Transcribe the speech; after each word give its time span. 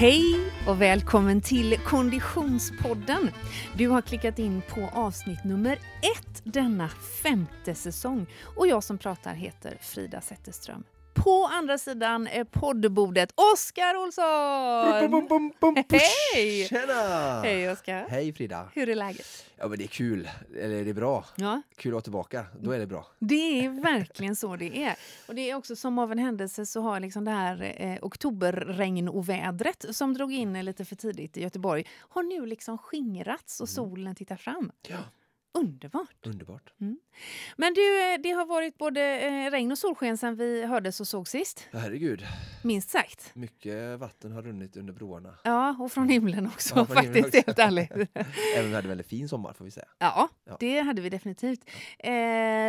Hej 0.00 0.50
och 0.66 0.80
välkommen 0.80 1.40
till 1.40 1.78
Konditionspodden. 1.78 3.30
Du 3.74 3.88
har 3.88 4.02
klickat 4.02 4.38
in 4.38 4.62
på 4.68 4.88
avsnitt 4.92 5.44
nummer 5.44 5.72
ett 6.16 6.42
denna 6.44 6.88
femte 7.22 7.74
säsong 7.74 8.26
och 8.56 8.66
jag 8.66 8.84
som 8.84 8.98
pratar 8.98 9.34
heter 9.34 9.78
Frida 9.80 10.20
Zetterström. 10.20 10.84
På 11.14 11.44
andra 11.52 11.78
sidan 11.78 12.28
poddbordet, 12.50 13.32
Oskar 13.54 13.96
Olsson! 13.96 15.10
Bum, 15.10 15.26
bum, 15.28 15.52
bum, 15.60 15.84
Hej! 16.34 16.68
Tjena! 16.68 17.40
Hej 17.42 17.70
Oskar! 17.70 18.06
Hej 18.08 18.32
Frida! 18.32 18.68
Hur 18.74 18.88
är 18.88 18.94
läget? 18.94 19.46
Ja 19.56 19.68
men 19.68 19.78
det 19.78 19.84
är 19.84 19.88
kul, 19.88 20.28
eller 20.56 20.84
det 20.84 20.90
är 20.90 20.94
bra. 20.94 21.24
Ja, 21.36 21.62
Kul 21.76 21.90
att 21.90 21.92
vara 21.92 22.02
tillbaka, 22.02 22.46
då 22.60 22.72
är 22.72 22.78
det 22.78 22.86
bra. 22.86 23.06
det 23.18 23.64
är 23.64 23.82
verkligen 23.82 24.36
så 24.36 24.56
det 24.56 24.84
är. 24.84 24.96
Och 25.28 25.34
det 25.34 25.50
är 25.50 25.54
också 25.54 25.76
som 25.76 25.98
av 25.98 26.12
en 26.12 26.18
händelse 26.18 26.66
så 26.66 26.80
har 26.80 27.00
liksom 27.00 27.24
det 27.24 27.30
här 27.30 27.74
eh, 27.76 27.98
oktoberregnovädret 28.02 29.84
som 29.90 30.14
drog 30.14 30.32
in 30.32 30.64
lite 30.64 30.84
för 30.84 30.96
tidigt 30.96 31.36
i 31.36 31.42
Göteborg 31.42 31.84
har 31.98 32.22
nu 32.22 32.46
liksom 32.46 32.78
skingrats 32.78 33.60
och 33.60 33.68
solen 33.68 34.14
tittar 34.14 34.36
fram. 34.36 34.72
Ja, 34.88 34.96
Underbart! 35.52 36.26
underbart. 36.26 36.72
Men 37.56 37.74
du, 37.74 38.12
eh, 38.12 38.20
det 38.22 38.30
har 38.30 38.46
varit 38.46 38.78
både 38.78 39.20
eh, 39.20 39.50
regn 39.50 39.72
och 39.72 39.78
solsken 39.78 40.18
sen 40.18 40.36
vi 40.36 40.64
hördes 40.66 41.00
och 41.00 41.08
såg 41.08 41.28
sist. 41.28 41.68
Herregud, 41.72 42.26
Minst 42.64 42.90
sagt. 42.90 43.34
mycket 43.34 43.98
vatten 43.98 44.32
har 44.32 44.42
runnit 44.42 44.76
under 44.76 44.92
broarna. 44.92 45.38
Ja, 45.44 45.76
och 45.80 45.92
från 45.92 46.08
himlen 46.08 46.46
också 46.46 46.74
Ja, 46.76 46.86
från 46.86 46.96
himlen 47.04 47.22
faktiskt, 47.22 47.48
också. 47.48 47.60
helt 47.62 47.72
ärligt. 47.72 47.90
Även 48.56 48.68
vi 48.70 48.74
hade 48.74 48.78
en 48.86 48.88
väldigt 48.88 49.06
fin 49.06 49.28
sommar 49.28 49.52
får 49.52 49.64
vi 49.64 49.70
säga. 49.70 49.86
Ja, 49.98 50.28
Ja. 50.44 50.56
det 50.60 50.80
hade 50.80 51.02
vi 51.02 51.08
definitivt. 51.10 51.70
Eh, 51.98 52.10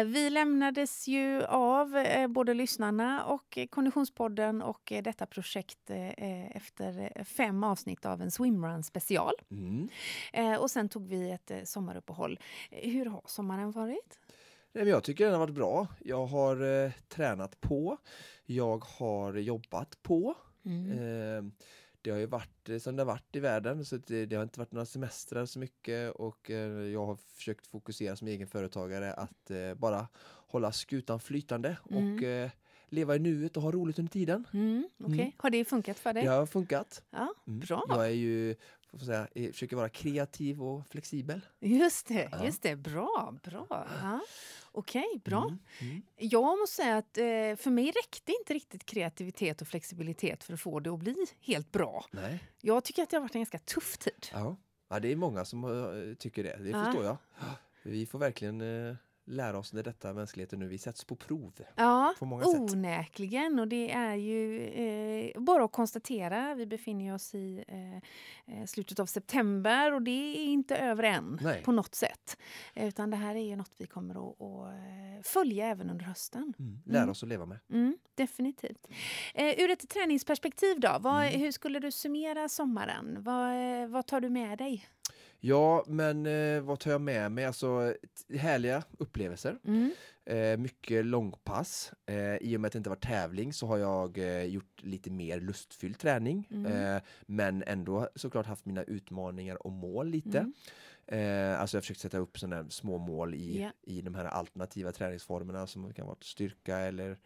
vi 0.06 0.30
lämnades 0.32 1.08
ju 1.08 1.44
av, 1.44 1.98
eh, 1.98 2.28
både 2.28 2.54
lyssnarna 2.54 3.24
och 3.26 3.58
eh, 3.58 3.68
Konditionspodden 3.68 4.62
och 4.62 4.92
eh, 4.92 5.04
detta 5.04 5.26
projekt 5.26 5.92
efter 6.54 7.24
fem 7.24 7.64
avsnitt 7.64 8.06
av 8.06 8.22
en 8.22 8.32
swimrun 8.32 8.84
special. 8.84 9.34
Mm. 9.52 9.90
Och 10.60 10.72
sen 10.72 10.90
tog 10.90 11.08
vi 11.08 11.32
ett 11.32 11.52
eh, 11.52 11.58
sommaruppehåll. 11.64 12.40
Hur 12.72 13.06
har 13.06 13.22
sommaren 13.26 13.72
varit? 13.72 14.20
Jag 14.74 15.04
tycker 15.04 15.24
den 15.26 15.34
har 15.34 15.40
varit 15.40 15.56
bra. 15.56 15.88
Jag 16.00 16.26
har 16.26 16.84
eh, 16.86 16.92
tränat 17.08 17.62
på. 17.62 17.98
Jag 18.46 18.84
har 18.86 19.34
jobbat 19.34 19.98
på. 20.04 20.36
Mm. 20.66 20.92
Eh, 20.92 21.52
det 22.02 22.12
har 22.12 22.18
ju 22.18 22.26
varit 22.26 22.70
eh, 22.70 22.78
som 22.78 22.96
det 22.96 23.02
har 23.02 23.08
varit 23.08 23.36
i 23.36 23.40
världen 23.40 23.86
så 23.86 23.98
det, 23.98 24.26
det 24.26 24.36
har 24.36 24.44
inte 24.44 24.60
varit 24.60 24.72
några 24.72 24.86
semestrar 24.86 25.46
så 25.46 25.60
mycket 25.60 26.12
och 26.12 26.52
eh, 26.52 26.72
jag 26.88 27.06
har 27.06 27.16
försökt 27.16 27.68
fokusera 27.68 28.16
som 28.16 28.28
egen 28.28 28.48
företagare 28.48 29.14
att 29.14 29.52
eh, 29.52 29.74
bara 29.74 30.08
hålla 30.48 30.72
skutan 30.72 31.20
flytande 31.20 31.78
och 31.84 31.92
Mm. 31.92 32.44
eh, 32.46 32.52
leva 32.90 33.16
i 33.16 33.20
nuet 33.20 33.58
och 33.58 33.64
ha 33.64 33.72
roligt 33.72 34.00
under 34.00 34.12
tiden. 34.12 34.48
Mm, 34.54 34.90
okej. 35.04 35.20
Mm. 35.20 35.32
Har 35.38 35.50
det 35.50 35.66
funkat 35.66 36.00
för 36.00 36.14
dig? 36.14 36.24
Det 36.24 36.30
har 36.30 36.46
funkat. 36.46 37.04
Ja, 37.10 37.34
Mm. 37.48 37.60
bra. 37.60 37.86
Jag 37.90 38.06
är 38.06 38.10
ju, 38.10 38.56
får 39.00 39.06
säga, 39.06 39.28
försöker 39.52 39.76
vara 39.76 39.90
kreativ 39.90 40.64
och 40.64 40.88
flexibel. 40.88 41.42
Just 41.60 42.08
det, 42.08 42.30
Ja. 42.32 42.46
just 42.46 42.62
det. 42.62 42.76
Bra, 42.76 43.36
bra. 43.44 43.68
Ja. 44.02 44.20
Okej, 44.72 45.22
bra. 45.26 45.44
Mm. 45.44 45.58
Mm. 45.92 46.02
Jag 46.18 46.60
måste 46.60 46.76
säga 46.76 46.98
att 46.98 47.18
eh, 47.18 47.24
för 47.64 47.70
mig 47.70 47.86
räckte 47.92 48.32
inte 48.40 48.54
riktigt 48.54 48.86
kreativitet 48.86 49.62
och 49.62 49.68
flexibilitet 49.68 50.44
för 50.44 50.54
att 50.54 50.62
få 50.62 50.80
det 50.80 50.90
att 50.90 51.00
bli 51.00 51.26
helt 51.42 51.72
bra. 51.72 52.06
Nej. 52.12 52.44
Jag 52.62 52.84
tycker 52.84 53.04
att 53.04 53.10
det 53.10 53.18
har 53.18 53.22
varit 53.22 53.36
en 53.36 53.42
ganska 53.42 53.60
tuff 53.60 53.98
tid. 53.98 54.28
Ja. 54.34 54.56
ja, 54.90 55.00
det 55.00 55.12
är 55.12 55.16
många 55.16 55.46
som 55.46 55.64
eh, 55.64 56.16
tycker 56.16 56.44
det. 56.44 56.58
Det 56.58 56.86
förstår 56.86 57.04
jag. 57.04 57.18
Vi 57.84 58.06
får 58.06 58.20
verkligen 58.20 58.62
eh, 58.90 58.96
lära 59.26 59.58
oss 59.60 59.74
när 59.74 59.84
detta 59.84 60.14
mänskligheten 60.14 60.60
nu, 60.60 60.68
vi 60.68 60.78
sätts 60.78 61.04
på 61.06 61.16
prov. 61.16 61.54
Ja, 61.76 62.14
På 62.20 62.26
många 62.26 62.44
sätt. 62.44 62.60
onekligen. 62.74 63.60
Och 63.60 63.68
det 63.68 63.92
är 63.92 64.16
ju 64.16 64.68
eh, 64.68 65.42
bara 65.42 65.64
att 65.66 65.72
konstatera. 65.72 66.56
Vi 66.56 66.66
befinner 66.66 67.14
oss 67.14 67.36
i 67.36 67.64
eh, 67.68 67.96
eh, 68.60 68.66
slutet 68.66 69.00
av 69.00 69.06
september 69.06 69.94
och 69.94 70.02
det 70.02 70.12
är 70.12 70.44
inte 70.46 70.78
över 70.78 71.04
än 71.04 71.40
Nej. 71.42 71.64
på 71.64 71.72
något 71.72 71.96
sätt. 71.96 72.38
Utan 72.76 73.10
det 73.10 73.18
här 73.18 73.36
är 73.36 73.44
ju 73.50 73.56
något 73.56 73.72
vi 73.78 73.88
kommer 73.88 74.16
att, 74.32 74.42
att 74.42 74.74
eh, 74.74 75.24
följa 75.24 75.66
även 75.68 75.90
under 75.90 76.06
hösten. 76.06 76.54
Mm. 76.60 76.80
Lära 76.86 76.98
Mm. 77.02 77.12
oss 77.12 77.24
att 77.24 77.30
leva 77.30 77.46
med. 77.46 77.60
Mm, 77.70 77.98
definitivt. 78.16 78.88
Eh, 79.34 79.60
ur 79.60 79.70
ett 79.70 79.90
träningsperspektiv 79.90 80.80
då, 80.80 80.98
vad, 81.00 81.22
Mm. 81.28 81.40
hur 81.40 81.52
skulle 81.52 81.80
du 81.80 81.92
summera 81.92 82.50
sommaren? 82.50 83.18
Vad, 83.24 83.82
eh, 83.82 83.88
vad 83.88 84.06
tar 84.08 84.22
du 84.22 84.30
med 84.30 84.58
dig? 84.58 84.86
Ja, 85.44 85.84
men 85.88 86.26
eh, 86.26 86.62
vad 86.62 86.80
tar 86.80 86.92
jag 86.92 87.02
med 87.02 87.32
mig? 87.32 87.46
Alltså 87.46 87.96
härliga 88.36 88.84
upplevelser. 88.98 89.58
Mm. 89.66 89.92
Eh, 90.26 90.58
mycket 90.58 91.06
långpass. 91.06 91.92
Eh, 92.06 92.36
I 92.36 92.58
och 92.58 92.62
med 92.62 92.68
att 92.68 92.74
det 92.74 92.78
inte 92.78 92.90
var 92.90 92.96
tävling 92.96 93.54
så 93.54 93.68
har 93.68 93.78
jag 93.78 94.18
eh, 94.18 94.44
gjort 94.44 94.84
lite 94.84 95.10
mer 95.12 95.40
lustfylld 95.40 96.00
träning. 96.00 96.48
Mm. 96.52 96.96
Eh, 96.96 97.02
men 97.26 97.64
ändå 97.68 98.10
såklart 98.16 98.46
haft 98.46 98.66
mina 98.66 98.84
utmaningar 98.84 99.68
och 99.68 99.72
mål 99.72 100.08
lite. 100.08 100.40
Mm. 100.40 100.54
Eh, 101.08 101.60
alltså 101.62 101.78
jag 101.78 101.80
har 101.80 101.82
försökt 101.82 102.00
sätta 102.00 102.18
upp 102.18 102.40
sådana 102.40 102.70
små 102.70 102.98
mål 102.98 103.36
i, 103.36 103.62
Ja. 103.62 103.72
i 103.82 104.02
de 104.02 104.16
här 104.16 104.26
alternativa 104.26 104.92
träningsformerna 104.92 105.68
som 105.68 105.94
kan 105.94 106.06
vara 106.08 106.18
styrka 106.22 106.78
eller 106.78 107.18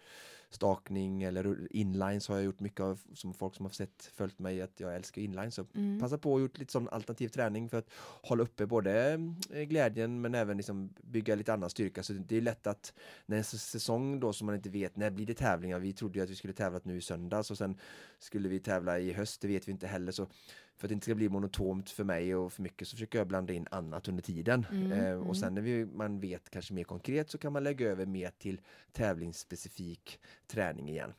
stakning 0.56 1.24
eller 1.24 1.68
inlines 1.76 2.28
har 2.28 2.36
jag 2.36 2.46
gjort 2.46 2.60
mycket 2.60 2.80
av 2.80 3.00
som 3.14 3.34
folk 3.34 3.56
som 3.56 3.66
har 3.66 3.74
sett 3.74 4.12
följt 4.16 4.40
mig 4.40 4.62
att 4.62 4.80
jag 4.80 4.96
älskar 4.96 5.22
inlines. 5.22 5.56
Så 5.56 5.66
Mm. 5.76 6.00
passa 6.00 6.18
på 6.18 6.34
och 6.34 6.42
gjort 6.42 6.58
lite 6.58 6.72
sån 6.72 6.90
alternativ 6.90 7.28
träning 7.28 7.70
för 7.70 7.78
att 7.78 7.90
hålla 8.22 8.44
uppe 8.44 8.66
både 8.66 9.12
eh, 9.54 9.62
glädjen 9.62 10.22
men 10.22 10.36
även 10.36 10.58
liksom 10.58 10.90
bygga 11.04 11.36
lite 11.36 11.54
annan 11.54 11.70
styrka. 11.70 12.04
Så 12.04 12.14
det 12.14 12.38
är 12.38 12.42
lätt 12.42 12.68
att 12.68 12.94
när 13.26 13.38
en 13.38 13.44
säsong 13.44 14.20
då 14.20 14.34
som 14.34 14.46
man 14.46 14.56
inte 14.56 14.70
vet, 14.70 14.96
när 14.96 15.10
blir 15.12 15.26
det 15.26 15.34
tävlingar? 15.34 15.80
Vi 15.80 15.94
trodde 15.94 16.20
ju 16.20 16.24
att 16.24 16.30
vi 16.30 16.36
skulle 16.36 16.54
tävlat 16.54 16.86
nu 16.86 16.98
i 16.98 17.02
söndags 17.02 17.52
och 17.52 17.58
sen 17.58 17.78
skulle 18.20 18.50
vi 18.50 18.60
tävla 18.60 19.00
i 19.00 19.14
höst, 19.14 19.42
det 19.42 19.48
vet 19.48 19.68
vi 19.68 19.72
inte 19.72 19.88
heller. 19.88 20.12
Så 20.12 20.28
för 20.78 20.88
att 20.88 20.90
det 20.90 20.94
inte 20.94 21.06
ska 21.06 21.16
bli 21.16 21.30
monotont 21.30 21.90
för 21.90 22.04
mig 22.04 22.36
och 22.36 22.54
för 22.54 22.62
mycket 22.62 22.88
så 22.88 22.96
försöker 22.96 23.18
jag 23.18 23.28
blanda 23.28 23.54
in 23.54 23.68
annat 23.72 24.08
under 24.08 24.24
tiden. 24.24 24.66
Mm, 24.72 24.92
eh, 24.92 25.10
mm. 25.10 25.28
och 25.28 25.38
sen 25.38 25.56
när 25.56 25.62
vi, 25.62 25.86
man 25.86 26.20
vet 26.20 26.50
kanske 26.50 26.74
mer 26.74 26.84
konkret 26.84 27.30
så 27.30 27.38
kan 27.38 27.54
man 27.54 27.64
lägga 27.64 27.88
över 27.90 28.06
mer 28.06 28.32
till 28.38 28.62
tävlingsspecifik 28.92 30.20
träning 30.48 30.90
igen. 30.90 31.14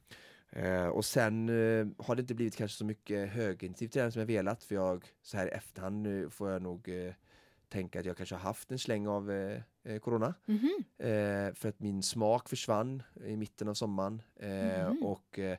Eh, 0.50 0.87
och 0.87 1.05
sen 1.05 1.49
eh, 1.49 1.87
har 1.99 2.15
det 2.15 2.21
inte 2.21 2.34
blivit 2.34 2.56
kanske 2.56 2.77
så 2.78 2.84
mycket 2.84 3.31
högintensiv 3.31 3.89
träning 3.89 4.12
som 4.12 4.21
jag 4.21 4.27
velat 4.27 4.65
för 4.65 4.75
jag 4.75 5.05
så 5.22 5.37
här 5.37 5.47
i 5.47 5.50
efterhand 5.50 6.03
nu 6.03 6.31
får 6.31 6.50
jag 6.50 6.62
nog 6.62 6.88
eh, 6.88 7.12
tänka 7.69 8.00
att 8.00 8.06
jag 8.06 8.17
kanske 8.17 8.34
har 8.34 8.43
haft 8.43 8.71
en 8.73 8.78
släng 8.78 9.06
av 9.09 9.31
eh, 9.31 9.61
eh, 9.84 9.99
corona. 9.99 10.34
Mhm. 10.44 10.84
Eh, 10.99 11.55
för 11.55 11.69
att 11.69 11.81
min 11.81 12.03
smak 12.03 12.49
försvann 12.49 13.03
i 13.25 13.37
mitten 13.37 13.69
av 13.69 13.75
sommaren. 13.75 14.23
Eh, 14.37 14.91
Mhm. 14.91 15.03
Och 15.03 15.38
eh, 15.38 15.59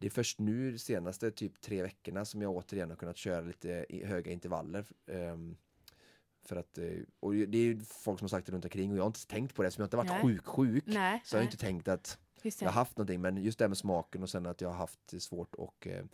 det 0.00 0.06
är 0.06 0.10
först 0.10 0.38
nu 0.40 0.72
de 0.72 0.78
senaste 0.78 1.30
typ 1.30 1.60
tre 1.60 1.82
veckorna 1.82 2.24
som 2.24 2.42
jag 2.42 2.50
återigen 2.56 2.90
har 2.90 2.96
kunnat 2.96 3.16
köra 3.16 3.40
lite 3.40 3.86
höga 4.04 4.32
intervaller. 4.32 4.84
ehm, 5.06 5.56
för 6.44 6.56
att, 6.56 6.78
eh, 6.78 6.84
och 7.20 7.34
det 7.34 7.58
är 7.58 7.62
ju 7.62 7.80
folk 7.80 8.18
som 8.18 8.24
har 8.24 8.28
sagt 8.28 8.46
det 8.46 8.52
runt 8.52 8.64
omkring 8.64 8.90
och 8.92 8.98
jag 8.98 9.02
har 9.02 9.06
inte 9.08 9.26
tänkt 9.26 9.54
på 9.54 9.62
det 9.62 9.70
som 9.70 9.82
jag 9.82 9.86
inte 9.86 9.96
varit 9.96 10.10
Nej. 10.10 10.22
sjuk 10.22 10.46
sjuk. 10.46 10.84
Nej, 10.86 11.20
Så 11.24 11.34
jag 11.36 11.38
har 11.38 11.44
nej, 11.44 11.52
inte 11.52 11.56
tänkt 11.66 11.88
att 11.88 12.18
jag 12.42 12.68
har 12.68 12.72
haft 12.72 12.96
någonting 12.96 13.20
men 13.20 13.36
just 13.36 13.58
det 13.58 13.64
här 13.64 13.68
med 13.68 13.78
smaken 13.78 14.22
och 14.22 14.30
sen 14.30 14.46
att 14.46 14.60
jag 14.60 14.68
har 14.68 14.76
haft 14.76 15.22
svårt 15.22 15.54
att 15.58 15.86
eh, 15.86 16.04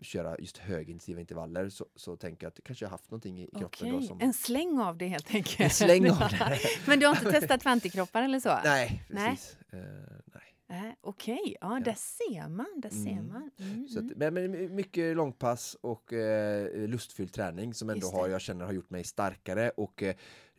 köra 0.00 0.36
just 0.38 0.58
högintensiva 0.58 1.20
intervaller 1.20 1.68
så, 1.68 1.86
så 1.96 2.16
tänker 2.16 2.46
jag 2.46 2.48
att 2.50 2.60
kanske 2.64 2.84
jag 2.84 2.88
har 2.90 2.94
haft 2.94 3.10
någonting 3.10 3.42
i 3.42 3.46
kroppen 3.46 3.88
då 3.90 3.96
Okej, 3.96 4.06
som 4.08 4.20
En 4.20 4.32
släng 4.32 4.78
av 4.78 4.98
det 4.98 5.06
helt 5.08 5.34
enkelt. 5.34 5.60
En 5.60 5.70
släng 5.70 6.10
av 6.10 6.18
det. 6.30 6.58
Men 6.86 7.00
du 7.00 7.06
har 7.06 7.16
inte 7.16 7.40
testat 7.40 7.62
kvantikroppar 7.62 8.22
eller 8.22 8.40
så? 8.40 8.58
Nej, 8.64 9.04
Nej. 9.10 9.30
precis. 9.30 9.56
Eh, 9.70 9.78
nej. 10.24 10.51
Nej, 10.72 10.96
Okej, 11.00 11.56
ja, 11.60 11.80
där 11.84 11.94
ser 11.94 12.48
man. 12.48 12.66
Där 12.76 12.90
ser 12.90 13.10
Mm. 13.10 13.28
man. 13.28 13.50
Mm, 13.58 13.88
Så 13.88 13.98
att, 13.98 14.12
mm. 14.12 14.34
men, 14.34 14.50
men 14.50 14.74
mycket 14.74 15.16
långpass 15.16 15.76
och 15.80 16.12
eh, 16.12 16.88
lustfylld 16.88 17.32
träning 17.32 17.74
som 17.74 17.90
ändå 17.90 18.06
har, 18.06 18.28
jag 18.28 18.40
känner 18.40 18.64
har 18.64 18.72
gjort 18.72 18.90
mig 18.90 19.04
starkare 19.04 19.70
och 19.70 20.02
eh, 20.02 20.14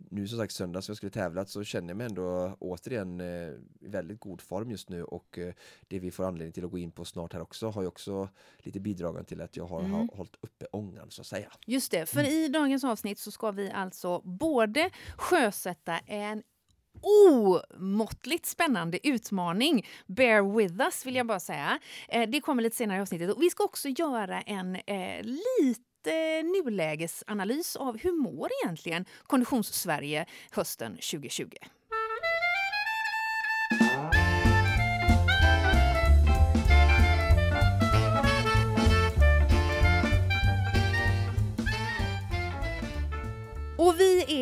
nu 0.10 0.28
som 0.28 0.38
sagt 0.40 0.54
söndag 0.54 0.82
som 0.82 0.92
jag 0.92 0.98
skulle 0.98 1.10
tävlat 1.10 1.50
så 1.50 1.64
känner 1.64 1.88
jag 1.88 1.98
mig 1.98 2.06
ändå 2.08 2.58
återigen 2.60 3.22
eh, 3.22 3.28
i 3.28 3.88
väldigt 3.88 4.20
god 4.20 4.42
form 4.42 4.72
just 4.72 4.90
nu 4.90 5.04
och 5.04 5.38
eh, 5.40 5.54
det 5.88 6.00
vi 6.00 6.12
får 6.12 6.24
anledning 6.24 6.54
till 6.54 6.66
att 6.66 6.72
gå 6.72 6.78
in 6.78 6.92
på 6.92 7.06
snart 7.06 7.34
här 7.34 7.42
också 7.42 7.70
har 7.70 7.82
ju 7.82 7.88
också 7.88 8.30
lite 8.58 8.80
bidragande 8.80 9.24
till 9.30 9.42
att 9.42 9.58
jag 9.58 9.66
har 9.66 9.80
Mm. 9.80 9.92
ha, 9.92 10.08
hållit 10.14 10.36
uppe 10.42 10.66
ångan 10.72 11.12
så 11.12 11.22
att 11.22 11.28
säga. 11.28 11.52
Just 11.68 11.92
det, 11.92 12.06
för 12.06 12.20
Mm. 12.20 12.32
i 12.32 12.48
dagens 12.48 12.84
avsnitt 12.84 13.20
så 13.20 13.32
ska 13.32 13.52
vi 13.52 13.72
alltså 13.72 14.22
både 14.22 14.90
sjösätta 15.18 15.98
en 15.98 16.44
omåttligt 17.02 18.46
spännande 18.46 19.08
utmaning. 19.08 19.88
Bear 20.08 20.58
with 20.58 20.82
us 20.82 21.06
vill 21.06 21.16
jag 21.16 21.28
bara 21.28 21.40
säga. 21.40 21.80
Eh, 22.10 22.30
det 22.30 22.42
kommer 22.42 22.64
lite 22.64 22.76
senare 22.76 22.98
i 22.98 23.02
avsnittet. 23.02 23.36
Och 23.36 23.42
vi 23.42 23.50
ska 23.50 23.64
också 23.64 23.90
göra 23.90 24.42
en 24.42 24.76
eh, 24.76 25.24
lite 25.24 26.42
nulägesanalys 26.44 27.76
av 27.76 27.98
hur 27.98 28.12
mår 28.12 28.50
egentligen 28.64 29.06
Konditions-Sverige 29.24 30.26
hösten 30.52 30.92
2020. 30.92 31.48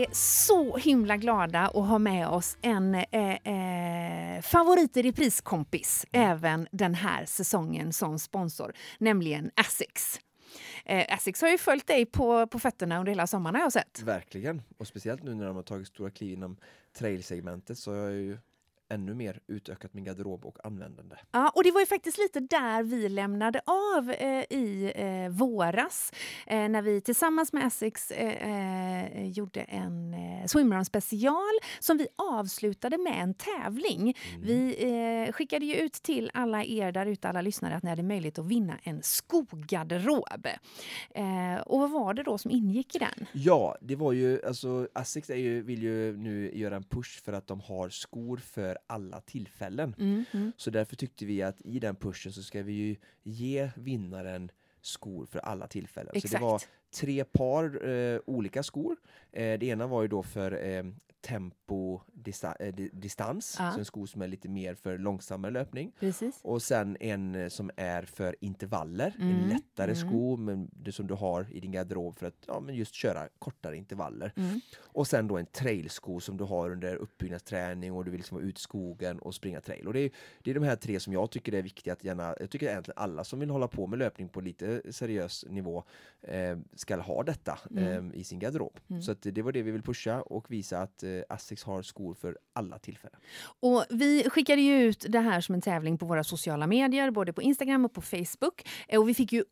Är 0.04 0.08
så 0.12 0.78
himla 0.78 1.18
glada 1.18 1.60
att 1.60 1.74
ha 1.74 2.00
med 2.00 2.28
oss 2.28 2.58
en 2.62 2.96
eh, 2.96 4.36
eh, 4.36 4.42
favorit 4.42 4.98
i 4.98 5.02
repriskompis 5.02 6.06
även 6.12 6.68
den 6.72 6.96
här 6.96 7.26
säsongen 7.26 7.94
som 7.94 8.20
sponsor, 8.20 8.74
nämligen 8.98 9.52
Asics. 9.56 10.20
Eh, 10.86 11.16
Asics 11.16 11.42
har 11.42 11.50
ju 11.50 11.58
följt 11.58 11.88
dig 11.88 12.06
på, 12.06 12.48
på 12.48 12.60
fötterna 12.60 13.00
under 13.00 13.12
hela 13.12 13.28
sommaren 13.28 13.56
har 13.56 13.62
jag 13.62 13.74
sett. 13.74 14.02
Verkligen, 14.04 14.62
och 14.78 14.88
speciellt 14.88 15.24
nu 15.24 15.36
när 15.36 15.46
de 15.46 15.56
har 15.56 15.64
tagit 15.64 15.88
stora 15.88 16.10
kliv 16.10 16.34
inom 16.34 16.58
trailsegmentet 16.98 17.78
så 17.78 17.92
har 17.92 17.98
jag 17.98 18.14
ju 18.14 18.38
ännu 18.92 19.14
mer 19.14 19.40
utökat 19.48 19.94
min 19.94 20.04
garderob 20.04 20.46
och 20.46 20.66
användande. 20.66 21.16
Ja, 21.32 21.52
och 21.56 21.64
det 21.64 21.72
var 21.72 21.80
ju 21.80 21.86
faktiskt 21.86 22.18
lite 22.18 22.40
där 22.40 22.84
vi 22.84 23.10
lämnade 23.10 23.62
av 23.66 24.12
eh, 24.12 24.44
i 24.50 24.94
eh, 24.96 25.30
våras 25.30 26.12
eh, 26.48 26.70
när 26.70 26.82
vi 26.82 27.02
tillsammans 27.02 27.54
med 27.54 27.68
Essex 27.68 28.12
eh, 28.12 29.16
eh, 29.16 29.28
gjorde 29.28 29.62
en 29.62 30.14
eh, 30.14 30.46
swimrun 30.46 30.86
special 30.86 31.60
som 31.80 31.98
vi 31.98 32.08
avslutade 32.16 32.98
med 32.98 33.24
en 33.24 33.34
tävling. 33.34 34.02
Mm. 34.02 34.42
Vi 34.42 34.76
eh, 35.28 35.34
skickade 35.34 35.66
ju 35.66 35.76
ut 35.76 35.94
till 35.94 36.32
alla 36.34 36.64
er 36.64 36.92
där 36.92 37.06
ute, 37.06 37.30
alla 37.30 37.42
lyssnare, 37.42 37.76
att 37.76 37.84
ni 37.84 37.90
hade 37.90 38.04
möjlighet 38.04 38.40
att 38.40 38.46
vinna 38.46 38.78
en 38.84 39.04
skogarderob. 39.04 40.48
och 41.66 41.80
vad 41.80 41.92
var 41.92 42.14
det 42.14 42.24
då 42.24 42.38
som 42.38 42.52
ingick 42.52 42.96
i 42.96 43.00
den? 43.00 43.28
Ja, 43.32 43.78
det 43.82 43.96
var 43.96 44.14
ju, 44.14 44.46
alltså 44.46 44.88
Essex 44.96 45.30
är 45.30 45.36
ju, 45.36 45.62
vill 45.62 45.84
ju 45.84 46.18
nu 46.18 46.52
göra 46.54 46.76
en 46.76 46.84
push 46.84 47.24
för 47.24 47.34
att 47.34 47.48
de 47.48 47.62
har 47.62 47.90
skor 47.90 48.38
för 48.38 48.78
alla 48.88 49.22
tillfällen. 49.22 49.96
Mm, 50.00 50.26
mm. 50.32 50.52
Så 50.58 50.70
därför 50.70 50.96
tyckte 50.96 51.26
vi 51.26 51.42
att 51.42 51.62
i 51.62 51.80
den 51.80 51.96
pushen 51.96 52.34
så 52.34 52.44
ska 52.44 52.64
vi 52.64 52.74
ju 52.74 52.96
ge 53.24 53.70
vinnaren 53.76 54.52
skor 54.82 55.26
för 55.26 55.40
alla 55.40 55.68
tillfällen. 55.68 56.12
Exakt. 56.16 56.32
Så 56.32 56.38
det 56.38 56.44
var 56.44 56.62
tre 57.00 57.24
par 57.24 57.90
eh, 57.90 58.20
olika 58.26 58.64
skor. 58.64 58.98
Eh, 59.32 59.60
det 59.60 59.64
ena 59.64 59.88
var 59.88 60.02
ju 60.02 60.08
då 60.08 60.24
för 60.24 60.66
eh, 60.66 60.84
tempo 61.22 62.02
dista 62.14 62.56
eh, 62.60 62.74
distans, 62.94 63.56
ja. 63.60 63.72
så 63.72 63.80
en 63.80 63.86
sko 63.86 64.08
som 64.08 64.22
är 64.22 64.28
lite 64.28 64.50
mer 64.50 64.76
för 64.76 64.98
långsammare 64.98 65.52
löpning. 65.52 65.92
Precis. 66.00 66.40
Och 66.44 66.62
sen 66.62 66.98
en 67.00 67.36
eh, 67.36 67.48
som 67.48 67.72
är 67.76 68.04
för 68.04 68.36
intervaller, 68.42 69.16
mm. 69.20 69.36
en 69.36 69.50
lättare 69.50 69.92
mm. 69.92 70.08
sko 70.08 70.38
men 70.38 70.70
det 70.72 70.92
som 70.92 71.08
du 71.08 71.14
har 71.14 71.48
i 71.52 71.60
din 71.60 71.72
garderob 71.72 72.16
för 72.16 72.28
att 72.28 72.44
ja, 72.48 72.60
men 72.60 72.76
just 72.76 72.94
köra 72.94 73.28
kortare 73.40 73.78
intervaller. 73.78 74.34
Mm. 74.36 74.60
Och 74.82 75.08
sen 75.08 75.28
då 75.28 75.38
en 75.38 75.46
trailsko 75.46 76.20
som 76.20 76.38
du 76.38 76.44
har 76.44 76.72
under 76.72 76.96
uppbyggnadsträning 76.96 77.94
och 77.94 78.06
du 78.06 78.12
vill 78.12 78.20
liksom 78.20 78.36
vara 78.36 78.46
ute 78.46 78.60
i 78.60 78.62
skogen 78.62 79.20
och 79.20 79.36
springa 79.36 79.62
trail. 79.62 79.88
Och 79.88 79.94
det 79.94 80.00
är, 80.00 80.12
det 80.44 80.52
är 80.52 80.56
de 80.56 80.64
här 80.64 80.76
tre 80.76 81.00
som 81.00 81.14
jag 81.14 81.32
tycker 81.32 81.54
är 81.54 81.62
viktiga 81.62 81.94
att 81.94 82.04
gärna, 82.04 82.36
jag 82.40 82.50
tycker 82.50 82.70
egentligen 82.70 82.98
alla 82.98 83.24
som 83.24 83.40
vill 83.40 83.50
hålla 83.50 83.68
på 83.68 83.88
med 83.88 84.00
löpning 84.00 84.30
på 84.30 84.42
lite 84.42 84.82
seriös 84.94 85.46
nivå 85.50 85.84
eh, 86.22 86.58
ska 86.76 87.02
ha 87.02 87.24
detta 87.24 87.60
mm. 87.72 88.12
eh, 88.12 88.20
i 88.20 88.24
sin 88.24 88.40
garderob. 88.40 88.80
Mm. 88.90 89.02
Så 89.02 89.14
det 89.14 89.42
var 89.42 89.52
det 89.52 89.62
vi 89.62 89.72
vill 89.72 89.82
pusha 89.82 90.22
och 90.22 90.52
visa 90.52 90.82
att 90.82 91.04
eh, 91.04 91.11
Eh, 91.18 91.24
Asics 91.30 91.64
har 91.64 91.82
skor 91.82 92.14
för 92.14 92.38
alla 92.54 92.80
tillfällen. 92.80 93.20
Och 93.60 93.86
vi 93.90 94.30
skickade 94.30 94.62
ju 94.62 94.84
ut 94.84 95.06
det 95.10 95.20
här 95.20 95.42
som 95.42 95.56
en 95.56 95.62
tävling 95.62 95.98
på 95.98 96.06
våra 96.06 96.24
sociala 96.24 96.68
medier, 96.68 97.12
både 97.12 97.34
på 97.34 97.42
Instagram 97.42 97.86
och 97.86 97.94
på 97.94 98.02
Facebook. 98.02 98.70
Eh, 98.88 99.00
och 99.00 99.10
vi 99.10 99.14
fick 99.14 99.34
ju 99.34 99.44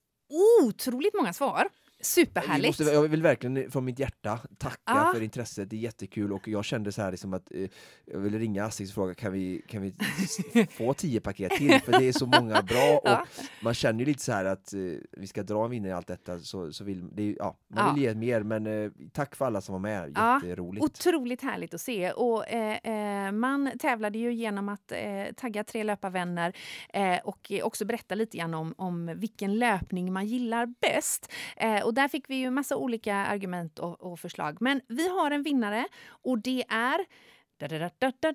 otroligt 0.61 1.13
många 1.13 1.33
svar. 1.33 1.67
Superhärligt! 2.01 2.79
Måste, 2.79 2.93
jag 2.93 3.07
vill 3.07 3.21
verkligen 3.21 3.71
från 3.71 3.85
mitt 3.85 3.99
hjärta 3.99 4.39
tacka 4.57 4.79
ah. 4.85 5.13
för 5.13 5.21
intresset, 5.21 5.69
det 5.69 5.75
är 5.75 5.79
jättekul 5.79 6.33
och 6.33 6.47
jag 6.47 6.65
kände 6.65 6.91
så 6.91 7.01
här 7.01 7.11
liksom 7.11 7.33
att 7.33 7.51
eh, 7.51 7.69
jag 8.05 8.19
vill 8.19 8.39
ringa 8.39 8.65
Asics 8.65 8.89
och 8.91 8.95
fråga 8.95 9.13
kan 9.13 9.31
vi, 9.31 9.61
kan 9.67 9.81
vi 9.81 9.95
få 10.77 10.93
tio 10.93 11.19
paket 11.19 11.51
till? 11.51 11.79
För 11.81 11.91
det 11.91 12.07
är 12.07 12.11
så 12.11 12.25
många 12.25 12.61
bra 12.61 12.97
och 13.03 13.09
ja. 13.09 13.25
man 13.61 13.73
känner 13.73 13.99
ju 13.99 14.05
lite 14.05 14.23
så 14.23 14.31
här 14.31 14.45
att 14.45 14.73
eh, 14.73 14.79
vi 15.11 15.27
ska 15.27 15.43
dra 15.43 15.65
en 15.65 15.71
vinnare 15.71 15.91
i 15.91 15.93
allt 15.93 16.07
detta 16.07 16.39
så, 16.39 16.73
så 16.73 16.83
vill 16.83 17.15
det, 17.15 17.35
ja, 17.39 17.57
man 17.67 17.87
ja. 17.87 17.93
vill 17.93 18.03
ge 18.03 18.15
mer 18.15 18.43
men 18.43 18.67
eh, 18.67 18.91
tack 19.13 19.35
för 19.35 19.45
alla 19.45 19.61
som 19.61 19.73
var 19.73 19.79
med, 19.79 20.09
jätteroligt! 20.09 20.85
Otroligt 20.85 21.41
härligt 21.41 21.73
att 21.73 21.81
se 21.81 22.11
och 22.11 22.47
eh, 22.49 23.27
eh, 23.27 23.31
man 23.31 23.71
tävlade 23.79 24.17
ju 24.17 24.33
genom 24.33 24.69
att 24.69 24.91
eh, 24.91 25.33
tagga 25.35 25.63
tre 25.63 25.83
löparvänner 25.83 26.53
och 27.23 27.51
också 27.63 27.85
berätta 27.85 28.15
lite 28.15 28.37
grann 28.37 28.53
om, 28.53 28.73
om 28.77 29.13
vilken 29.15 29.59
löpning 29.59 30.13
man 30.13 30.25
gillar 30.25 30.65
bäst 30.81 31.31
och 31.89 31.95
där 31.95 32.07
fick 32.07 32.29
vi 32.29 32.35
ju 32.35 32.51
massa 32.51 32.75
olika 32.75 33.15
argument 33.15 33.79
och, 33.79 34.01
och 34.01 34.19
förslag. 34.19 34.57
Men 34.59 34.81
vi 34.87 35.09
har 35.09 35.31
en 35.31 35.43
vinnare 35.43 35.87
och 36.07 36.39
det 36.39 36.63
är 36.69 37.05
da, 37.59 37.67
da, 37.67 37.89
da, 37.99 38.11
da, 38.21 38.33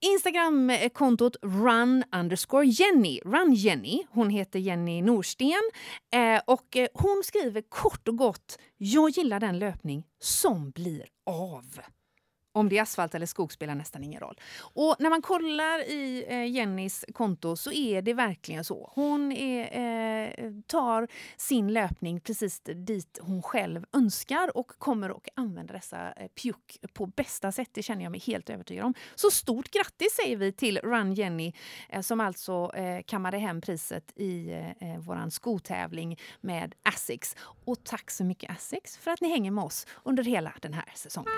Instagramkontot 0.00 1.36
run 1.42 2.04
underscore 2.12 2.66
Jenny. 2.66 3.20
Run 3.24 3.54
Jenny. 3.54 4.02
Hon 4.10 4.30
heter 4.30 4.58
Jenny 4.58 5.02
Norsten 5.02 5.70
eh, 6.12 6.40
och 6.46 6.76
eh, 6.76 6.88
hon 6.94 7.22
skriver 7.24 7.62
kort 7.62 8.08
och 8.08 8.16
gott 8.16 8.58
Jag 8.76 9.10
gillar 9.10 9.40
den 9.40 9.58
löpning 9.58 10.04
som 10.18 10.70
blir 10.70 11.04
av. 11.26 11.80
Om 12.52 12.68
det 12.68 12.78
är 12.78 12.82
asfalt 12.82 13.14
eller 13.14 13.26
skog 13.26 13.52
spelar 13.52 13.74
nästan 13.74 14.04
ingen 14.04 14.20
roll. 14.20 14.40
Och 14.58 14.96
när 14.98 15.10
man 15.10 15.22
kollar 15.22 15.78
i 15.88 16.24
eh, 16.28 16.46
Jennys 16.46 17.04
konto 17.14 17.56
så 17.56 17.72
är 17.72 18.02
det 18.02 18.14
verkligen 18.14 18.64
så. 18.64 18.90
Hon 18.94 19.32
är, 19.32 20.40
eh, 20.40 20.52
tar 20.66 21.08
sin 21.36 21.72
löpning 21.72 22.20
precis 22.20 22.60
dit 22.60 23.18
hon 23.22 23.42
själv 23.42 23.84
önskar 23.92 24.56
och 24.56 24.68
kommer 24.68 25.10
att 25.10 25.28
använda 25.34 25.72
dessa 25.74 26.12
eh, 26.12 26.28
pjuck 26.28 26.78
på 26.92 27.06
bästa 27.06 27.52
sätt. 27.52 27.70
Det 27.72 27.82
känner 27.82 28.02
jag 28.02 28.10
mig 28.10 28.20
helt 28.20 28.50
övertygad 28.50 28.84
om. 28.84 28.94
Så 29.14 29.30
stort 29.30 29.70
grattis 29.70 30.16
säger 30.22 30.36
vi 30.36 30.52
till 30.52 30.78
Run 30.78 31.14
Jenny 31.14 31.52
eh, 31.88 32.00
som 32.00 32.20
alltså 32.20 32.70
eh, 32.74 33.02
kammade 33.06 33.38
hem 33.38 33.60
priset 33.60 34.12
i 34.16 34.50
eh, 34.50 34.70
eh 34.70 34.98
vår 34.98 35.30
skotävling 35.30 36.18
med 36.40 36.74
Asics. 36.82 37.36
Och 37.64 37.84
tack 37.84 38.10
så 38.10 38.24
mycket 38.24 38.50
Asics 38.50 38.96
för 38.96 39.10
att 39.10 39.20
ni 39.20 39.28
hänger 39.28 39.50
med 39.50 39.64
oss 39.64 39.86
under 40.04 40.24
hela 40.24 40.52
den 40.60 40.72
här 40.72 40.92
säsongen. 40.94 41.32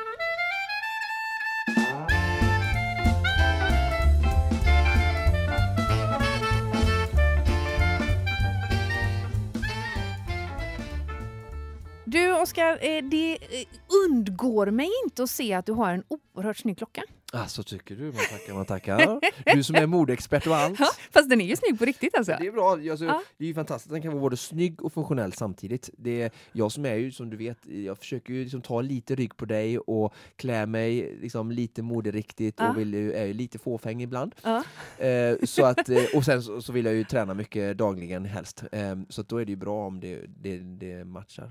Oskar, 12.43 12.79
eh, 12.81 13.05
det 13.05 13.33
eh, 13.33 13.67
undgår 14.07 14.67
mig 14.67 14.91
inte 15.05 15.23
att 15.23 15.31
se 15.31 15.55
att 15.55 15.67
du 15.67 15.73
har 15.73 15.93
en 15.93 16.05
oerhört 16.09 16.57
snygg 16.57 16.79
klocka. 16.79 17.03
Ah, 17.35 17.47
så 17.47 17.63
tycker 17.63 17.97
du, 17.97 18.05
man 18.05 18.15
tackar, 18.15 18.55
man 18.55 18.65
tackar. 18.65 19.21
Du 19.55 19.63
som 19.63 19.77
är 19.77 19.87
modeexpert 19.87 20.47
och 20.47 20.57
allt. 20.57 20.81
Ja, 20.83 20.91
fast 21.11 21.31
den 21.31 21.41
är 21.41 21.45
ju 21.45 21.57
snygg 21.57 21.79
på 21.79 21.85
riktigt 21.85 22.17
alltså. 22.17 22.37
Det 22.41 22.47
är 22.47 22.53
bra, 22.53 22.73
alltså, 22.73 23.05
ja. 23.05 23.23
det 23.39 23.45
är 23.45 23.49
ju 23.49 23.55
fantastiskt, 23.55 23.93
den 23.93 24.03
kan 24.03 24.13
vara 24.13 24.21
både 24.21 24.37
snygg 24.37 24.83
och 24.83 24.93
funktionell 24.93 25.33
samtidigt. 25.33 25.91
Det 25.99 26.23
är, 26.23 26.31
jag 26.53 26.73
som 26.73 26.85
är 26.85 26.95
ju, 26.95 27.13
som 27.13 27.31
du 27.31 27.37
vet, 27.37 27.67
jag 27.67 27.99
försöker 27.99 28.33
ju 28.33 28.43
liksom 28.43 28.63
ta 28.63 28.81
lite 28.81 29.15
rygg 29.15 29.37
på 29.37 29.45
dig 29.45 29.79
och 29.79 30.15
klä 30.37 30.67
mig 30.67 31.17
liksom 31.21 31.53
lite 31.53 31.83
moderiktigt 31.83 32.55
ja. 32.59 32.69
och 32.69 32.79
vill, 32.79 32.95
är 32.95 33.25
ju 33.25 33.33
lite 33.33 33.59
fåfäng 33.59 34.03
ibland. 34.03 34.35
Eh, 34.99 35.37
så 35.45 35.65
att, 35.65 35.89
eh, 35.89 36.03
och 36.15 36.25
sen 36.25 36.43
så, 36.43 36.63
så, 36.63 36.73
vill 36.73 36.85
jag 36.85 36.95
ju 36.95 37.05
träna 37.05 37.35
mycket 37.35 37.79
dagligen 37.79 38.25
helst. 38.25 38.65
Eh, 38.73 38.97
så 39.09 39.23
då 39.23 39.37
är 39.37 39.45
det 39.45 39.53
ju 39.53 39.57
bra 39.57 39.87
om 39.87 40.01
det, 40.01 40.21
det, 40.27 40.59
det 40.59 41.05
matchar. 41.05 41.51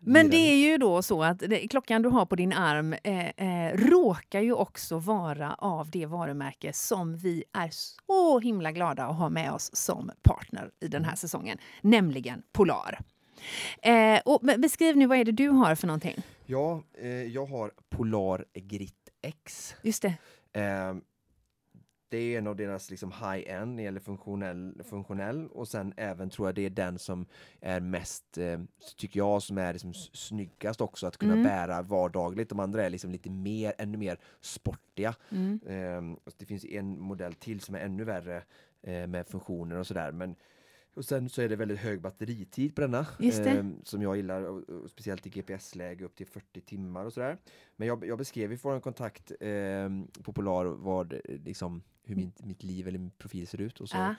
Men 0.00 0.30
det 0.30 0.36
är 0.36 0.70
ju 0.70 0.78
då 0.78 1.02
så 1.02 1.22
att 1.22 1.38
det, 1.38 1.68
klockan 1.68 2.02
du 2.02 2.08
har 2.08 2.26
på 2.26 2.36
din 2.36 2.52
arm 2.52 2.94
eh, 3.04 3.28
eh, 3.28 3.76
råkar 3.76 4.40
ju 4.40 4.52
också 4.52 4.98
vara 4.98 5.21
vara 5.22 5.54
av 5.54 5.90
det 5.90 6.06
varumärke 6.06 6.72
som 6.72 7.16
vi 7.16 7.44
är 7.52 7.68
så 7.72 8.38
himla 8.40 8.72
glada 8.72 9.04
att 9.04 9.16
ha 9.16 9.28
med 9.28 9.52
oss 9.52 9.76
som 9.76 10.10
partner 10.22 10.70
i 10.80 10.88
den 10.88 11.04
här 11.04 11.16
säsongen, 11.16 11.58
nämligen 11.80 12.42
Polar. 12.52 12.98
Eh, 13.82 14.20
och 14.24 14.40
beskriv 14.58 14.96
nu, 14.96 15.06
vad 15.06 15.18
är 15.18 15.24
det 15.24 15.32
du 15.32 15.48
har 15.48 15.74
för 15.74 15.86
någonting? 15.86 16.22
Ja, 16.46 16.82
eh, 16.98 17.08
jag 17.08 17.46
har 17.46 17.72
Polar 17.88 18.44
Grit 18.54 19.08
X. 19.22 19.74
Just 19.82 20.02
det. 20.02 20.14
Eh, 20.60 20.94
det 22.12 22.18
är 22.18 22.38
en 22.38 22.46
av 22.46 22.56
deras 22.56 22.90
liksom 22.90 23.12
high-end 23.12 23.70
när 23.70 23.76
det 23.76 23.82
gäller 23.82 24.00
funktionell, 24.00 24.82
funktionell 24.84 25.48
och 25.48 25.68
sen 25.68 25.94
även 25.96 26.30
tror 26.30 26.48
jag 26.48 26.54
det 26.54 26.66
är 26.66 26.70
den 26.70 26.98
som 26.98 27.26
är 27.60 27.80
mest, 27.80 28.38
eh, 28.38 28.60
tycker 28.96 29.20
jag, 29.20 29.42
som 29.42 29.58
är 29.58 29.72
liksom 29.72 29.94
snyggast 29.94 30.80
också 30.80 31.06
att 31.06 31.16
kunna 31.16 31.32
mm. 31.32 31.44
bära 31.44 31.82
vardagligt. 31.82 32.48
De 32.48 32.60
andra 32.60 32.84
är 32.84 32.90
liksom 32.90 33.10
lite 33.10 33.30
mer, 33.30 33.74
ännu 33.78 33.98
mer 33.98 34.18
sportiga. 34.40 35.14
Mm. 35.30 35.60
Eh, 35.66 36.18
det 36.38 36.46
finns 36.46 36.64
en 36.64 37.00
modell 37.00 37.34
till 37.34 37.60
som 37.60 37.74
är 37.74 37.80
ännu 37.80 38.04
värre 38.04 38.42
eh, 38.82 39.06
med 39.06 39.26
funktioner 39.26 39.76
och 39.76 39.86
sådär 39.86 40.12
men 40.12 40.36
och 40.94 41.04
sen 41.04 41.28
så 41.28 41.42
är 41.42 41.48
det 41.48 41.56
väldigt 41.56 41.78
hög 41.78 42.00
batteritid 42.00 42.74
på 42.74 42.80
denna 42.80 43.06
eh, 43.18 43.66
som 43.82 44.02
jag 44.02 44.16
gillar, 44.16 44.42
och, 44.42 44.68
och 44.68 44.90
speciellt 44.90 45.26
i 45.26 45.30
GPS-läge 45.30 46.04
upp 46.04 46.16
till 46.16 46.26
40 46.26 46.60
timmar 46.60 47.04
och 47.04 47.12
sådär. 47.12 47.38
Men 47.76 47.88
jag, 47.88 48.06
jag 48.06 48.18
beskrev 48.18 48.52
i 48.52 48.58
vår 48.62 48.80
kontakt 48.80 49.32
eh, 49.40 49.88
på 50.22 50.32
Polar 50.32 50.64
vad 50.64 51.14
liksom 51.24 51.82
hur 52.04 52.16
min, 52.16 52.32
mitt 52.38 52.62
liv 52.62 52.88
eller 52.88 52.98
min 52.98 53.10
profil 53.10 53.46
ser 53.46 53.60
ut 53.60 53.80
och 53.80 53.88
så 53.88 53.96
uh. 53.96 54.12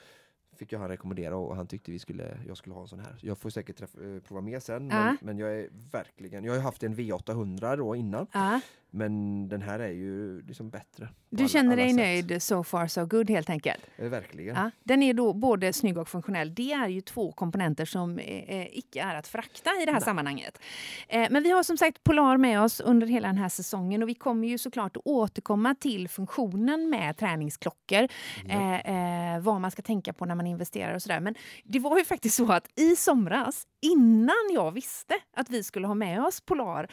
fick 0.55 0.71
jag 0.71 0.79
han 0.79 0.89
rekommendera 0.89 1.37
och 1.37 1.55
han 1.55 1.67
tyckte 1.67 1.91
vi 1.91 1.99
skulle, 1.99 2.37
jag 2.47 2.57
skulle 2.57 2.75
ha 2.75 2.81
en 2.81 2.87
sån 2.87 2.99
här. 2.99 3.15
Jag 3.21 3.37
får 3.37 3.49
säkert 3.49 3.77
träffa, 3.77 4.03
eh, 4.03 4.19
prova 4.19 4.41
mer 4.41 4.59
sen 4.59 4.83
uh. 4.83 4.89
men, 4.89 5.17
men, 5.21 5.37
jag 5.37 5.59
är 5.59 5.69
verkligen, 5.91 6.43
jag 6.43 6.53
har 6.53 6.59
haft 6.59 6.83
en 6.83 6.95
V800 6.95 7.77
då 7.77 7.95
innan. 7.95 8.27
Uh. 8.35 8.57
Men 8.95 9.47
den 9.49 9.61
här 9.61 9.79
är 9.79 9.91
ju 9.91 10.41
liksom 10.41 10.69
bättre. 10.69 11.09
Du 11.29 11.43
alla- 11.43 11.47
känner 11.49 11.75
dig 11.75 11.93
nöjd 11.93 12.41
so 12.43 12.63
far 12.63 12.87
so 12.87 13.05
good 13.05 13.29
helt 13.29 13.49
enkelt? 13.49 13.81
Eh, 13.97 14.09
Verkligen. 14.09 14.55
Ja, 14.55 14.71
den 14.83 15.03
är 15.03 15.13
då 15.13 15.33
både 15.33 15.73
snygg 15.73 15.97
och 15.97 16.07
funktionell. 16.09 16.55
Det 16.55 16.71
är 16.71 16.87
ju 16.87 17.01
två 17.01 17.31
komponenter 17.31 17.85
som 17.85 18.19
eh, 18.19 18.25
eh, 18.59 18.67
icke 18.77 19.01
är 19.01 19.15
att 19.15 19.27
frakta 19.27 19.69
i 19.81 19.85
det 19.85 19.91
här 19.91 19.99
sammanhanget. 19.99 20.59
Eh, 21.07 21.27
men 21.29 21.43
vi 21.43 21.51
har 21.51 21.63
som 21.63 21.77
sagt 21.77 22.03
Polar 22.03 22.37
med 22.37 22.61
oss 22.61 22.79
under 22.79 23.07
hela 23.07 23.27
den 23.27 23.37
här 23.37 23.49
säsongen 23.49 24.03
och 24.03 24.09
vi 24.09 24.13
kommer 24.15 24.47
ju 24.47 24.57
såklart 24.57 24.97
att 24.97 25.01
återkomma 25.05 25.75
till 25.75 26.07
funktionen 26.09 26.89
med 26.89 27.17
träningsklockor. 27.17 28.07
Eh, 28.49 29.33
eh, 29.35 29.39
vad 29.41 29.61
man 29.61 29.71
ska 29.71 29.81
tänka 29.81 30.13
på 30.13 30.25
när 30.25 30.35
man 30.35 30.47
investerar 30.47 30.95
och 30.95 31.01
sådär. 31.01 31.19
Men 31.19 31.35
det 31.63 31.79
var 31.79 31.97
ju 31.97 32.05
faktiskt 32.05 32.35
så 32.35 32.51
att 32.51 32.67
i 32.79 32.95
somras, 32.95 33.63
innan 33.81 34.49
jag 34.53 34.71
visste 34.71 35.13
att 35.37 35.49
vi 35.49 35.63
skulle 35.63 35.87
ha 35.87 35.95
med 35.95 36.23
oss 36.23 36.41
Polar 36.41 36.87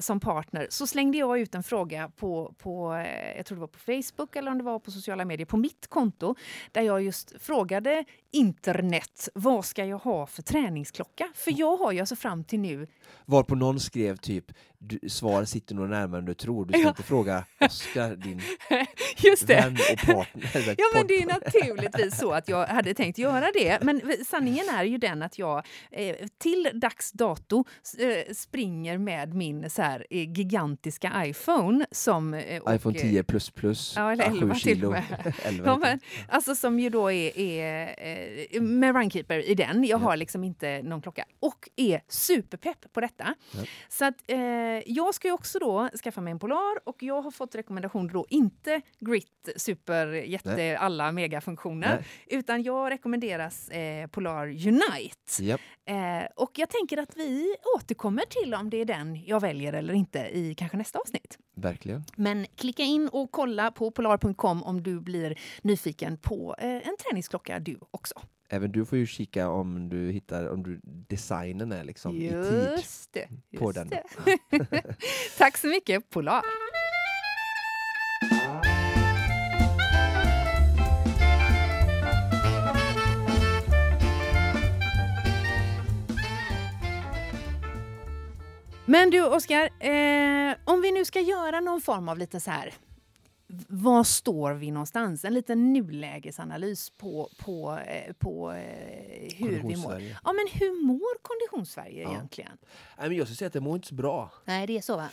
som 0.00 0.20
partner, 0.20 0.66
så 0.70 0.86
slängde 0.86 1.18
jag 1.18 1.37
ut 1.38 1.54
en 1.54 1.62
fråga 1.62 2.10
på, 2.16 2.54
på 2.58 2.94
eh, 2.94 3.36
jag 3.36 3.46
tror 3.46 3.56
det 3.56 3.60
var 3.60 3.66
på 3.68 3.78
Facebook 3.78 4.36
eller 4.36 4.50
om 4.50 4.58
det 4.58 4.64
var 4.64 4.78
på 4.78 4.90
sociala 4.90 5.24
medier, 5.24 5.46
på 5.46 5.56
mitt 5.56 5.86
konto, 5.86 6.34
där 6.72 6.82
jag 6.82 7.02
just 7.02 7.32
frågade 7.40 8.04
internet, 8.30 9.28
vad 9.34 9.64
ska 9.64 9.84
jag 9.84 9.98
ha 9.98 10.26
för 10.26 10.42
träningsklocka? 10.42 11.28
För 11.34 11.54
jag 11.60 11.76
har 11.76 11.92
ju 11.92 12.00
alltså 12.00 12.16
fram 12.16 12.44
till 12.44 12.60
nu 12.60 12.86
Varpå 13.24 13.54
någon 13.54 13.80
skrev 13.80 14.16
typ, 14.16 14.44
du, 14.78 14.98
svaret 15.08 15.48
sitter 15.48 15.74
nog 15.74 15.88
närmare 15.88 16.18
än 16.18 16.24
du 16.24 16.34
tror. 16.34 16.64
Du 16.64 16.72
ska 16.72 16.82
Ja. 16.82 16.88
inte 16.88 17.02
fråga 17.02 17.44
Oskar, 17.60 18.16
din 18.16 18.40
Just 19.22 19.46
det. 19.46 19.54
vän 19.54 19.76
och 20.02 20.06
partner. 20.06 20.74
Ja, 20.78 20.84
men 20.94 21.06
det 21.06 21.22
är 21.22 21.26
naturligtvis 21.26 22.18
så 22.18 22.32
att 22.32 22.48
jag 22.48 22.66
hade 22.66 22.94
tänkt 22.94 23.18
göra 23.18 23.50
det. 23.54 23.78
Men 23.82 24.02
sanningen 24.26 24.68
är 24.68 24.84
ju 24.84 24.98
den 24.98 25.22
att 25.22 25.38
jag 25.38 25.66
eh, 25.90 26.16
till 26.38 26.70
dags 26.74 27.12
dato 27.12 27.64
eh, 27.98 28.34
springer 28.34 28.98
med 28.98 29.34
min 29.34 29.70
så 29.70 29.82
här, 29.82 30.06
eh, 30.10 30.32
gigantiska 30.32 31.26
iPhone. 31.26 31.86
Som, 31.90 32.42
och, 32.62 32.74
iPhone 32.74 32.98
10 32.98 33.22
plus 33.22 33.50
plus, 33.50 33.94
Ja, 33.96 34.12
eller 34.12 34.24
ja, 34.24 34.30
11 34.30 34.54
7 34.54 34.60
till 34.60 34.84
och 34.84 34.92
med. 34.92 35.04
11 35.44 35.66
Ja, 35.66 35.76
men, 35.76 36.00
alltså 36.28 36.54
som 36.54 36.80
ju 36.80 36.90
då 36.90 37.12
är, 37.12 37.38
är 37.38 38.60
med 38.60 38.94
Runkeeper 38.94 39.38
i 39.50 39.54
den. 39.54 39.84
Jag 39.84 39.98
har 39.98 40.16
liksom 40.16 40.44
inte 40.44 40.82
någon 40.82 41.02
klocka. 41.02 41.24
Och 41.40 41.68
är 41.76 42.00
superpepp 42.08 42.92
på 42.92 43.00
detta. 43.00 43.34
Ja. 43.50 43.60
Så 43.88 44.04
att 44.04 44.14
jag 44.86 45.14
ska 45.14 45.28
ju 45.28 45.32
också 45.34 45.58
då 45.58 45.88
skaffa 46.04 46.20
mig 46.20 46.30
en 46.30 46.38
Polar 46.38 46.88
och 46.88 47.02
jag 47.02 47.22
har 47.22 47.30
fått 47.30 47.54
rekommendationer 47.54 48.12
då 48.12 48.26
inte 48.28 48.80
Grit 49.08 49.48
super 49.56 50.06
jätte 50.06 50.78
alla 50.78 51.12
megafunktioner 51.12 51.96
Nej. 51.96 52.38
utan 52.38 52.62
jag 52.62 52.90
rekommenderas 52.90 53.68
eh, 53.68 54.06
Polar 54.06 54.46
Unite. 54.46 55.42
Japp. 55.42 55.60
Eh, 55.84 55.96
och 56.36 56.50
jag 56.54 56.68
tänker 56.70 56.96
att 56.96 57.16
vi 57.16 57.56
återkommer 57.76 58.22
till 58.22 58.54
om 58.54 58.70
det 58.70 58.76
är 58.76 58.84
den 58.84 59.24
jag 59.24 59.40
väljer 59.40 59.72
eller 59.72 59.94
inte 59.94 60.18
i 60.18 60.54
kanske 60.54 60.76
nästa 60.76 60.98
avsnitt. 60.98 61.38
Verkligen. 61.56 62.04
Men 62.16 62.46
klicka 62.56 62.82
in 62.82 63.08
och 63.12 63.30
kolla 63.30 63.70
på 63.70 63.90
polar.com 63.90 64.62
om 64.62 64.82
du 64.82 65.00
blir 65.00 65.38
nyfiken 65.62 66.18
på 66.18 66.56
eh, 66.58 66.68
en 66.68 66.96
träningsklocka 67.04 67.58
du 67.58 67.78
också. 67.90 68.14
Även 68.50 68.72
du 68.72 68.84
får 68.84 68.98
ju 68.98 69.06
kika 69.06 69.48
om 69.48 69.88
du 69.88 70.10
hittar, 70.10 70.48
om 70.48 70.62
du 70.62 70.80
designen 70.84 71.72
är 71.72 71.84
liksom 71.84 72.16
i 72.16 72.28
tid. 72.28 72.72
Just 72.76 73.12
det. 73.12 73.28
Just 73.50 73.62
på 73.62 73.72
den. 73.72 73.88
det. 73.88 74.02
Tack 75.38 75.56
så 75.56 75.66
mycket, 75.66 76.10
Polar. 76.10 76.42
Men 88.88 89.10
du, 89.10 89.22
Oskar, 89.26 89.64
eh, 89.80 90.56
om 90.64 90.80
vi 90.82 90.92
nu 90.92 91.04
ska 91.04 91.20
göra 91.20 91.60
någon 91.60 91.80
form 91.80 92.08
av 92.08 92.18
lite 92.18 92.40
så 92.40 92.50
här 92.50 92.74
var 93.68 94.04
står 94.04 94.52
vi 94.52 94.70
någonstans? 94.70 95.24
En 95.24 95.34
liten 95.34 95.72
nulägesanalys 95.72 96.90
på, 96.90 97.28
på, 97.38 97.78
eh, 97.86 98.12
på 98.12 98.52
eh, 98.52 99.34
hur 99.36 99.62
vi 99.68 99.76
mår. 99.76 100.02
Ja, 100.24 100.32
men 100.32 100.46
hur 100.52 100.86
mår 100.86 101.18
Konditionssverige 101.22 102.02
Ja. 102.02 102.10
egentligen? 102.10 102.58
Nej, 102.98 103.08
men 103.08 103.16
jag 103.16 103.26
skulle 103.26 103.36
säga 103.36 103.46
att 103.46 103.52
det 103.52 103.60
mår 103.60 103.76
inte 103.76 103.88
så 103.88 103.94
bra. 103.94 104.30
Nej, 104.44 104.66
det 104.66 104.76
är 104.76 104.80
så 104.80 104.96
va? 104.96 105.08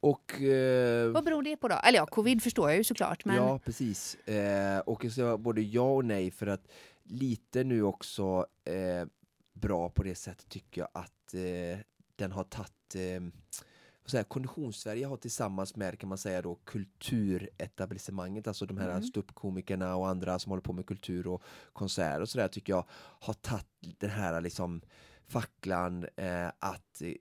Och... 0.00 0.40
Eh, 0.40 1.10
Vad 1.10 1.24
beror 1.24 1.42
det 1.42 1.56
på 1.56 1.68
då? 1.68 1.74
Eller 1.84 1.98
ja, 1.98 2.06
covid 2.06 2.42
förstår 2.42 2.68
jag 2.68 2.76
ju 2.78 2.84
såklart. 2.84 3.24
Men... 3.24 3.36
Ja, 3.36 3.58
precis. 3.58 4.14
Eh, 4.14 4.78
och 4.78 5.04
jag 5.04 5.12
säger 5.12 5.36
både 5.36 5.60
ja 5.62 5.94
och 5.94 6.04
nej 6.04 6.30
för 6.30 6.46
att 6.46 6.68
lite 7.02 7.64
nu 7.64 7.82
också 7.82 8.46
eh, 8.64 9.08
bra 9.52 9.88
på 9.88 10.02
det 10.02 10.14
sättet 10.14 10.48
tycker 10.48 10.80
jag 10.80 10.88
att 10.92 11.34
eh, 11.34 11.78
den 12.16 12.32
har 12.32 12.44
tagit 12.44 12.72
eh, 12.94 13.20
säger, 14.06 14.18
jag, 14.18 14.28
Konditionssverige 14.28 15.06
har 15.06 15.16
tillsammans 15.16 15.76
med 15.76 15.98
kan 15.98 16.08
man 16.08 16.18
säga 16.18 16.42
då 16.42 16.54
kulturetablissemanget, 16.64 18.48
alltså 18.48 18.66
de 18.66 18.78
här 18.78 18.88
Mm. 18.90 19.02
ståuppkomikerna 19.02 19.96
och 19.96 20.08
andra 20.08 20.38
som 20.38 20.50
håller 20.50 20.62
på 20.62 20.72
med 20.72 20.86
kultur 20.86 21.26
och 21.26 21.42
konserter 21.72 22.20
och 22.20 22.28
sådär 22.28 22.48
tycker 22.48 22.72
jag 22.72 22.84
har 23.20 23.34
tagit 23.34 24.00
den 24.00 24.10
här 24.10 24.40
liksom 24.40 24.80
facklan 25.26 26.06
eh, 26.16 26.48
att 26.58 27.02
eh, 27.02 27.12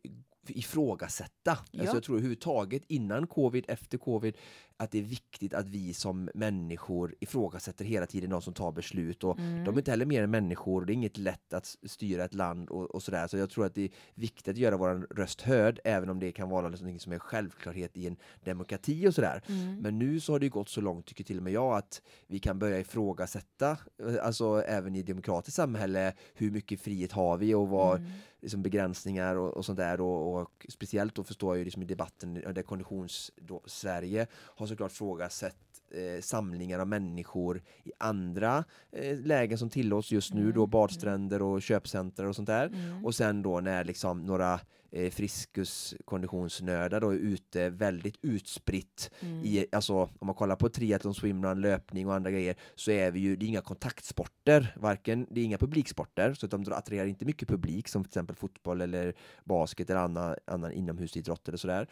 ifrågasätta. 0.47 1.57
Ja. 1.71 1.81
Alltså 1.81 1.95
jag 1.95 2.03
tror 2.03 2.15
överhuvudtaget 2.15 2.83
innan 2.87 3.27
covid, 3.27 3.65
efter 3.67 3.97
covid, 3.97 4.37
att 4.77 4.91
det 4.91 4.97
är 4.99 5.03
viktigt 5.03 5.53
att 5.53 5.69
vi 5.69 5.93
som 5.93 6.29
människor 6.33 7.15
ifrågasätter 7.19 7.85
hela 7.85 8.05
tiden 8.05 8.29
de 8.29 8.41
som 8.41 8.53
tar 8.53 8.71
beslut. 8.71 9.23
Och 9.23 9.37
Mm. 9.39 9.63
De 9.63 9.73
är 9.75 9.77
inte 9.79 9.91
heller 9.91 10.05
mer 10.05 10.23
än 10.23 10.31
människor, 10.31 10.85
det 10.85 10.91
är 10.91 10.93
inget 10.93 11.17
lätt 11.17 11.53
att 11.53 11.77
styra 11.83 12.23
ett 12.25 12.33
land 12.33 12.69
och, 12.69 12.95
och 12.95 13.03
sådär. 13.03 13.27
Så 13.27 13.37
jag 13.37 13.49
tror 13.49 13.65
att 13.65 13.75
det 13.75 13.81
är 13.81 13.89
viktigt 14.13 14.47
att 14.47 14.57
göra 14.57 14.77
vår 14.77 15.07
röst 15.15 15.41
hörd, 15.41 15.79
även 15.83 16.09
om 16.09 16.19
det 16.19 16.31
kan 16.31 16.49
vara 16.49 16.69
något 16.69 17.01
som 17.01 17.13
är 17.13 17.19
självklarhet 17.19 17.97
i 17.97 18.07
en 18.07 18.17
demokrati 18.43 19.07
och 19.07 19.15
sådär. 19.15 19.41
Mm. 19.47 19.79
Men 19.79 19.99
nu 19.99 20.19
så 20.19 20.31
har 20.31 20.39
det 20.39 20.45
ju 20.45 20.49
gått 20.49 20.69
så 20.69 20.81
långt, 20.81 21.05
tycker 21.05 21.23
till 21.23 21.37
och 21.37 21.43
med 21.43 21.53
jag, 21.53 21.77
att 21.77 22.01
vi 22.27 22.39
kan 22.39 22.59
börja 22.59 22.79
ifrågasätta, 22.79 23.71
eh, 24.03 24.15
alltså 24.25 24.63
även 24.67 24.95
i 24.95 24.99
ett 24.99 25.07
demokratiskt 25.07 25.55
samhälle, 25.55 26.13
hur 26.33 26.51
mycket 26.51 26.81
frihet 26.81 27.11
har 27.11 27.37
vi 27.37 27.53
och 27.53 27.67
vad 27.69 27.97
Mm. 27.97 28.11
liksom 28.41 28.63
begränsningar 28.63 29.35
och, 29.35 29.57
och 29.57 29.65
sånt 29.65 29.77
där. 29.77 30.01
Och, 30.01 30.41
och 30.41 30.65
speciellt 30.69 31.15
då 31.15 31.23
förstår 31.23 31.53
jag 31.53 31.57
ju 31.57 31.63
liksom 31.65 31.81
i 31.83 31.85
debatten 31.85 32.37
eh, 32.37 32.49
där 32.53 32.63
Konditions-Sverige 32.63 34.27
har 34.33 34.66
såklart 34.67 34.91
frågasett 34.91 35.55
eh, 35.91 36.21
samlingar 36.21 36.79
av 36.79 36.87
människor 36.87 37.61
i 37.83 37.91
andra 37.97 38.63
eh, 38.91 39.17
lägen 39.17 39.57
som 39.57 39.69
tillåts 39.69 40.11
just 40.11 40.33
nu, 40.33 40.51
då 40.51 40.61
Mm, 40.61 40.69
badstränder 40.69 41.41
och 41.41 41.61
köpcenter 41.61 42.25
och 42.25 42.35
sånt 42.35 42.47
där. 42.47 42.67
Mm. 42.67 43.05
Och 43.05 43.15
sen 43.15 43.41
då 43.41 43.59
när 43.59 43.83
liksom 43.83 44.25
några 44.25 44.59
eh, 44.91 45.11
friskus 45.11 45.95
konditionsnördar 46.05 47.01
då 47.01 47.09
är 47.09 47.15
ute 47.15 47.69
väldigt 47.69 48.15
utspritt 48.21 49.11
Mm. 49.19 49.45
i, 49.45 49.65
alltså 49.71 49.93
om 49.95 50.25
man 50.27 50.35
kollar 50.35 50.55
på 50.55 50.69
triathlon, 50.69 51.13
swimrun, 51.13 51.61
löpning 51.61 52.07
och 52.07 52.13
andra 52.15 52.31
grejer 52.31 52.55
så 52.75 52.91
är 52.91 53.11
vi 53.11 53.19
ju, 53.19 53.35
det 53.35 53.45
är 53.45 53.47
inga 53.47 53.61
kontaktsporter, 53.61 54.73
varken, 54.75 55.27
det 55.31 55.41
är 55.41 55.45
inga 55.45 55.57
publiksporter 55.57 56.33
så 56.33 56.47
de 56.47 56.65
attraherar 56.71 57.05
inte 57.07 57.25
mycket 57.25 57.47
publik 57.47 57.87
som 57.87 58.03
till 58.03 58.09
exempel 58.09 58.35
fotboll 58.35 58.81
eller 58.81 59.13
basket 59.43 59.89
eller 59.89 59.99
annan, 59.99 60.35
annan 60.45 60.71
inomhusidrott 60.71 61.47
eller 61.47 61.57
sådär. 61.57 61.87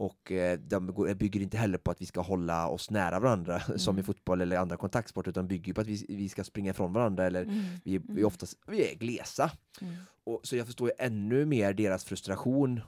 Och 0.00 0.32
eh, 0.32 0.58
de 0.58 0.86
bygger 1.18 1.40
inte 1.40 1.56
heller 1.58 1.78
på 1.78 1.90
att 1.90 2.00
vi 2.02 2.06
ska 2.06 2.20
hålla 2.20 2.68
oss 2.68 2.90
nära 2.90 3.20
varandra 3.20 3.60
som 3.76 3.94
i 3.94 4.00
Mm. 4.00 4.04
fotboll 4.04 4.40
eller 4.40 4.56
andra 4.56 4.76
kontaktsporter 4.76 5.30
utan 5.30 5.48
bygger 5.48 5.72
på 5.74 5.80
att 5.80 5.86
vi, 5.86 6.06
vi 6.08 6.28
ska 6.28 6.44
springa 6.44 6.70
ifrån 6.70 6.92
varandra 6.92 7.26
eller 7.26 7.42
Mm. 7.42 7.58
vi, 7.84 7.98
vi, 7.98 8.12
Mm. 8.12 8.26
oftast, 8.26 8.54
vi 8.66 8.90
är 8.92 8.94
glesa. 8.94 9.50
Mm. 9.80 9.94
Och, 10.24 10.40
så 10.42 10.56
jag 10.56 10.66
förstår 10.66 10.92
ännu 10.98 11.44
mer 11.44 11.72
deras 11.74 12.04
frustration 12.04 12.80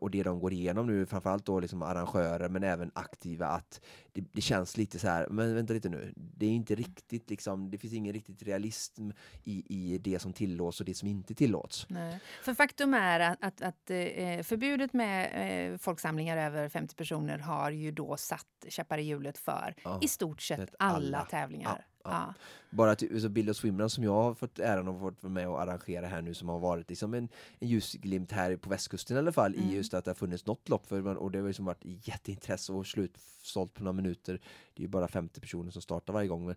och 0.00 0.10
det 0.10 0.22
de 0.22 0.38
går 0.40 0.52
igenom 0.52 0.86
nu, 0.86 1.06
framförallt 1.06 1.46
då 1.46 1.60
liksom 1.60 1.82
arrangörer 1.82 2.48
men 2.48 2.62
även 2.62 2.90
aktiva, 2.94 3.46
att 3.46 3.80
det, 4.12 4.24
det 4.32 4.40
känns 4.40 4.76
lite 4.76 4.98
så 4.98 5.08
här, 5.08 5.28
men 5.30 5.54
vänta 5.54 5.72
lite 5.72 5.88
nu, 5.88 6.12
det 6.16 6.46
är 6.46 6.50
inte 6.50 6.74
riktigt 6.74 7.30
liksom, 7.30 7.70
det 7.70 7.78
finns 7.78 7.92
ingen 7.94 8.12
riktigt 8.12 8.42
realism 8.42 9.10
i, 9.44 9.64
i 9.68 9.98
det 9.98 10.18
som 10.18 10.32
tillåts 10.32 10.80
och 10.80 10.86
det 10.86 10.94
som 10.94 11.08
inte 11.08 11.34
tillåts. 11.34 11.86
Nej. 11.88 12.20
För 12.42 12.54
faktum 12.54 12.94
är 12.94 13.20
att, 13.20 13.38
att, 13.44 13.62
att 13.62 13.90
eh, 13.90 14.42
förbudet 14.42 14.92
med 14.92 15.72
eh, 15.72 15.78
folksamlingar 15.78 16.36
över 16.36 16.68
50 16.68 16.94
personer 16.96 17.38
har 17.38 17.70
ju 17.70 17.90
då 17.92 18.16
satt 18.16 18.46
käppar 18.68 18.98
i 18.98 19.02
hjulet 19.02 19.38
för 19.38 19.74
Ja. 19.84 19.98
i 20.02 20.08
stort 20.08 20.42
sett 20.42 20.74
alla, 20.78 21.18
alla. 21.18 21.26
tävlingar. 21.26 21.84
Ja, 21.88 21.95
Ja. 22.10 22.34
Bara 22.70 22.90
att 22.90 23.02
så 23.20 23.28
Bill 23.28 23.48
och 23.48 23.56
Swimrun 23.56 23.90
som 23.90 24.04
jag 24.04 24.12
har 24.12 24.34
fått 24.34 24.58
äran 24.58 24.88
att 24.88 25.00
vara 25.00 25.14
med 25.32 25.48
och 25.48 25.60
arrangera 25.62 26.06
här 26.06 26.22
nu 26.22 26.34
som 26.34 26.48
har 26.48 26.58
varit 26.58 26.88
liksom 26.88 27.14
en, 27.14 27.28
en 27.58 27.68
ljusglimt 27.68 28.32
här 28.32 28.56
på 28.56 28.70
västkusten 28.70 29.16
i 29.16 29.18
alla 29.18 29.32
fall 29.32 29.54
Mm. 29.54 29.68
i 29.70 29.74
just 29.76 29.94
att 29.94 30.04
det 30.04 30.10
har 30.10 30.14
funnits 30.16 30.46
något 30.46 30.68
lopp 30.68 30.86
för 30.86 31.00
man- 31.02 31.16
och 31.16 31.30
det 31.30 31.38
har 31.38 31.46
liksom 31.46 31.64
varit 31.64 31.84
jätteintresse 32.08 32.72
och 32.72 32.86
slutsålt 32.86 33.74
på 33.74 33.82
några 33.84 33.92
minuter. 33.92 34.40
Det 34.74 34.80
är 34.80 34.82
ju 34.82 34.88
bara 34.88 35.08
50 35.08 35.40
personer 35.40 35.70
som 35.70 35.82
startar 35.82 36.12
varje 36.12 36.28
gång 36.28 36.46
men 36.46 36.54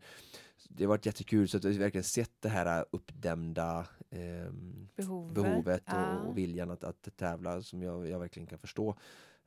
det 0.70 0.84
har 0.84 0.90
varit 0.90 1.06
jättekul 1.06 1.48
så 1.50 1.58
att 1.58 1.64
har 1.64 1.72
verkligen 1.72 2.04
sett 2.04 2.32
det 2.40 2.50
här 2.50 2.86
uppdämda 2.92 3.86
ehm, 4.12 4.88
Behovet. 4.96 5.34
behovet 5.36 5.84
Ja. 5.86 6.16
och, 6.18 6.28
och 6.30 6.38
viljan 6.38 6.72
att, 6.72 6.84
att 6.84 7.08
tävla 7.18 7.62
som 7.62 7.82
jag, 7.82 8.08
jag 8.10 8.20
verkligen 8.20 8.48
kan 8.48 8.60
förstå. 8.60 8.96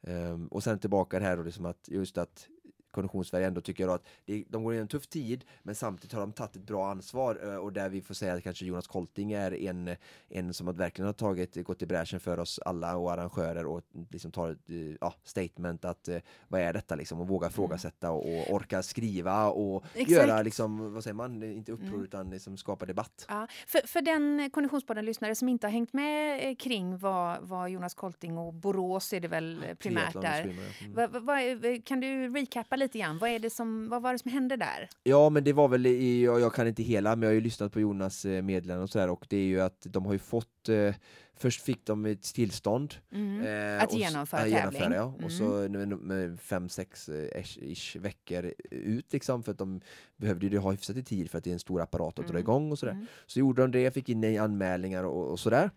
Ehm, 0.03 0.47
och 0.47 0.63
sen 0.63 0.79
tillbaka 0.79 1.19
det 1.19 1.25
här 1.25 1.39
och 1.39 1.45
liksom 1.45 1.67
att 1.67 1.89
just 1.89 2.19
att 2.19 2.49
Konditionssverige 2.93 3.47
ändå 3.47 3.61
tycker 3.61 3.85
jag 3.85 3.93
att 3.93 4.07
det, 4.25 4.45
de 4.49 4.65
går 4.65 4.73
in 4.73 4.79
i 4.79 4.83
en 4.83 4.89
tuff 4.89 5.07
tid 5.07 5.45
men 5.63 5.75
samtidigt 5.75 6.13
har 6.13 6.21
de 6.21 6.33
tagit 6.33 6.57
ett 6.57 6.67
bra 6.67 6.91
ansvar 6.91 7.39
eh, 7.43 7.57
och 7.57 7.73
där 7.73 7.89
vi 7.89 8.03
får 8.03 8.15
säga 8.15 8.35
att 8.35 8.43
kanske 8.43 8.65
Jonas 8.65 8.87
Kolting 8.87 9.33
är 9.33 9.55
en, 9.55 9.97
en 10.29 10.55
som 10.55 10.77
verkligen 10.77 11.07
har 11.07 11.13
tagit, 11.13 11.65
gått 11.65 11.83
i 11.83 11.87
bräschen 11.87 12.21
för 12.21 12.39
oss 12.39 12.61
alla 12.65 12.97
och 12.97 13.13
arrangörer 13.13 13.67
och 13.67 13.83
liksom 14.11 14.33
tar 14.33 14.51
ett 14.51 14.99
ja, 15.01 15.15
statement 15.25 15.85
att 15.85 16.09
vad 16.49 16.61
är 16.61 16.73
detta 16.73 16.95
liksom 16.95 17.21
och 17.21 17.29
våga 17.29 17.47
mm. 17.47 17.53
ifrågasätta 17.53 18.11
och, 18.11 18.27
och 18.27 18.55
orka 18.55 18.83
skriva 18.83 19.47
och 19.49 19.85
Exakt. 19.95 20.11
göra 20.11 20.43
liksom, 20.43 20.95
vad 20.95 21.03
säger 21.03 21.15
man, 21.15 21.43
inte 21.43 21.73
uppror 21.73 21.89
mm. 21.89 22.05
utan 22.05 22.31
liksom 22.31 22.57
skapa 22.57 22.87
debatt. 22.87 23.27
Ja, 23.29 23.47
för, 23.67 23.87
för 23.87 24.03
den 24.03 24.51
Konditionspodden-lyssnare 24.51 25.35
som 25.35 25.49
inte 25.49 25.67
har 25.67 25.73
hängt 25.73 25.93
med 25.93 26.59
kring 26.59 26.99
vad, 26.99 27.43
vad 27.43 27.71
Jonas 27.71 27.95
Kolting 27.95 28.39
och 28.39 28.55
Borås 28.55 29.13
är 29.13 29.21
det 29.21 29.29
väl 29.29 29.65
primärt 29.79 30.23
där. 30.23 30.43
Mm. 30.43 30.95
Va, 30.95 31.21
va, 31.21 31.37
kan 31.85 32.01
du 32.01 32.29
recappa 32.29 32.77
lite 32.83 32.99
grann? 32.99 33.19
Vad, 33.19 33.31
är 33.31 33.39
det 33.39 33.51
som, 33.51 33.89
vad 33.89 34.03
var 34.03 34.13
det 34.13 34.19
som 34.19 34.31
hände 34.31 34.57
där? 34.57 34.89
Ja, 35.03 35.31
men 35.31 35.45
det 35.45 35.53
var 35.53 35.69
väl, 35.69 35.87
i, 35.87 36.23
jag, 36.23 36.55
kan 36.55 36.69
inte 36.69 36.83
hela, 36.83 37.17
men 37.17 37.23
jag 37.23 37.29
har 37.29 37.35
ju 37.35 37.41
lyssnat 37.41 37.73
på 37.73 37.81
Jonas 37.81 38.25
eh, 38.25 38.43
meddelanden 38.43 38.83
och 38.83 38.91
sådär 38.91 39.11
och 39.11 39.27
det 39.29 39.37
är 39.37 39.45
ju 39.45 39.61
att 39.61 39.87
de 39.91 40.07
har 40.07 40.13
ju 40.13 40.19
fått 40.19 40.69
eh, 40.69 40.95
Först 41.43 41.63
fick 41.63 41.87
de 41.87 42.07
ett 42.07 42.23
tillstånd 42.23 42.95
mm. 43.13 43.41
eh, 43.47 43.83
att 43.83 43.93
genomföra 43.93 44.41
tävling. 44.41 44.59
Genomföra, 44.59 44.95
ja. 44.95 45.09
Mm. 45.09 45.25
Och 45.25 45.33
så 45.33 45.63
mm. 45.63 45.99
med 45.99 46.41
fem, 46.41 46.69
sex 46.69 47.09
eh, 47.09 47.45
ish 47.73 47.97
veckor 47.97 48.53
ut 48.71 49.13
liksom 49.13 49.43
för 49.43 49.53
att 49.53 49.59
de 49.59 49.81
behövde 50.17 50.47
ju 50.47 50.59
ha 50.59 50.71
hyfsat 50.71 50.97
i 50.97 51.03
tid 51.03 51.31
för 51.31 51.39
att 51.39 51.45
det 51.45 51.51
är 51.51 51.53
en 51.53 51.59
stor 51.59 51.81
apparat 51.81 52.19
att 52.19 52.19
mm. 52.19 52.33
dra 52.33 52.39
igång 52.39 52.71
och 52.71 52.79
sådär. 52.79 52.93
Mm. 52.93 53.07
Så 53.27 53.39
gjorde 53.39 53.63
de 53.63 53.71
det, 53.71 53.95
fick 53.95 54.09
in 54.09 54.39
anmälningar 54.39 55.05
och, 55.05 55.31
och 55.31 55.41
sådär. 55.41 55.71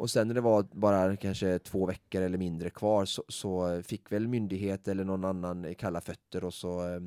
Och 0.00 0.10
sen 0.10 0.28
när 0.28 0.34
det 0.34 0.40
var 0.40 0.66
bara 0.72 1.16
kanske 1.16 1.58
två 1.58 1.86
veckor 1.86 2.22
eller 2.22 2.38
mindre 2.38 2.70
kvar 2.70 3.04
så, 3.04 3.24
så 3.28 3.82
fick 3.82 4.12
väl 4.12 4.28
myndighet 4.28 4.88
eller 4.88 5.04
någon 5.04 5.24
annan 5.24 5.74
kalla 5.74 6.00
fötter 6.00 6.44
och 6.44 6.54
så 6.54 6.88
eh, 6.88 7.00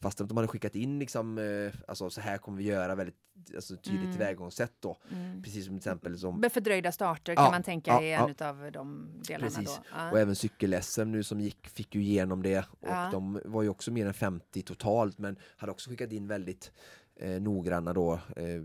Fast 0.00 0.18
de 0.18 0.36
hade 0.36 0.48
skickat 0.48 0.74
in 0.74 0.98
liksom, 0.98 1.38
eh, 1.38 1.80
alltså 1.88 2.10
så 2.10 2.20
här 2.20 2.38
kommer 2.38 2.58
vi 2.58 2.64
göra 2.64 2.94
väldigt 2.94 3.16
alltså, 3.54 3.76
tydligt 3.76 4.00
mm. 4.00 4.12
tillvägagångssätt 4.12 4.72
då. 4.80 4.96
Mm. 5.12 5.42
Precis 5.42 5.64
som 5.64 5.74
till 5.74 5.78
exempel 5.78 6.18
som... 6.18 6.50
Fördröjda 6.52 6.92
starter 6.92 7.34
kan 7.34 7.44
ja, 7.44 7.50
man 7.50 7.62
tänka 7.62 7.90
ja, 7.90 8.02
är 8.02 8.18
en 8.18 8.34
ja. 8.38 8.48
av 8.48 8.72
de 8.72 9.08
delarna 9.28 9.46
Precis. 9.46 9.76
då. 9.76 9.84
Ja. 9.96 10.10
Och 10.10 10.18
även 10.18 10.36
cykel-SM 10.36 11.04
nu 11.04 11.22
som 11.22 11.40
gick 11.40 11.68
fick 11.68 11.94
ju 11.94 12.02
igenom 12.02 12.42
det 12.42 12.64
och 12.80 13.12
de 13.12 13.40
var 13.44 13.62
ju 13.62 13.68
också 13.68 13.90
mer 13.90 14.06
än 14.06 14.14
50 14.14 14.62
totalt 14.62 15.18
men 15.18 15.36
hade 15.56 15.72
också 15.72 15.90
skickat 15.90 16.12
in 16.12 16.28
väldigt 16.28 16.72
eh, 17.16 17.40
noggranna 17.42 17.92
då 17.92 18.12
eh, 18.36 18.62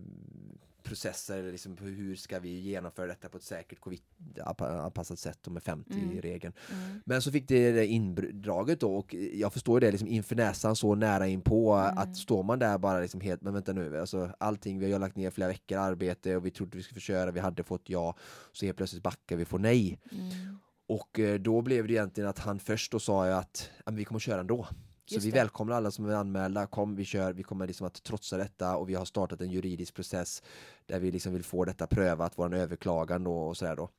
processer, 0.88 1.52
liksom, 1.52 1.78
hur 1.78 2.16
ska 2.16 2.40
vi 2.40 2.60
genomföra 2.60 3.08
detta 3.08 3.30
på 3.30 3.38
ett 3.38 3.44
säkert 3.44 3.80
covid-anpassat 3.80 5.20
sätt 5.20 5.48
med 5.48 5.64
50-regeln. 5.64 6.54
Mm. 6.72 6.84
Mm. 6.84 7.02
Men 7.06 7.22
så 7.22 7.32
fick 7.32 7.48
det, 7.48 7.86
indraget 7.86 8.80
då 8.80 8.96
och 8.96 9.14
jag 9.14 9.54
förstår 9.54 9.80
det 9.80 9.92
liksom 9.92 10.08
inför 10.08 10.36
näsan 10.36 10.76
så 10.76 10.96
nära 10.96 11.28
in 11.28 11.42
på 11.42 11.74
mm. 11.74 11.98
att 11.98 12.18
står 12.18 12.44
man 12.44 12.60
där 12.60 12.78
bara 12.78 13.00
liksom 13.00 13.22
helt, 13.22 13.42
men 13.42 13.54
vänta 13.54 13.74
nu, 13.74 14.00
alltså 14.00 14.32
allting, 14.40 14.80
vi 14.80 14.92
har 14.92 15.00
lagt 15.00 15.16
ner 15.16 15.30
flera 15.30 15.50
veckor 15.50 15.78
arbete 15.78 16.36
och 16.36 16.46
vi 16.46 16.52
trodde 16.52 16.78
vi 16.78 16.84
skulle 16.84 16.96
få 16.96 17.02
köra, 17.02 17.32
vi 17.32 17.40
hade 17.40 17.64
fått 17.64 17.90
ja, 17.90 18.16
så 18.52 18.66
helt 18.66 18.78
plötsligt 18.78 19.04
backar 19.04 19.36
vi 19.36 19.46
får 19.46 19.60
nej. 19.60 20.00
Mm. 20.12 20.58
Och 20.88 21.20
eh, 21.20 21.40
då 21.40 21.62
blev 21.62 21.88
det 21.88 21.94
egentligen 21.94 22.30
att 22.30 22.40
han 22.40 22.60
först 22.60 22.92
då 22.92 23.00
sa 23.00 23.28
att 23.28 23.70
vi 23.86 24.06
kommer 24.06 24.20
att 24.20 24.24
köra 24.24 24.40
ändå. 24.40 24.68
Så 25.10 25.20
vi 25.20 25.32
välkomnar 25.32 25.76
alla 25.76 25.92
som 25.92 26.06
är 26.06 26.14
anmälda, 26.14 26.68
kom 26.68 26.96
vi 26.96 27.06
kör, 27.06 27.34
vi 27.34 27.44
kommer 27.44 27.68
liksom 27.68 27.88
att 27.88 28.04
trotsa 28.04 28.38
detta 28.38 28.78
och 28.78 28.90
vi 28.90 28.94
har 28.94 29.06
startat 29.06 29.42
en 29.42 29.52
juridisk 29.52 29.94
process 29.94 30.44
där 30.86 31.00
vi 31.00 31.12
liksom 31.12 31.34
vill 31.34 31.44
få 31.44 31.66
detta 31.66 31.88
prövat, 31.88 32.38
våran 32.38 32.54
överklagan 32.54 33.24
då 33.24 33.38
och 33.38 33.58
sådär 33.58 33.76
då. 33.76 33.90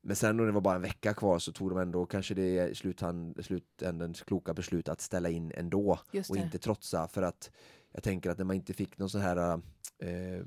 Men 0.00 0.16
sen 0.16 0.36
när 0.36 0.44
det 0.44 0.52
var 0.52 0.60
bara 0.60 0.76
en 0.76 0.82
vecka 0.82 1.14
kvar 1.14 1.38
så 1.38 1.52
tog 1.52 1.70
de 1.70 1.78
ändå 1.78 2.06
kanske 2.06 2.34
det 2.34 2.76
sluthand, 2.76 3.44
slutändens 3.44 4.22
kloka 4.22 4.54
beslut 4.54 4.88
att 4.88 5.00
ställa 5.00 5.28
in 5.28 5.52
ändå 5.54 5.98
och 6.28 6.36
inte 6.36 6.58
trotsa. 6.58 7.08
För 7.08 7.22
att 7.22 7.50
jag 7.92 8.02
tänker 8.02 8.30
att 8.30 8.38
när 8.38 8.44
man 8.44 8.56
inte 8.56 8.74
fick 8.74 8.98
någon 8.98 9.10
sån 9.10 9.20
här 9.20 9.60
eh, 9.98 10.42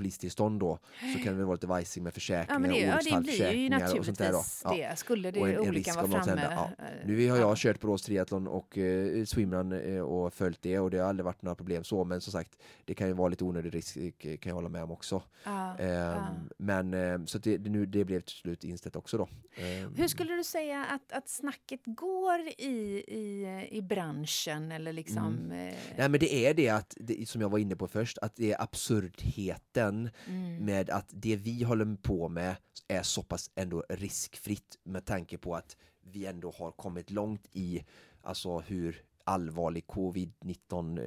polistillstånd 0.00 0.60
då 0.60 0.78
så 1.14 1.18
kan 1.24 1.38
det 1.38 1.44
vara 1.44 1.54
lite 1.54 1.66
vajsing 1.66 2.04
med 2.04 2.14
försäkringar 2.14 2.68
ja, 2.68 2.74
det, 2.74 2.92
och 2.92 2.94
olycksfallsförsäkringar 2.94 3.80
ja, 3.80 3.98
och 3.98 4.04
sånt 4.04 4.18
där. 4.18 4.32
Då. 4.32 4.42
Ja. 4.64 4.74
Det. 4.74 4.98
Skulle 4.98 5.30
det 5.30 5.40
en, 5.40 5.58
olyckan 5.58 6.10
vara 6.10 6.22
framme. 6.22 6.48
Ja. 6.50 6.70
Eh, 6.78 7.06
nu 7.06 7.30
har 7.30 7.38
jag 7.38 7.56
kört 7.56 7.80
Borås 7.80 8.02
triathlon 8.02 8.46
och 8.46 8.78
eh, 8.78 9.24
swimrun 9.24 9.72
eh, 9.72 10.00
och 10.00 10.34
följt 10.34 10.62
det 10.62 10.78
och 10.78 10.90
det 10.90 10.98
har 10.98 11.08
aldrig 11.08 11.24
varit 11.24 11.42
några 11.42 11.54
problem 11.54 11.84
så 11.84 12.04
men 12.04 12.20
som 12.20 12.32
sagt 12.32 12.56
det 12.84 12.94
kan 12.94 13.06
ju 13.06 13.12
vara 13.12 13.28
lite 13.28 13.44
onödig 13.44 13.74
risk 13.74 13.96
eh, 13.96 14.12
kan 14.36 14.50
jag 14.50 14.54
hålla 14.54 14.68
med 14.68 14.82
om 14.82 14.90
också. 14.90 15.22
Ja, 15.44 15.78
eh, 15.78 16.22
men 16.56 16.94
eh, 16.94 17.24
så 17.24 17.38
det, 17.38 17.58
nu, 17.58 17.86
det 17.86 18.04
blev 18.04 18.20
till 18.20 18.36
slut 18.36 18.64
inställt 18.64 18.96
också 18.96 19.18
då. 19.18 19.28
Ehm. 19.54 19.94
Hur 19.94 20.08
skulle 20.08 20.34
du 20.34 20.44
säga 20.44 20.84
att, 20.84 21.12
att 21.12 21.28
snacket 21.28 21.80
går 21.84 22.40
i, 22.58 23.04
i, 23.08 23.68
i 23.70 23.82
branschen 23.82 24.72
eller 24.72 24.92
liksom? 24.92 25.38
Mm. 25.38 25.74
Nej 25.96 26.08
men 26.08 26.20
det 26.20 26.34
är 26.34 26.54
det 26.54 26.68
att, 26.68 26.96
det, 27.00 27.28
som 27.28 27.40
jag 27.40 27.48
var 27.48 27.58
inne 27.58 27.76
på 27.76 27.88
först, 27.88 28.18
att 28.18 28.36
det 28.36 28.52
är 28.52 28.62
absurdheten 28.62 29.89
den 29.90 30.10
mm. 30.26 30.64
med 30.64 30.90
att 30.90 31.06
det 31.10 31.36
vi 31.36 31.62
håller 31.62 31.96
på 32.02 32.28
med 32.28 32.56
är 32.88 33.02
så 33.02 33.22
pass 33.22 33.50
ändå 33.54 33.84
riskfritt 33.88 34.78
med 34.82 35.04
tanke 35.04 35.38
på 35.38 35.54
att 35.54 35.76
vi 36.00 36.26
ändå 36.26 36.50
har 36.58 36.70
kommit 36.70 37.10
långt 37.10 37.46
i 37.52 37.84
alltså 38.22 38.58
hur 38.58 39.02
allvarlig 39.24 39.84
covid-19 39.86 40.98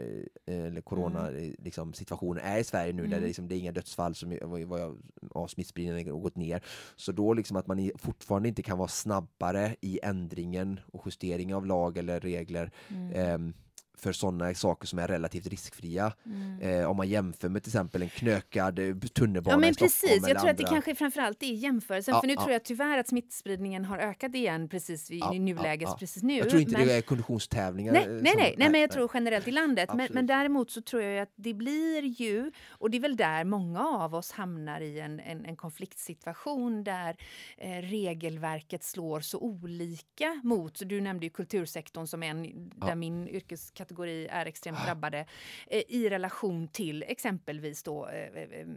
eh, 0.45 0.65
eller 0.65 0.81
corona 0.81 1.27
mm. 1.27 1.55
Liksom, 1.59 1.93
situationen 1.93 2.43
är 2.43 2.59
i 2.59 2.63
Sverige 2.63 2.93
nu 2.93 2.99
mm. 2.99 3.11
där 3.11 3.19
det, 3.19 3.27
liksom, 3.27 3.47
det 3.47 3.55
är 3.55 3.59
inga 3.59 3.71
dödsfall 3.71 4.15
som 4.15 4.37
vad 4.41 4.79
jag, 4.79 4.97
av 5.31 5.47
smittspridningen 5.47 6.13
har 6.13 6.19
gått 6.19 6.35
ner. 6.35 6.61
Så 6.95 7.11
då 7.11 7.33
liksom 7.33 7.57
att 7.57 7.67
man 7.67 7.91
fortfarande 7.95 8.49
inte 8.49 8.63
kan 8.63 8.77
vara 8.77 8.87
snabbare 8.87 9.75
i 9.81 9.99
ändringen 10.03 10.79
och 10.91 11.01
justering 11.05 11.55
av 11.55 11.65
lag 11.65 11.97
eller 11.97 12.19
regler 12.19 12.71
mm. 12.87 13.11
eh, 13.11 13.53
för 13.97 14.11
sådana 14.11 14.53
saker 14.53 14.87
som 14.87 14.99
är 14.99 15.07
relativt 15.07 15.47
riskfria. 15.47 16.13
Mm. 16.25 16.59
Eh, 16.59 16.89
om 16.89 16.97
man 16.97 17.09
jämför 17.09 17.49
med 17.49 17.63
till 17.63 17.69
exempel 17.69 18.01
en 18.01 18.09
knökad 18.09 18.79
eh, 18.79 18.95
tunnelbana 18.95 19.53
ja, 19.53 19.57
men 19.57 19.69
i 19.69 19.73
Stockholm. 19.73 19.91
Precis, 19.91 20.11
jag 20.11 20.23
tror 20.23 20.37
andra... 20.37 20.51
att 20.51 20.57
det 20.57 20.63
kanske 20.63 20.95
framförallt 20.95 21.43
är 21.43 21.47
jämförelsen. 21.47 22.13
Ja, 22.13 22.19
för 22.19 22.27
nu 22.27 22.33
ja. 22.33 22.41
tror 22.41 22.53
jag 22.53 22.63
tyvärr 22.63 22.97
att 22.97 23.07
smittspridningen 23.07 23.85
har 23.85 23.97
ökat 23.97 24.35
igen 24.35 24.69
precis 24.69 25.11
i, 25.11 25.19
ja, 25.19 25.31
nuläget. 25.31 25.89
Precis 25.99 26.23
nu. 26.23 26.37
Jag 26.37 26.49
tror 26.49 26.61
inte 26.61 26.77
men... 26.77 26.87
det 26.87 26.93
är 26.93 27.01
konditionstävlingar. 27.01 27.93
Nej, 27.93 28.07
nej, 28.07 28.21
nej, 28.21 28.33
nej, 28.37 28.55
nej, 28.57 28.69
men 28.69 28.81
jag 28.81 28.91
tror 28.91 29.11
generellt 29.13 29.47
i 29.47 29.51
landet. 29.51 29.89
Men, 29.93 30.07
men, 30.11 30.27
däremot 30.27 30.71
så 30.71 30.81
tror 30.81 31.01
jag 31.01 31.21
att 31.21 31.33
det 31.35 31.53
blir 31.53 32.03
ju, 32.03 32.51
och 32.69 32.89
det 32.89 32.97
är 32.97 33.01
väl 33.01 33.15
där 33.15 33.43
många 33.43 33.87
av 33.87 34.15
oss 34.15 34.31
hamnar 34.31 34.81
i 34.81 34.99
en, 34.99 35.19
en, 35.19 35.45
en 35.45 35.55
konfliktsituation 35.55 36.83
där 36.83 37.17
eh, 37.57 37.69
regelverket 37.69 38.83
slår 38.83 39.19
så 39.19 39.39
olika 39.39 40.41
mot, 40.43 40.81
du 40.85 41.01
nämnde 41.01 41.25
ju 41.25 41.29
kultursektorn 41.29 42.07
som 42.07 42.23
en, 42.23 42.69
där 42.75 42.95
min 42.95 43.27
yrkeskategori 43.27 43.82
kategori 43.83 44.27
är 44.27 44.45
extremt 44.45 44.77
ah. 44.81 44.85
drabbade 44.85 45.25
eh, 45.67 45.83
i 45.87 46.09
relation 46.09 46.67
till 46.67 47.03
exempelvis 47.07 47.83
då 47.83 48.07
eh, 48.07 48.43
eh, 48.43 48.67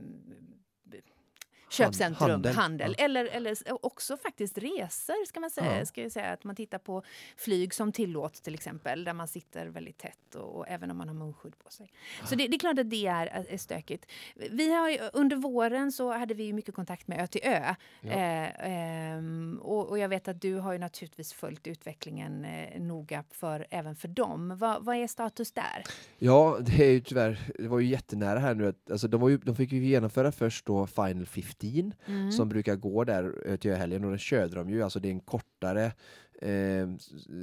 köpcentrum, 1.77 2.31
handel, 2.31 2.55
handel. 2.55 2.95
Ja. 2.99 3.05
Eller, 3.05 3.25
eller 3.25 3.57
också 3.87 4.17
faktiskt 4.17 4.59
resor. 4.59 5.27
ska 5.27 5.41
man 5.41 5.51
säga. 5.51 5.79
Ja. 5.79 5.87
Ska 5.87 6.03
jag 6.03 6.13
säga 6.13 6.33
att 6.33 6.45
man 6.45 6.57
tittar 6.57 6.79
på 6.79 7.03
flyg 7.37 7.75
som 7.75 7.93
tillåts 7.93 8.41
till 8.41 8.55
exempel, 8.55 9.05
där 9.05 9.13
man 9.13 9.29
sitter 9.29 9.67
väldigt 9.67 9.99
tätt 9.99 10.35
och, 10.35 10.57
och 10.57 10.69
även 10.69 10.91
om 10.91 10.97
man 10.97 11.09
har 11.09 11.15
munskydd 11.15 11.59
på 11.59 11.71
sig. 11.71 11.93
Ja. 12.21 12.27
Så 12.27 12.35
det, 12.35 12.47
det, 12.47 12.57
är 12.57 12.59
klart 12.59 12.79
att 12.79 12.91
det 12.91 13.07
är, 13.07 13.47
är 13.49 13.57
stökigt. 13.57 14.07
Vi 14.51 14.75
har, 14.75 15.11
under 15.13 15.37
våren 15.37 15.93
så 15.93 16.13
hade 16.13 16.35
vi 16.35 16.53
mycket 16.53 16.75
kontakt 16.75 17.09
med 17.09 17.21
ÖTÖ. 17.21 17.75
Eh, 18.03 18.45
eh, 18.45 19.23
och, 19.61 19.89
och, 19.89 19.99
jag 19.99 20.09
vet 20.09 20.29
att 20.29 20.41
du 20.41 20.55
har 20.55 20.73
ju 20.73 20.79
naturligtvis 20.79 21.33
följt 21.33 21.67
utvecklingen 21.67 22.45
eh, 22.45 22.81
noga 22.81 23.25
för, 23.31 23.67
även 23.71 23.97
för 23.97 24.09
dem. 24.09 24.59
Va, 24.59 24.79
vad 24.81 24.97
är 24.97 25.07
status 25.07 25.53
där? 25.53 25.85
Ja, 26.19 26.59
det 26.61 26.85
är 26.85 26.91
ju 26.91 27.01
tyvärr, 27.01 27.39
det 27.59 27.69
var 27.69 27.79
ju 27.79 27.87
jättenära 27.87 28.39
här 28.39 28.55
nu. 28.55 28.75
Alltså, 28.91 29.09
de, 29.09 29.21
var 29.21 29.29
ju, 29.29 29.39
de 29.39 29.57
fick 29.57 29.73
ju 29.73 29.87
genomföra 29.87 30.33
först 30.33 30.67
då 30.67 30.87
Final 30.87 31.27
50 31.27 31.66
Stin 31.67 31.95
mm. 32.07 32.33
som 32.33 32.49
brukar 32.49 32.77
gå 32.77 33.05
där 33.05 33.43
eh, 33.47 33.57
till 33.57 33.75
helgen 33.75 34.05
och 34.05 34.11
den 34.11 34.19
körde 34.19 34.55
de 34.55 34.71
ju, 34.71 34.83
alltså 34.83 35.01
det 35.01 35.09
är 35.09 35.13
en 35.13 35.21
kortare 35.21 35.93
eh, 36.41 36.89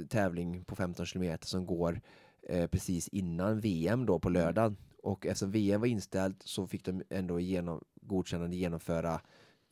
tävling 0.08 0.64
på 0.64 0.76
15 0.76 1.06
km 1.06 1.38
som 1.40 1.66
går 1.66 2.00
eh, 2.42 2.66
precis 2.66 3.08
innan 3.08 3.60
VM 3.60 4.06
då 4.06 4.18
på 4.18 4.28
mm. 4.28 4.42
lördagen. 4.42 4.76
Och 5.02 5.26
eftersom 5.26 5.50
VM 5.50 5.80
var 5.80 5.88
inställt 5.88 6.42
så 6.42 6.66
fick 6.66 6.84
de 6.84 7.02
ändå 7.10 7.40
genom, 7.40 7.84
godkännande 7.94 8.56
genomföra 8.56 9.20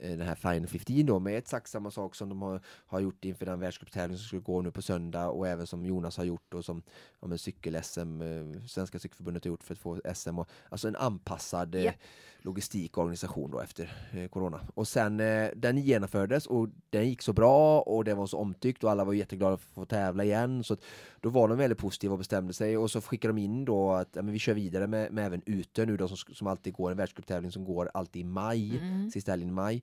den 0.08 0.20
här 0.20 0.34
Final 0.34 0.66
15 0.66 1.06
då 1.06 1.18
med 1.18 1.38
exakt 1.38 1.68
samma 1.68 1.90
sak 1.90 2.14
som 2.14 2.28
de 2.28 2.42
har, 2.42 2.60
har 2.66 3.00
gjort 3.00 3.24
inför 3.24 3.46
den 3.46 3.60
världscuptävling 3.60 4.18
som 4.18 4.26
skulle 4.26 4.42
gå 4.42 4.62
nu 4.62 4.70
på 4.70 4.82
söndag 4.82 5.28
och 5.28 5.48
även 5.48 5.66
som 5.66 5.86
Jonas 5.86 6.16
har 6.16 6.24
gjort 6.24 6.54
och 6.54 6.64
som 6.64 6.82
ja, 7.20 7.38
cykel-SM, 7.38 8.22
eh, 8.22 8.66
Svenska 8.66 8.98
cykelförbundet 8.98 9.44
har 9.44 9.48
gjort 9.48 9.62
för 9.62 9.74
att 9.74 9.78
få 9.78 10.00
SM. 10.14 10.38
Och, 10.38 10.48
alltså 10.68 10.88
en 10.88 10.96
anpassad 10.96 11.74
yeah 11.74 11.94
logistikorganisation 12.42 13.50
då 13.50 13.60
efter 13.60 13.92
eh, 14.12 14.28
corona. 14.28 14.60
Och 14.74 14.88
sen 14.88 15.20
eh, 15.20 15.48
den 15.56 15.78
genomfördes 15.78 16.46
och 16.46 16.68
den 16.90 17.08
gick 17.08 17.22
så 17.22 17.32
bra 17.32 17.80
och 17.80 18.04
det 18.04 18.14
var 18.14 18.26
så 18.26 18.38
omtyckt 18.38 18.84
och 18.84 18.90
alla 18.90 19.04
var 19.04 19.12
jätteglada 19.12 19.56
för 19.56 19.66
att 19.66 19.74
få 19.74 19.84
tävla 19.84 20.24
igen. 20.24 20.64
Så 20.64 20.76
då 21.20 21.28
var 21.28 21.48
de 21.48 21.58
väldigt 21.58 21.78
positiva 21.78 22.12
och 22.12 22.18
bestämde 22.18 22.52
sig 22.52 22.78
och 22.78 22.90
så 22.90 23.00
skickade 23.00 23.34
de 23.34 23.40
in 23.40 23.64
då 23.64 23.92
att 23.92 24.08
ja, 24.12 24.22
men 24.22 24.32
vi 24.32 24.38
kör 24.38 24.54
vidare 24.54 24.86
med, 24.86 25.12
med 25.12 25.26
även 25.26 25.42
ute 25.46 25.86
nu 25.86 25.96
då 25.96 26.08
som, 26.08 26.16
som 26.16 26.46
alltid 26.46 26.72
går 26.72 26.90
en 26.90 26.96
världscuptävling 26.96 27.52
som 27.52 27.64
går 27.64 27.90
alltid 27.94 28.20
i 28.20 28.24
maj, 28.24 28.78
mm. 28.78 29.10
sista 29.10 29.32
helgen 29.32 29.48
i 29.48 29.52
maj. 29.52 29.82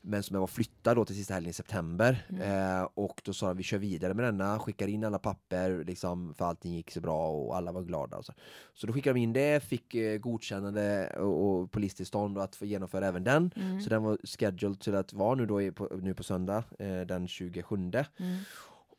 Men 0.00 0.22
som 0.22 0.34
jag 0.34 0.40
var 0.40 0.46
flyttad 0.46 0.96
då 0.96 1.04
till 1.04 1.16
sista 1.16 1.34
helgen 1.34 1.50
i 1.50 1.52
september. 1.52 2.26
Mm. 2.28 2.80
Eh, 2.80 2.88
och 2.94 3.20
då 3.24 3.32
sa 3.32 3.48
de 3.48 3.56
vi 3.56 3.62
kör 3.62 3.78
vidare 3.78 4.14
med 4.14 4.24
denna, 4.24 4.58
skickar 4.58 4.88
in 4.88 5.04
alla 5.04 5.18
papper 5.18 5.84
liksom, 5.84 6.34
för 6.34 6.44
allting 6.44 6.74
gick 6.74 6.90
så 6.90 7.00
bra 7.00 7.30
och 7.30 7.56
alla 7.56 7.72
var 7.72 7.82
glada. 7.82 8.22
Så. 8.22 8.32
så 8.74 8.86
då 8.86 8.92
skickade 8.92 9.14
de 9.14 9.20
in 9.20 9.32
det, 9.32 9.64
fick 9.64 9.94
eh, 9.94 10.18
godkännande 10.18 11.12
och, 11.16 11.48
och 11.48 11.70
polistillstånd 11.70 12.38
att 12.38 12.56
få 12.56 12.66
genomföra 12.66 13.06
även 13.06 13.24
den. 13.24 13.50
Mm. 13.56 13.80
Så 13.80 13.90
den 13.90 14.02
var 14.02 14.18
scheduled 14.24 14.80
till 14.80 14.94
att 14.94 15.12
vara 15.12 15.34
nu 15.34 15.46
då 15.46 15.72
på, 15.72 15.96
nu 16.02 16.14
på 16.14 16.22
söndag 16.22 16.64
eh, 16.78 17.00
den 17.00 17.28
27. 17.28 17.76
Mm. 17.76 18.38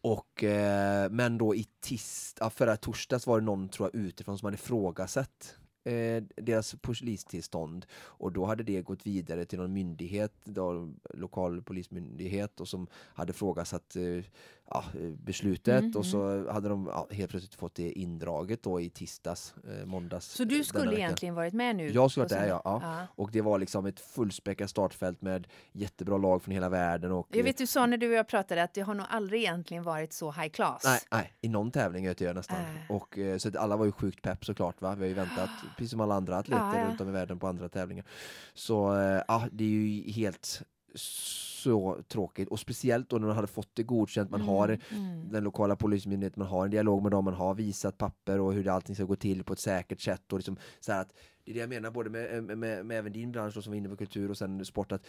Och, 0.01 0.43
eh, 0.43 1.09
men 1.09 1.37
då 1.37 1.55
i 1.55 1.67
tisdag, 1.81 2.49
förra 2.49 2.77
torsdags 2.77 3.27
var 3.27 3.39
det 3.39 3.45
någon 3.45 3.69
tror 3.69 3.89
jag 3.93 4.01
utifrån 4.01 4.37
som 4.37 4.45
hade 4.45 4.55
ifrågasatt 4.55 5.55
eh, 5.89 6.23
deras 6.35 6.75
polistillstånd 6.81 7.85
och 7.93 8.31
då 8.31 8.45
hade 8.45 8.63
det 8.63 8.81
gått 8.81 9.07
vidare 9.07 9.45
till 9.45 9.59
någon 9.59 9.73
myndighet, 9.73 10.33
då, 10.43 10.89
lokal 11.13 11.61
polismyndighet 11.61 12.59
och 12.59 12.67
som 12.67 12.87
hade 12.93 13.31
ifrågasatt 13.31 13.95
eh, 13.95 14.25
ja, 14.69 14.83
beslutet 15.13 15.79
Mm, 15.79 15.91
och 15.95 16.05
så 16.05 16.51
hade 16.51 16.69
de 16.69 16.87
ja, 16.91 17.07
helt 17.11 17.31
plötsligt 17.31 17.55
fått 17.55 17.75
det 17.75 17.91
indraget 17.91 18.63
då 18.63 18.81
i 18.81 18.89
tisdags, 18.89 19.53
eh, 19.67 19.85
måndags. 19.85 20.25
Så 20.25 20.43
eh, 20.43 20.49
du 20.49 20.63
skulle 20.63 20.95
egentligen 20.95 21.35
varit 21.35 21.53
med 21.53 21.75
nu? 21.75 21.89
Jag 21.91 22.11
skulle 22.11 22.23
varit 22.23 22.29
där, 22.31 22.47
ja, 22.47 22.61
ja. 22.63 23.07
Och 23.15 23.31
det 23.31 23.41
var 23.41 23.59
liksom 23.59 23.85
ett 23.85 23.99
fullspäckat 23.99 24.69
startfält 24.69 25.21
med 25.21 25.47
jättebra 25.71 26.17
lag 26.17 26.43
från 26.43 26.53
hela 26.53 26.69
världen. 26.69 27.11
Och, 27.11 27.27
Jag 27.31 27.43
vet 27.43 27.57
du 27.57 27.67
sa 27.67 27.85
när 27.85 27.97
du 27.97 28.07
och 28.07 28.13
jag 28.13 28.27
pratade 28.27 28.63
att 28.63 28.73
det 28.73 28.81
har 28.81 28.93
nog 28.93 29.05
aldrig 29.09 29.41
egentligen 29.41 29.83
varit 29.83 30.13
så 30.13 30.31
high 30.31 30.49
class. 30.49 30.81
Nej, 30.85 30.99
nej, 31.11 31.33
i 31.41 31.47
någon 31.47 31.71
tävling 31.71 32.07
vet 32.07 32.21
jag 32.21 32.35
nästan. 32.35 32.57
Äh. 32.57 32.95
Och, 32.95 33.17
eh, 33.17 33.37
så 33.37 33.47
att 33.47 33.55
alla 33.55 33.77
var 33.77 33.85
ju 33.85 33.91
sjukt 33.91 34.21
pepp 34.21 34.45
såklart. 34.45 34.81
Va? 34.81 34.95
Vi 34.95 35.01
har 35.01 35.07
ju 35.07 35.13
väntat, 35.13 35.49
precis 35.79 35.91
som 35.91 36.01
alla 36.01 36.15
andra 36.15 36.37
atleter 36.37 36.63
Ja, 36.63 36.79
ja. 36.79 36.87
runt 36.87 37.01
om 37.01 37.09
i 37.09 37.11
världen 37.11 37.39
på 37.39 37.47
andra 37.47 37.69
tävlingar. 37.69 38.05
Så 38.53 38.95
eh, 38.95 39.21
ja, 39.27 39.47
det 39.51 39.63
är 39.63 39.69
ju 39.69 40.11
helt 40.11 40.61
så 40.95 41.97
tråkigt. 42.07 42.47
Och 42.47 42.59
speciellt 42.59 43.09
då 43.09 43.17
när 43.17 43.27
man 43.27 43.35
hade 43.35 43.47
fått 43.47 43.69
det 43.73 43.83
godkänt. 43.83 44.29
Man 44.29 44.41
har 44.41 44.67
mm. 44.67 45.29
den 45.31 45.43
lokala 45.43 45.75
polismyndigheten, 45.75 46.39
man 46.43 46.49
har 46.49 46.65
en 46.65 46.71
dialog 46.71 47.03
med 47.03 47.11
dem, 47.11 47.25
man 47.25 47.33
har 47.33 47.55
visat 47.55 47.97
papper 47.97 48.39
och 48.39 48.53
hur 48.53 48.63
det 48.63 48.73
allting 48.73 48.95
ska 48.95 49.03
gå 49.03 49.15
till 49.15 49.43
på 49.43 49.53
ett 49.53 49.59
säkert 49.59 50.01
sätt. 50.01 50.33
Och 50.33 50.39
liksom 50.39 50.57
så 50.79 50.91
att, 50.91 51.13
det 51.45 51.51
är 51.51 51.53
det 51.53 51.59
jag 51.59 51.69
menar 51.69 51.91
både 51.91 52.09
med, 52.09 52.43
med, 52.43 52.57
med, 52.57 52.85
med 52.85 52.97
även 52.97 53.13
din 53.13 53.31
bransch 53.31 53.55
då, 53.55 53.61
som 53.61 53.71
var 53.71 53.77
inne 53.77 53.89
på 53.89 53.97
kultur 53.97 54.29
och 54.29 54.37
sen 54.37 54.65
sport. 54.65 54.91
att 54.91 55.05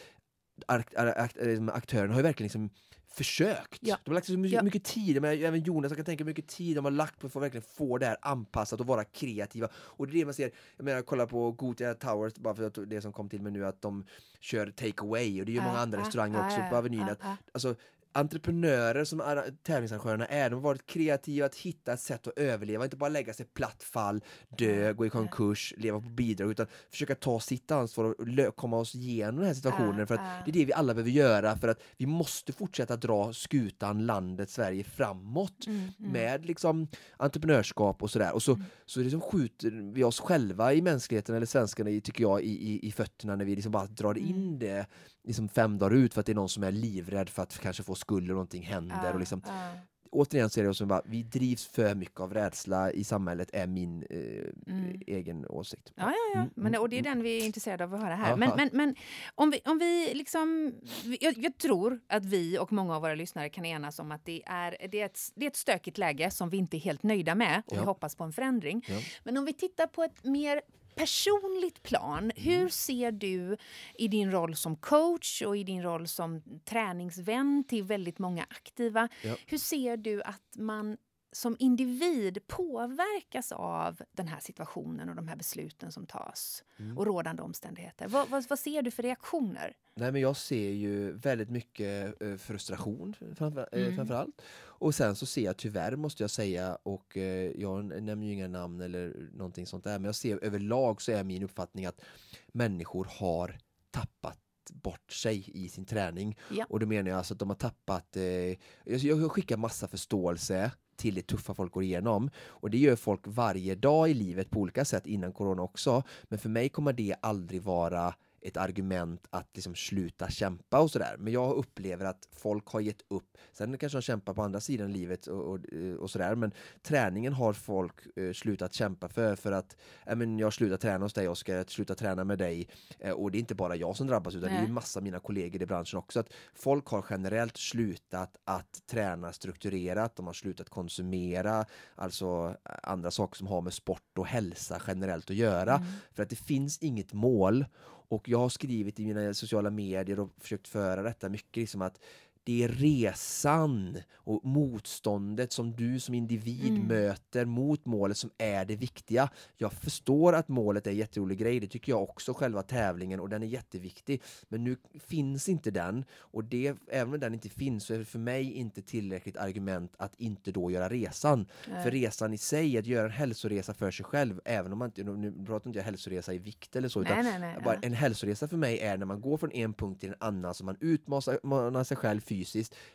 akt, 0.67 0.97
akt, 0.97 1.37
liksom, 1.37 1.69
aktörerna 1.69 2.13
har 2.15 2.19
ju 2.21 2.23
verkligen 2.23 2.45
liksom 2.45 2.71
försökt. 3.13 3.79
Ja. 3.81 3.99
De 4.05 4.11
har 4.11 4.15
lagt 4.15 4.27
så 4.27 4.33
mycket, 4.39 4.57
Ja. 4.57 4.63
mycket 4.63 4.85
tid, 4.85 5.23
men 5.23 5.43
även 5.45 5.61
Jonas, 5.61 5.91
jag 5.91 5.97
kan 5.99 6.05
tänka 6.05 6.25
mycket 6.25 6.47
tid 6.49 6.77
de 6.77 6.85
har 6.85 6.93
lagt 6.93 7.19
på 7.21 7.29
för 7.29 7.41
att 7.41 7.45
verkligen 7.45 7.67
få 7.77 7.99
det 7.99 8.07
här 8.07 8.17
anpassat 8.23 8.81
och 8.81 8.87
vara 8.87 9.05
kreativa. 9.05 9.69
Och 9.75 10.07
det 10.07 10.13
är 10.13 10.19
det 10.19 10.25
man 10.25 10.35
ser, 10.35 10.51
jag 10.77 10.85
menar 10.85 11.03
kolla 11.03 11.27
på 11.27 11.53
Gothia 11.53 11.95
Towers, 11.95 12.35
bara 12.35 12.55
för 12.55 12.63
att 12.67 12.79
det 12.87 13.01
som 13.03 13.13
kom 13.13 13.29
till 13.29 13.43
mig 13.43 13.53
nu, 13.53 13.67
att 13.67 13.83
de 13.83 14.05
kör 14.41 14.67
take 14.71 15.03
away 15.03 15.41
och 15.41 15.47
det 15.47 15.53
är 15.53 15.55
ju 15.55 15.61
många 15.61 15.79
Ah, 15.79 15.83
andra 15.83 15.99
ah, 15.99 16.01
restauranger 16.01 16.39
ah, 16.39 16.47
också 16.47 16.61
på 16.71 16.77
Avenyn. 16.77 17.03
att. 17.09 17.21
Alltså, 17.53 17.75
entreprenörer 18.13 19.05
som 19.05 19.43
tävlingsarrangörerna 19.63 20.27
är, 20.27 20.51
de 20.51 20.55
har 20.57 20.63
varit 20.63 20.87
kreativa 20.87 21.47
att 21.47 21.55
hitta 21.57 21.93
ett 21.93 22.01
sätt 22.01 22.27
att 22.27 22.39
överleva, 22.39 22.85
inte 22.85 22.97
bara 22.97 23.11
lägga 23.11 23.33
sig 23.33 23.47
platt 23.47 23.83
fall, 23.83 24.25
dö, 24.59 24.93
gå 24.93 25.07
i 25.07 25.11
konkurs, 25.11 25.75
leva 25.77 26.01
på 26.01 26.09
bidrag, 26.09 26.51
utan 26.51 26.67
försöka 26.91 27.15
ta 27.15 27.41
sitt 27.41 27.71
ansvar 27.71 28.05
och 28.05 28.57
komma 28.57 28.77
oss 28.77 28.95
igenom 28.95 29.37
den 29.37 29.47
här 29.47 29.55
situationen. 29.55 29.99
Ja, 29.99 30.07
för 30.07 30.15
att 30.15 30.21
ja. 30.21 30.43
det 30.45 30.51
är 30.51 30.53
det 30.53 30.65
vi 30.65 30.73
alla 30.73 30.95
behöver 30.95 31.11
göra 31.11 31.57
för 31.57 31.69
att 31.69 31.83
vi 31.97 32.07
måste 32.07 32.53
fortsätta 32.53 32.97
dra 32.97 33.33
skutan, 33.33 34.07
landet, 34.07 34.51
Sverige 34.51 34.85
framåt 34.85 35.67
Mm, 35.67 35.81
mm. 35.99 36.13
med 36.13 36.47
liksom 36.47 36.89
entreprenörskap 37.17 38.03
och 38.03 38.11
sådär. 38.11 38.35
Och 38.35 38.43
så, 38.43 38.61
så 38.87 39.01
liksom 39.01 39.21
skjuter 39.21 39.93
vi 39.95 40.05
oss 40.05 40.21
själva 40.21 40.75
i 40.75 40.83
mänskligheten, 40.83 41.35
eller 41.35 41.47
svenskarna, 41.47 41.91
tycker 41.91 42.23
jag, 42.23 42.43
i, 42.43 42.73
i, 42.73 42.89
i 42.89 42.93
fötterna 42.93 43.37
när 43.37 43.45
vi 43.45 43.55
liksom 43.55 43.73
bara 43.73 43.87
drar 43.87 44.15
Mm. 44.15 44.29
in 44.29 44.59
det 44.59 44.87
liksom 45.25 45.49
fem 45.49 45.79
dagar 45.79 45.97
ut 45.97 46.15
för 46.15 46.21
att 46.21 46.27
det 46.27 46.33
är 46.33 46.35
någon 46.35 46.49
som 46.49 46.63
är 46.63 46.73
livrädd 46.73 47.29
för 47.29 47.43
att 47.43 47.59
kanske 47.59 47.83
få 47.83 47.95
skuld 47.95 48.31
och 48.31 48.35
någonting 48.35 48.63
händer. 48.63 49.01
Ja, 49.05 49.13
Och 49.13 49.19
liksom, 49.19 49.43
ja. 49.47 49.73
återigen 50.11 50.51
så 50.51 50.61
är 50.61 50.65
det 50.65 50.75
som 50.75 50.89
bara, 50.89 51.03
vi 51.05 51.23
drivs 51.23 51.67
för 51.67 51.95
mycket 51.95 52.21
av 52.21 52.35
rädsla 52.35 52.93
i 52.93 53.05
samhället, 53.05 53.51
är 53.53 53.67
min 53.67 54.03
eh, 54.11 54.19
Mm. 54.67 55.01
egen 55.07 55.47
åsikt. 55.47 55.93
Ja, 55.95 56.03
ja, 56.05 56.13
ja. 56.35 56.41
Mm, 56.41 56.51
Men, 56.55 56.67
mm, 56.67 56.81
och 56.81 56.89
det 56.89 56.97
är 56.97 57.01
mm. 57.01 57.13
den 57.15 57.23
vi 57.23 57.41
är 57.43 57.47
intresserade 57.47 57.85
av 57.85 57.95
att 57.95 58.01
höra 58.01 58.15
här. 58.15 58.27
Aha. 58.27 58.37
Men, 58.37 58.51
men, 58.57 58.71
men 58.73 58.95
om, 59.35 59.51
vi, 59.51 59.61
om 59.65 59.79
vi 59.79 60.15
liksom... 60.15 60.73
Jag, 61.21 61.39
jag 61.39 61.59
tror 61.59 62.01
att 62.09 62.25
vi 62.25 62.59
och 62.59 62.73
många 62.73 62.97
av 62.97 63.03
våra 63.03 63.15
lyssnare 63.15 63.49
kan 63.49 63.65
enas 63.65 63.99
om 63.99 64.13
att 64.13 64.25
det 64.25 64.43
är, 64.47 64.77
det 64.91 65.01
är, 65.01 65.07
ett, 65.07 65.19
det 65.35 65.45
är 65.47 65.51
ett 65.51 65.57
stökigt 65.57 65.99
läge 65.99 66.31
som 66.31 66.51
vi 66.51 66.57
inte 66.57 66.77
är 66.77 66.79
helt 66.79 67.03
nöjda 67.03 67.35
med 67.35 67.63
och 67.67 67.73
vi 67.73 67.77
Ja. 67.77 67.85
hoppas 67.85 68.17
på 68.17 68.25
en 68.25 68.33
förändring. 68.33 68.87
Men 69.25 69.37
om 69.39 69.45
vi 69.45 69.53
tittar 69.53 69.87
på 69.87 70.03
ett 70.05 70.25
mer 70.25 70.61
personligt 70.95 71.83
plan, 71.83 72.33
hur 72.37 72.57
Mm. 72.57 72.71
ser 72.71 73.13
du 73.13 73.57
i 73.99 74.09
din 74.09 74.31
roll 74.31 74.57
som 74.57 74.77
coach 74.77 75.43
och 75.43 75.57
i 75.57 75.65
din 75.65 75.83
roll 75.83 76.09
som 76.09 76.43
träningsvän 76.65 77.65
till 77.69 77.83
väldigt 77.85 78.19
många 78.19 78.47
aktiva, 78.51 79.09
Ja. 79.25 79.37
hur 79.47 79.59
ser 79.59 79.97
du 79.97 80.23
att 80.23 80.57
man 80.57 80.97
som 81.33 81.57
individ 81.59 82.39
påverkas 82.47 83.53
av 83.53 84.01
den 84.13 84.29
här 84.29 84.41
situationen 84.41 85.09
och 85.09 85.17
de 85.17 85.29
här 85.29 85.37
besluten 85.37 85.93
som 85.93 86.07
tas 86.07 86.65
Mm. 86.79 86.99
och 86.99 87.07
rådande 87.07 87.43
omständigheter? 87.43 88.09
Vad, 88.09 88.29
vad, 88.29 88.45
vad 88.49 88.59
ser 88.59 88.83
du 88.83 88.91
för 88.91 89.03
reaktioner? 89.03 89.77
Nej 89.95 90.13
men 90.13 90.21
jag 90.21 90.37
ser 90.37 90.71
ju 90.71 91.13
väldigt 91.13 91.51
mycket 91.51 92.23
eh, 92.23 92.37
frustration 92.37 93.15
framför, 93.37 93.69
eh, 93.73 93.83
Mm. 93.83 93.97
framförallt. 93.97 94.43
Och 94.63 94.95
sen 94.95 95.17
så 95.17 95.27
ser 95.27 95.43
jag 95.45 95.57
tyvärr 95.57 95.97
måste 95.97 96.23
jag 96.23 96.31
säga 96.31 96.79
och 96.83 97.17
eh, 97.17 97.51
jag 97.61 97.85
nämner 97.85 98.27
ju 98.27 98.33
inga 98.33 98.49
namn 98.49 98.81
eller 98.81 99.29
någonting 99.33 99.67
sånt 99.67 99.85
där 99.85 99.99
men 99.99 100.05
jag 100.05 100.15
ser 100.15 100.45
överlag 100.45 101.03
så 101.03 101.13
är 101.13 101.25
min 101.25 101.43
uppfattning 101.43 101.87
att 101.87 102.01
människor 102.49 103.09
har 103.11 103.59
tappat 103.91 104.39
bort 104.73 105.13
sig 105.13 105.51
i 105.55 105.69
sin 105.69 105.85
träning. 105.87 106.39
Ja. 106.51 106.67
Och 106.69 106.81
då 106.81 106.87
menar 106.87 107.11
jag 107.11 107.19
alltså 107.19 107.35
att 107.35 107.41
de 107.41 107.49
har 107.49 107.57
tappat, 107.57 108.17
eh, 108.17 108.23
jag, 108.23 108.57
jag 108.85 109.33
skickar 109.33 109.57
massa 109.57 109.89
förståelse 109.89 110.73
till 111.01 111.15
det 111.15 111.23
tuffa 111.23 111.55
folk 111.55 111.73
går 111.73 111.83
igenom. 111.83 112.31
Och 112.37 112.71
det 112.71 112.79
gör 112.79 112.97
folk 112.97 113.21
varje 113.25 113.75
dag 113.75 114.11
i 114.11 114.15
livet 114.15 114.51
på 114.51 114.61
olika 114.61 114.85
sätt 114.85 115.07
innan 115.07 115.33
corona 115.33 115.63
också. 115.63 116.03
Men 116.25 116.39
för 116.39 116.49
mig 116.49 116.69
kommer 116.69 116.93
det 116.93 117.15
aldrig 117.21 117.63
vara 117.63 118.15
ett 118.43 118.57
argument 118.57 119.27
att 119.31 119.49
liksom 119.55 119.75
sluta 119.75 120.31
kämpa 120.31 120.81
och 120.81 120.91
sådär. 120.91 121.17
Men 121.19 121.33
jag 121.33 121.57
upplever 121.57 122.05
att 122.05 122.29
folk 122.33 122.67
har 122.67 122.81
gett 122.81 123.03
upp. 123.09 123.39
Sen 123.53 123.79
kanske 123.79 123.99
de 123.99 124.03
kämpar 124.03 124.35
på 124.35 124.43
andra 124.43 124.61
sidan 124.61 124.93
livet 124.93 125.27
och, 125.27 125.53
och, 125.53 125.59
och 125.99 126.11
sådär. 126.11 126.35
Men 126.35 126.53
träningen 126.83 127.33
har 127.33 127.53
folk 127.53 128.17
eh, 128.17 128.33
slutat 128.33 128.75
kämpa 128.75 129.09
för. 129.09 129.37
För 129.37 129.53
att 129.53 129.77
ja, 130.07 130.15
men 130.15 130.39
jag 130.39 130.53
slutar 130.53 130.77
träna 130.77 131.05
hos 131.05 131.13
dig 131.13 131.29
Oskar, 131.29 131.55
jag 131.55 131.71
slutar 131.71 131.95
träna 131.95 132.25
med 132.25 132.39
dig. 132.39 132.69
Eh, 132.99 133.13
och 133.13 133.31
det 133.31 133.39
är 133.39 133.41
inte 133.41 133.55
bara 133.55 133.77
jag 133.77 133.97
som 133.97 134.07
drabbas 134.07 134.35
utan 134.35 134.49
det 134.49 134.55
är 134.55 134.59
Nej. 134.59 134.67
ju 134.67 134.73
massa 134.73 134.99
av 135.01 135.05
mina 135.05 135.19
kollegor 135.19 135.63
i 135.63 135.67
branschen 135.67 135.99
också. 135.99 136.21
Att 136.21 136.33
folk 136.55 136.87
har 136.87 137.05
generellt 137.11 137.57
slutat 137.57 138.37
att 138.45 138.83
träna 138.87 139.33
strukturerat. 139.33 140.17
De 140.17 140.27
har 140.27 140.33
slutat 140.33 140.69
konsumera 140.69 141.65
alltså 141.95 142.57
eh, 142.65 142.75
andra 142.83 143.11
saker 143.11 143.37
som 143.37 143.47
har 143.47 143.61
med 143.61 143.73
sport 143.73 144.19
och 144.19 144.27
hälsa 144.27 144.83
generellt 144.87 145.31
att 145.31 145.37
göra. 145.37 145.75
Mm. 145.75 145.89
För 146.13 146.23
att 146.23 146.31
det 146.31 146.37
finns 146.37 146.79
inget 146.79 147.13
mål. 147.13 147.65
Och 148.11 148.29
jag 148.29 148.39
har 148.39 148.49
skrivit 148.49 149.01
i 149.01 149.07
mina 149.07 149.35
sociala 149.35 149.71
medier 149.71 150.21
och 150.21 150.31
försökt 150.39 150.69
föra 150.69 151.03
detta 151.03 151.29
mycket 151.29 151.57
liksom 151.57 151.83
att 151.83 152.01
det 152.45 152.65
är 152.65 152.69
resan 152.69 153.97
och 154.15 154.45
motståndet 154.45 155.53
som 155.53 155.73
du 155.73 156.01
som 156.01 156.15
individ 156.15 156.73
Mm. 156.73 156.87
möter 156.87 157.45
mot 157.45 157.87
målet 157.87 158.17
som 158.17 158.31
är 158.39 158.65
det 158.65 158.77
viktiga. 158.77 159.31
Jag 159.57 159.73
förstår 159.73 160.33
att 160.33 160.49
målet 160.49 160.87
är 160.87 160.91
en 160.91 160.97
jätterolig 160.97 161.39
grej, 161.39 161.61
det 161.61 161.67
tycker 161.67 161.93
jag 161.93 162.03
också, 162.03 162.35
själva 162.35 162.63
tävlingen 162.63 163.21
och 163.21 163.29
den 163.29 163.43
är 163.43 163.47
jätteviktig. 163.47 164.23
Men 164.49 164.65
nu 164.65 164.77
finns 165.07 165.49
inte 165.49 165.71
den 165.71 166.05
och 166.13 166.45
det, 166.45 166.75
även 166.91 167.15
om 167.15 167.21
den 167.21 167.35
inte 167.35 167.49
finns 167.49 167.85
så 167.85 167.95
är 167.95 167.99
det 167.99 168.05
för 168.05 168.19
mig 168.19 168.53
inte 168.53 168.83
tillräckligt 168.83 169.37
argument 169.37 169.93
att 169.97 170.15
inte 170.21 170.53
då 170.53 170.71
göra 170.71 170.89
resan. 170.89 171.47
Nej. 171.71 171.83
För 171.83 171.91
resan 171.91 172.33
i 172.35 172.39
sig, 172.39 172.79
att 172.79 172.87
göra 172.87 173.05
en 173.07 173.11
hälsoresa 173.13 173.75
för 173.75 173.91
sig 173.91 174.05
själv, 174.05 174.41
även 174.45 174.73
om 174.73 174.79
man 174.79 174.89
inte, 174.89 175.03
nu 175.03 175.45
pratar 175.47 175.67
inte 175.71 175.79
jag 175.79 175.85
hälsoresa 175.85 176.35
i 176.35 176.39
vikt 176.39 176.77
eller 176.77 176.89
så, 176.89 177.01
Nej, 177.01 177.23
nej, 177.23 177.39
nej. 177.39 177.57
bara 177.65 177.75
en 177.83 177.93
hälsoresa 177.93 178.49
för 178.49 178.57
mig 178.57 178.79
är 178.79 178.97
när 178.97 179.07
man 179.07 179.21
går 179.21 179.37
från 179.37 179.53
en 179.53 179.73
punkt 179.75 180.01
till 180.01 180.09
en 180.09 180.15
annan 180.21 180.55
så 180.55 180.65
man 180.65 180.77
utmanar 180.81 181.85
sig 181.85 181.97
själv 181.97 182.21
fysiskt. 182.21 182.40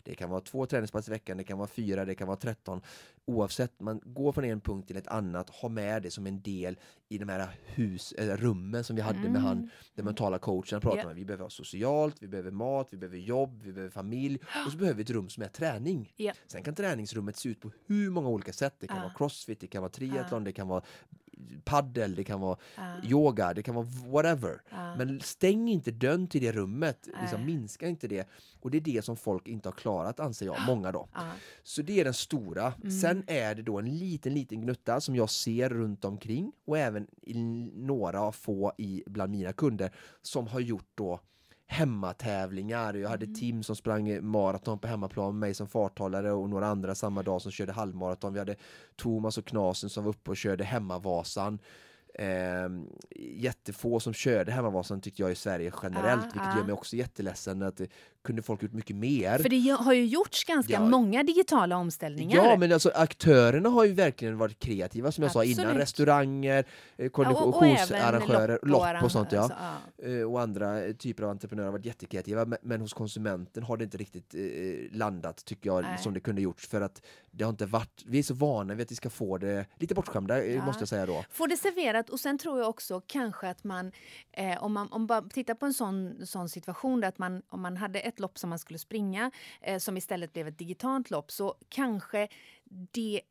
Det 0.03 0.15
kan 0.15 0.29
vara 0.29 0.41
två 0.41 0.65
träningspass 0.65 1.07
i 1.07 1.11
veckan, 1.11 1.37
det 1.37 1.43
kan 1.43 1.57
vara 1.57 1.67
fyra, 1.67 2.05
det 2.05 2.15
kan 2.15 2.27
vara 2.27 2.37
tretton. 2.37 2.81
Oavsett, 3.25 3.79
man 3.79 4.01
går 4.03 4.31
från 4.31 4.43
en 4.45 4.61
punkt 4.61 4.87
till 4.87 4.97
ett 4.97 5.07
annat, 5.07 5.49
ha 5.49 5.69
med 5.69 6.03
det 6.03 6.11
som 6.11 6.27
en 6.27 6.41
del 6.41 6.79
i 7.09 7.17
de 7.17 7.29
här 7.29 7.47
hus, 7.65 8.11
eller 8.17 8.37
rummen 8.37 8.83
som 8.83 8.95
vi 8.95 9.01
hade 9.01 9.29
med 9.29 9.41
han, 9.41 9.57
Mm. 9.57 9.69
den 9.95 10.05
mentala 10.05 10.37
coachen. 10.39 10.81
Pratar 10.81 10.97
Ja. 10.97 11.05
med. 11.07 11.15
Vi 11.15 11.25
behöver 11.25 11.43
ha 11.43 11.49
socialt, 11.49 12.15
vi 12.19 12.27
behöver 12.27 12.51
mat, 12.51 12.87
vi 12.91 12.97
behöver 12.97 13.17
jobb, 13.17 13.61
vi 13.63 13.73
behöver 13.73 13.91
familj 13.91 14.39
och 14.65 14.71
så 14.71 14.77
behöver 14.77 14.97
vi 14.97 15.03
ett 15.03 15.09
rum 15.09 15.29
som 15.29 15.43
är 15.43 15.47
träning. 15.47 16.13
Ja. 16.15 16.33
Sen 16.47 16.63
kan 16.63 16.75
träningsrummet 16.75 17.37
se 17.37 17.49
ut 17.49 17.59
på 17.61 17.71
hur 17.85 18.09
många 18.09 18.29
olika 18.29 18.53
sätt. 18.53 18.75
Det 18.79 18.87
kan 18.87 18.97
Ja. 18.97 19.03
vara 19.03 19.13
crossfit, 19.13 19.59
det 19.59 19.67
kan 19.67 19.81
vara 19.81 19.91
triathlon, 19.91 20.41
Ja. 20.41 20.45
det 20.45 20.51
kan 20.51 20.67
vara 20.67 20.81
paddel, 21.63 22.15
det 22.15 22.23
kan 22.23 22.39
vara 22.39 22.57
Ja. 22.77 22.95
yoga, 23.03 23.53
det 23.53 23.63
kan 23.63 23.75
vara 23.75 23.85
whatever. 24.07 24.61
Ja. 24.69 24.95
Men 24.95 25.19
stäng 25.19 25.69
inte 25.69 25.91
dörren 25.91 26.27
till 26.27 26.41
det 26.41 26.51
rummet, 26.51 27.07
liksom 27.21 27.39
Nej. 27.41 27.45
minska 27.55 27.87
inte 27.87 28.07
det. 28.07 28.27
Och 28.61 28.71
det 28.71 28.77
är 28.77 28.81
det 28.81 29.05
som 29.05 29.17
folk 29.17 29.47
inte 29.47 29.69
har 29.69 29.73
klarat 29.73 30.19
anser 30.19 30.45
jag, 30.45 30.55
många 30.67 30.91
då. 30.91 31.07
Så 31.63 31.81
det 31.81 31.99
är 31.99 32.03
den 32.03 32.13
stora. 32.13 32.73
Mm. 32.83 32.91
Sen 32.91 33.23
är 33.27 33.55
det 33.55 33.61
då 33.61 33.79
en 33.79 33.97
liten, 33.97 34.33
liten 34.33 34.61
gnutta 34.61 35.01
som 35.01 35.15
jag 35.15 35.29
ser 35.29 35.69
runt 35.69 36.05
omkring 36.05 36.51
och 36.65 36.77
även 36.77 37.07
i 37.21 37.33
några 37.75 38.31
få 38.31 38.73
i, 38.77 39.03
bland 39.05 39.31
mina 39.31 39.53
kunder 39.53 39.91
som 40.21 40.47
har 40.47 40.59
gjort 40.59 40.87
då 40.95 41.19
hemmatävlingar. 41.67 42.93
Jag 42.93 43.09
hade 43.09 43.25
Mm. 43.25 43.35
Tim 43.35 43.63
som 43.63 43.75
sprang 43.75 44.25
maraton 44.25 44.79
på 44.79 44.87
hemmaplan 44.87 45.25
med 45.33 45.39
mig 45.39 45.53
som 45.53 45.67
farthållare 45.67 46.31
och 46.31 46.49
några 46.49 46.67
andra 46.67 46.95
samma 46.95 47.23
dag 47.23 47.41
som 47.41 47.51
körde 47.51 47.71
halvmaraton. 47.71 48.33
Vi 48.33 48.39
hade 48.39 48.55
Thomas 48.95 49.37
och 49.37 49.45
Knasen 49.45 49.89
som 49.89 50.03
var 50.03 50.09
uppe 50.09 50.31
och 50.31 50.37
körde 50.37 50.63
hemmavasan. 50.63 51.59
Eh, 52.13 52.69
jättefå 53.15 53.99
som 53.99 54.13
körde 54.13 54.51
hemmavasan 54.51 55.01
tyckte 55.01 55.21
jag 55.21 55.31
i 55.31 55.35
Sverige 55.35 55.71
generellt, 55.83 56.21
Ah, 56.21 56.29
vilket 56.33 56.53
ah. 56.53 56.57
gör 56.57 56.63
mig 56.63 56.73
också 56.73 56.95
jätteledsen 56.95 57.61
att 57.61 57.81
kunde 58.25 58.41
folk 58.41 58.63
ut 58.63 58.73
mycket 58.73 58.95
mer. 58.95 59.37
För 59.37 59.49
det 59.49 59.69
har 59.69 59.93
ju 59.93 60.05
gjorts 60.05 60.43
ganska 60.43 60.73
Ja. 60.73 60.79
många 60.85 61.23
digitala 61.23 61.77
omställningar. 61.77 62.45
Ja, 62.45 62.57
men 62.57 62.71
alltså 62.71 62.91
aktörerna 62.95 63.69
har 63.69 63.85
ju 63.85 63.93
verkligen 63.93 64.37
varit 64.37 64.59
kreativa 64.59 65.11
som 65.11 65.21
jag 65.23 65.31
sa 65.31 65.43
innan. 65.43 65.59
Absolut. 65.65 65.81
Restauranger, 65.81 66.65
eh, 66.97 67.09
Ja, 67.15 68.57
lopp 68.61 68.81
arran- 68.83 69.03
och 69.03 69.11
sånt 69.11 69.31
ja. 69.31 69.39
alltså, 69.41 69.57
ja. 69.97 70.07
Eh, 70.09 70.31
och 70.31 70.41
andra 70.41 70.93
typer 70.93 71.23
av 71.23 71.29
entreprenörer 71.29 71.65
har 71.65 71.71
varit 71.71 71.85
jättekreativa 71.85 72.45
men, 72.45 72.57
men 72.61 72.81
hos 72.81 72.93
konsumenten 72.93 73.63
har 73.63 73.77
det 73.77 73.83
inte 73.83 73.97
riktigt 73.97 74.35
eh, 74.35 74.97
landat 74.97 75.45
tycker 75.45 75.69
jag 75.69 75.83
Nej. 75.83 75.97
som 75.97 76.13
det 76.13 76.19
kunde 76.19 76.41
gjorts 76.41 76.67
för 76.67 76.81
att 76.81 77.01
det 77.31 77.43
har 77.43 77.49
inte 77.49 77.65
varit, 77.65 78.03
vi 78.05 78.19
är 78.19 78.23
så 78.23 78.33
vana 78.33 78.73
vid 78.73 78.83
att 78.85 78.91
vi 78.91 78.95
ska 78.95 79.09
få 79.09 79.37
det 79.37 79.65
lite 79.79 79.93
bortskämda 79.95 80.43
eh, 80.43 80.55
Ja. 80.55 80.65
måste 80.65 80.81
jag 80.81 80.87
säga 80.89 81.05
då. 81.05 81.25
Få 81.29 81.47
det 81.47 81.57
serverat 81.57 82.09
och 82.09 82.19
sen 82.19 82.37
tror 82.37 82.59
jag 82.59 82.69
också 82.69 83.01
kanske 83.07 83.49
att 83.49 83.63
man, 83.63 83.91
eh, 84.31 84.63
om 84.63 84.73
man 84.73 84.87
om 84.91 85.07
bara 85.07 85.21
tittar 85.21 85.53
på 85.53 85.65
en 85.65 85.73
sån, 85.73 86.25
sån 86.25 86.49
situation 86.49 87.01
där 87.01 87.07
att 87.07 87.17
man, 87.17 87.41
om 87.49 87.61
man 87.61 87.77
hade 87.77 87.99
ett 87.99 88.14
lopp 88.19 88.37
som 88.37 88.49
man 88.49 88.59
skulle 88.59 88.79
springa 88.79 89.31
eh, 89.61 89.77
som 89.79 89.97
istället 89.97 90.33
blev 90.33 90.47
ett 90.47 90.57
digitalt 90.59 91.09
lopp 91.11 91.31
så 91.31 91.55
kanske 91.69 92.27
det 92.91 93.21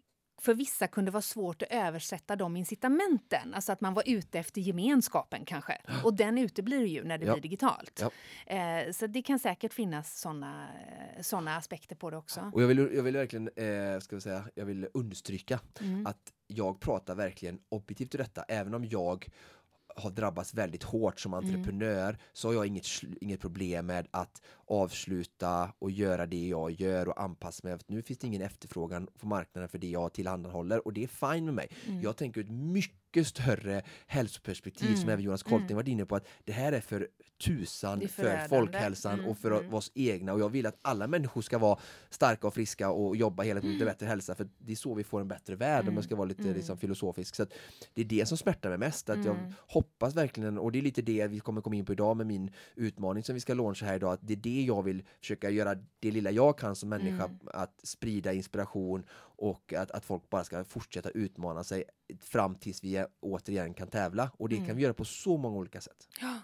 för 0.40 0.54
vissa 0.54 0.86
kunde 0.86 1.10
vara 1.10 1.22
svårt 1.22 1.62
att 1.62 1.68
översätta 1.70 2.36
de 2.36 2.56
incitamenten. 2.56 3.54
Alltså 3.54 3.72
att 3.72 3.80
man 3.80 3.94
var 3.94 4.02
ute 4.06 4.38
efter 4.38 4.60
gemenskapen 4.60 5.44
kanske. 5.44 5.80
Och 6.04 6.14
den 6.14 6.38
uteblir 6.38 6.86
ju 6.86 7.04
när 7.04 7.18
det 7.18 7.26
Ja. 7.26 7.32
blir 7.32 7.42
digitalt. 7.42 8.02
Ja. 8.46 8.54
Eh, 8.56 8.92
så 8.92 9.06
det 9.06 9.22
kan 9.22 9.38
säkert 9.38 9.72
finnas 9.74 10.20
såna, 10.20 10.68
såna 11.20 11.56
aspekter 11.56 11.96
på 11.96 12.10
det 12.10 12.16
också. 12.16 12.50
Och 12.54 12.62
jag 12.62 12.66
vill, 12.68 12.78
jag 12.78 13.02
vill 13.02 13.16
verkligen, 13.16 13.48
eh, 13.56 14.00
ska 14.00 14.16
vi 14.16 14.20
säga, 14.20 14.44
jag 14.54 14.64
vill 14.64 14.88
understryka 14.94 15.60
Mm. 15.80 16.06
att 16.06 16.32
jag 16.46 16.80
pratar 16.80 17.14
verkligen 17.14 17.58
objektivt 17.68 18.14
ur 18.14 18.18
detta, 18.18 18.42
även 18.42 18.74
om 18.74 18.84
jag 18.84 19.28
har 19.96 20.10
drabbats 20.10 20.54
väldigt 20.54 20.82
hårt 20.82 21.20
som 21.20 21.34
Mm. 21.34 21.44
entreprenör 21.44 22.18
så 22.32 22.48
har 22.48 22.54
jag 22.54 22.66
inget, 22.66 22.86
inget 23.20 23.40
problem 23.40 23.86
med 23.86 24.06
att 24.10 24.42
avsluta 24.66 25.72
och 25.78 25.90
göra 25.90 26.26
det 26.26 26.48
jag 26.48 26.70
gör 26.70 27.08
och 27.08 27.22
anpassa 27.22 27.68
mig. 27.68 27.78
Nu 27.86 28.02
finns 28.02 28.18
det 28.18 28.26
ingen 28.26 28.42
efterfrågan 28.42 29.08
på 29.18 29.26
marknaden 29.26 29.68
för 29.68 29.78
det 29.78 29.88
jag 29.88 30.12
tillhandahåller 30.12 30.86
och 30.86 30.92
det 30.92 31.04
är 31.04 31.32
fine 31.32 31.44
med 31.44 31.54
mig. 31.54 31.68
Mm. 31.86 32.02
Jag 32.02 32.16
tänker 32.16 32.40
ur 32.40 32.44
ett 32.44 32.50
mycket 33.14 33.26
större 33.26 33.82
hälsoperspektiv 34.06 34.86
som 34.94 35.02
Mm. 35.02 35.08
även 35.08 35.24
Jonas 35.24 35.42
Kolting 35.42 35.64
Mm. 35.66 35.76
varit 35.76 35.88
inne 35.88 36.04
på 36.06 36.16
att 36.16 36.26
det 36.44 36.52
här 36.52 36.72
är 36.72 36.80
för 36.80 37.08
tusan 37.44 38.02
är 38.02 38.06
för 38.08 38.48
folkhälsan 38.48 39.14
Mm, 39.18 39.26
och 39.30 39.38
för 39.38 39.50
mm. 39.60 39.74
oss 39.74 39.90
egna 39.94 40.32
och 40.32 40.40
jag 40.40 40.48
vill 40.48 40.66
att 40.66 40.78
alla 40.82 41.06
människor 41.06 41.42
ska 41.42 41.58
vara 41.58 41.78
starka 42.10 42.46
och 42.46 42.54
friska 42.54 42.90
och 42.90 43.16
jobba 43.16 43.42
hela 43.42 43.60
tiden 43.60 43.74
Mm. 43.76 43.86
för 43.86 43.92
bättre 43.92 44.06
hälsa 44.06 44.34
för 44.34 44.48
det 44.58 44.72
är 44.72 44.76
så 44.76 44.94
vi 44.94 45.04
får 45.04 45.20
en 45.20 45.28
bättre 45.28 45.56
värld 45.56 45.88
om 45.88 45.94
jag 45.94 46.04
ska 46.04 46.16
vara 46.16 46.28
lite 46.28 46.42
Mm. 46.42 46.54
liksom, 46.54 46.78
filosofisk. 46.78 47.34
Så 47.34 47.42
att 47.42 47.52
det 47.94 48.00
är 48.00 48.04
det 48.04 48.26
som 48.26 48.38
smärtar 48.38 48.68
mig 48.68 48.78
mest. 48.78 49.10
Att 49.10 49.24
jag 49.24 49.36
Mm. 49.36 49.52
hoppas 49.58 50.14
verkligen, 50.16 50.58
och 50.58 50.72
det 50.72 50.78
är 50.78 50.82
lite 50.82 51.02
det 51.02 51.26
vi 51.26 51.40
kommer 51.40 51.60
komma 51.60 51.76
in 51.76 51.84
på 51.84 51.92
idag 51.92 52.16
med 52.16 52.26
min 52.26 52.50
utmaning 52.76 53.22
som 53.24 53.34
vi 53.34 53.40
ska 53.40 53.54
launcha 53.54 53.86
här 53.86 53.96
idag, 53.96 54.12
att 54.12 54.20
det 54.22 54.32
är 54.34 54.36
det 54.36 54.62
jag 54.62 54.82
vill 54.82 55.02
försöka 55.20 55.50
göra 55.50 55.74
det 56.00 56.10
lilla 56.10 56.30
jag 56.30 56.58
kan 56.58 56.76
som 56.76 56.88
människa, 56.88 57.24
Mm. 57.24 57.38
att 57.46 57.80
sprida 57.82 58.32
inspiration 58.32 59.04
och 59.36 59.72
att, 59.72 59.90
att 59.90 60.04
folk 60.04 60.30
bara 60.30 60.44
ska 60.44 60.64
fortsätta 60.64 61.10
utmana 61.10 61.64
sig 61.64 61.84
fram 62.20 62.54
tills 62.54 62.84
vi 62.84 63.04
återigen 63.20 63.74
kan 63.74 63.88
tävla. 63.88 64.30
Och 64.38 64.48
det 64.48 64.56
kan 64.56 64.64
Mm. 64.64 64.76
vi 64.76 64.82
göra 64.82 64.94
på 64.94 65.04
så 65.04 65.36
många 65.36 65.56
olika 65.56 65.80
sätt. 65.80 66.08
Ja. 66.20 66.40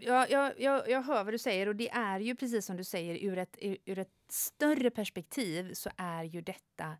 Jag, 0.00 0.30
jag, 0.30 0.60
jag, 0.60 0.88
jag 0.90 1.02
hör 1.02 1.24
vad 1.24 1.34
du 1.34 1.38
säger 1.38 1.66
och 1.66 1.76
det 1.76 1.90
är 1.90 2.20
ju 2.20 2.34
precis 2.34 2.66
som 2.66 2.76
du 2.76 2.84
säger 2.84 3.24
ur 3.30 3.38
ett, 3.38 3.56
ur 3.60 3.98
ett 3.98 4.12
större 4.28 4.90
perspektiv 4.90 5.72
så 5.74 5.90
är 5.96 6.22
ju 6.24 6.40
detta 6.40 6.96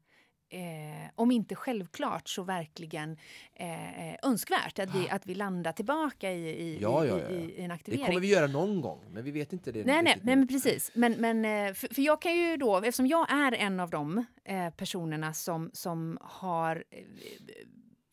Eh, 0.49 1.11
om 1.15 1.31
inte 1.31 1.55
självklart 1.55 2.29
så 2.29 2.43
verkligen 2.43 3.17
eh, 3.55 4.15
önskvärt 4.23 4.79
att 4.79 4.95
vi, 4.95 5.09
att 5.11 5.27
vi 5.27 5.35
landar 5.35 5.73
tillbaka 5.73 6.33
i, 6.33 6.49
i, 6.49 6.79
Ja, 6.81 7.07
ja, 7.07 7.19
ja, 7.21 7.31
i, 7.31 7.35
i 7.35 7.61
en 7.61 7.69
Det 7.69 7.75
aktivering. 7.75 8.07
kommer 8.07 8.21
vi 8.21 8.29
göra 8.29 8.47
någon 8.47 8.81
gång, 8.81 9.01
men 9.13 9.25
vi 9.25 9.31
vet 9.31 9.53
inte 9.53 9.73
det. 9.73 9.85
Nej, 9.85 10.03
nej, 10.03 10.21
nej 10.23 10.37
men 10.37 10.49
precis. 10.49 10.91
Men, 10.95 11.13
men, 11.13 11.45
eh, 11.45 11.75
för, 11.75 11.95
för 11.95 12.03
jag 12.03 12.23
kan 12.23 12.37
ju 12.37 12.57
då, 12.57 12.77
eftersom 12.77 13.07
jag 13.07 13.33
är 13.33 13.53
en 13.55 13.81
av 13.81 13.91
de 13.91 14.25
eh, 14.45 14.71
personerna 14.71 15.33
som, 15.35 15.71
som 15.73 16.19
har 16.21 16.85
eh, 16.91 17.05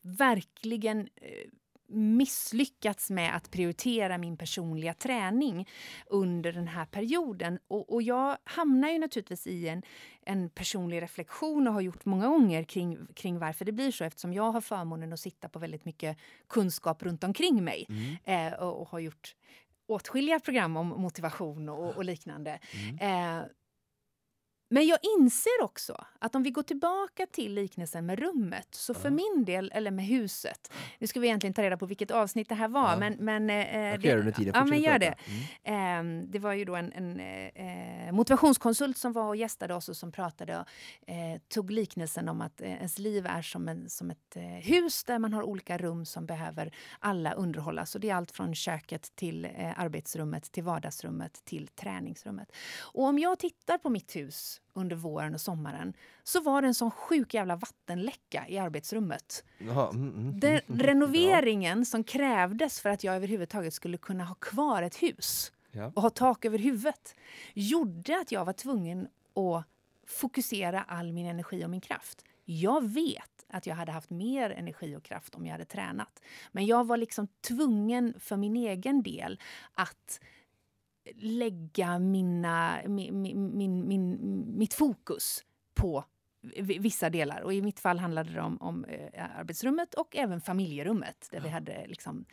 verkligen 0.02 1.00
eh, 1.00 1.48
misslyckats 1.92 3.10
med 3.10 3.36
att 3.36 3.50
prioritera 3.50 4.18
min 4.18 4.36
personliga 4.36 4.94
träning 4.94 5.68
under 6.06 6.52
den 6.52 6.68
här 6.68 6.84
perioden. 6.86 7.58
Och, 7.68 7.92
och 7.92 8.02
jag 8.02 8.36
hamnar 8.44 8.90
ju 8.90 8.98
naturligtvis 8.98 9.46
i 9.46 9.68
en, 9.68 9.82
en 10.26 10.50
personlig 10.50 11.02
reflektion 11.02 11.68
och 11.68 11.74
har 11.74 11.80
gjort 11.80 12.04
många 12.04 12.28
gånger 12.28 12.64
kring, 12.64 12.98
kring 13.14 13.38
varför 13.38 13.64
det 13.64 13.72
blir 13.72 13.90
så 13.90 14.04
eftersom 14.04 14.32
jag 14.32 14.52
har 14.52 14.60
förmånen 14.60 15.12
att 15.12 15.20
sitta 15.20 15.48
på 15.48 15.58
väldigt 15.58 15.84
mycket 15.84 16.16
kunskap 16.48 17.02
runt 17.02 17.24
omkring 17.24 17.64
mig 17.64 17.86
Mm. 17.88 18.52
eh, 18.52 18.58
och, 18.58 18.80
och 18.80 18.88
har 18.88 18.98
gjort 18.98 19.34
åtskilliga 19.86 20.40
program 20.40 20.76
om 20.76 20.88
motivation 20.88 21.68
och, 21.68 21.96
och 21.96 22.04
liknande. 22.04 22.58
Mm. 22.98 23.38
Eh, 23.38 23.44
men 24.72 24.86
jag 24.86 24.98
inser 25.18 25.62
också 25.62 26.04
att 26.18 26.34
om 26.34 26.42
vi 26.42 26.50
går 26.50 26.62
tillbaka 26.62 27.26
till 27.26 27.54
liknelsen 27.54 28.06
med 28.06 28.18
rummet, 28.18 28.68
så 28.70 28.94
för 28.94 29.08
Ja. 29.08 29.14
min 29.14 29.44
del, 29.44 29.70
eller 29.74 29.90
med 29.90 30.04
huset, 30.04 30.72
nu 30.98 31.06
ska 31.06 31.20
vi 31.20 31.26
egentligen 31.26 31.54
ta 31.54 31.62
reda 31.62 31.76
på 31.76 31.86
vilket 31.86 32.10
avsnitt 32.10 32.48
det 32.48 32.54
här 32.54 32.68
var, 32.68 32.90
Ja. 32.92 32.98
men... 32.98 33.16
men 33.18 33.50
eh, 33.50 33.78
Jag 33.90 34.00
det- 34.00 34.14
under 34.18 34.32
tiden. 34.32 34.52
Ja, 34.56 34.64
men 34.64 34.80
gör 34.80 34.98
det. 34.98 35.14
Mm. 35.64 36.22
Eh, 36.22 36.26
det 36.30 36.38
var 36.38 36.52
ju 36.52 36.64
då 36.64 36.76
en, 36.76 36.92
en 36.92 37.20
eh, 37.20 38.12
motivationskonsult 38.12 38.98
som 38.98 39.12
var 39.12 39.28
och 39.28 39.36
gästade 39.36 39.74
oss 39.74 39.88
och 39.88 39.96
som 39.96 40.12
pratade 40.12 40.58
och 40.60 41.10
eh, 41.10 41.38
tog 41.48 41.70
liknelsen 41.70 42.28
om 42.28 42.40
att 42.40 42.60
eh, 42.60 42.72
ens 42.72 42.98
liv 42.98 43.26
är 43.26 43.42
som, 43.42 43.68
en, 43.68 43.88
som 43.90 44.10
ett 44.10 44.36
eh, 44.36 44.42
hus 44.42 45.04
där 45.04 45.18
man 45.18 45.32
har 45.32 45.42
olika 45.42 45.78
rum 45.78 46.06
som 46.06 46.26
behöver 46.26 46.74
alla 46.98 47.32
underhållas. 47.32 47.94
Och 47.94 48.00
det 48.00 48.10
är 48.10 48.14
allt 48.14 48.30
från 48.30 48.54
köket 48.54 49.16
till 49.16 49.44
eh, 49.44 49.80
arbetsrummet, 49.80 50.52
till 50.52 50.62
vardagsrummet, 50.64 51.44
till 51.44 51.68
träningsrummet. 51.68 52.52
Och 52.80 53.04
om 53.04 53.18
jag 53.18 53.38
tittar 53.38 53.78
på 53.78 53.88
mitt 53.90 54.16
hus 54.16 54.58
under 54.74 54.96
våren 54.96 55.34
och 55.34 55.40
sommaren 55.40 55.94
så 56.22 56.40
var 56.40 56.62
det 56.62 56.68
en 56.68 56.74
sån 56.74 56.90
sjuk 56.90 57.34
jävla 57.34 57.56
vattenläcka 57.56 58.44
i 58.48 58.58
arbetsrummet. 58.58 59.44
Jaha, 59.58 59.90
mm, 59.90 60.08
mm, 60.14 60.40
Den 60.40 60.60
mm. 60.68 60.80
renoveringen 60.80 61.84
som 61.86 62.04
krävdes 62.04 62.80
för 62.80 62.90
att 62.90 63.04
jag 63.04 63.16
överhuvudtaget 63.16 63.74
skulle 63.74 63.98
kunna 63.98 64.24
ha 64.24 64.34
kvar 64.34 64.82
ett 64.82 64.96
hus 64.96 65.52
Ja. 65.74 65.92
och 65.94 66.02
ha 66.02 66.10
tak 66.10 66.44
över 66.44 66.58
huvudet 66.58 67.14
gjorde 67.54 68.20
att 68.20 68.32
jag 68.32 68.44
var 68.44 68.52
tvungen 68.52 69.08
att 69.34 69.64
fokusera 70.06 70.82
all 70.82 71.12
min 71.12 71.26
energi 71.26 71.64
och 71.64 71.70
min 71.70 71.80
kraft. 71.80 72.24
Jag 72.44 72.88
vet 72.88 73.46
att 73.48 73.66
jag 73.66 73.74
hade 73.74 73.92
haft 73.92 74.10
mer 74.10 74.50
energi 74.50 74.96
och 74.96 75.02
kraft 75.02 75.34
om 75.34 75.46
jag 75.46 75.52
hade 75.52 75.64
tränat. 75.64 76.22
Men 76.52 76.66
jag 76.66 76.86
var 76.86 76.96
liksom 76.96 77.28
tvungen 77.48 78.14
för 78.18 78.36
min 78.36 78.56
egen 78.56 79.02
del 79.02 79.40
att 79.74 80.20
lägga 81.14 81.98
mina, 81.98 82.80
min, 82.86 83.22
min, 83.22 83.88
min, 83.88 84.18
mitt 84.58 84.74
fokus 84.74 85.44
på 85.74 86.04
vissa 86.62 87.10
delar. 87.10 87.40
Och 87.40 87.52
I 87.52 87.62
mitt 87.62 87.80
fall 87.80 87.98
handlade 87.98 88.32
det 88.32 88.40
om, 88.40 88.58
om 88.60 88.84
eh, 88.84 89.38
arbetsrummet 89.38 89.94
och 89.94 90.16
även 90.16 90.40
familjerummet 90.40 91.28
där 91.30 91.40
vi 91.40 91.48
hade 91.48 91.86
liksom, 91.86 92.24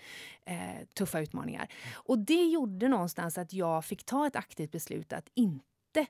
eh, 0.45 0.87
tuffa 0.93 1.19
utmaningar. 1.19 1.67
Och 1.93 2.19
Det 2.19 2.43
gjorde 2.43 2.87
någonstans 2.87 3.37
att 3.37 3.53
jag 3.53 3.85
fick 3.85 4.03
ta 4.03 4.27
ett 4.27 4.35
aktivt 4.35 4.71
beslut 4.71 5.13
att 5.13 5.29
inte 5.33 6.05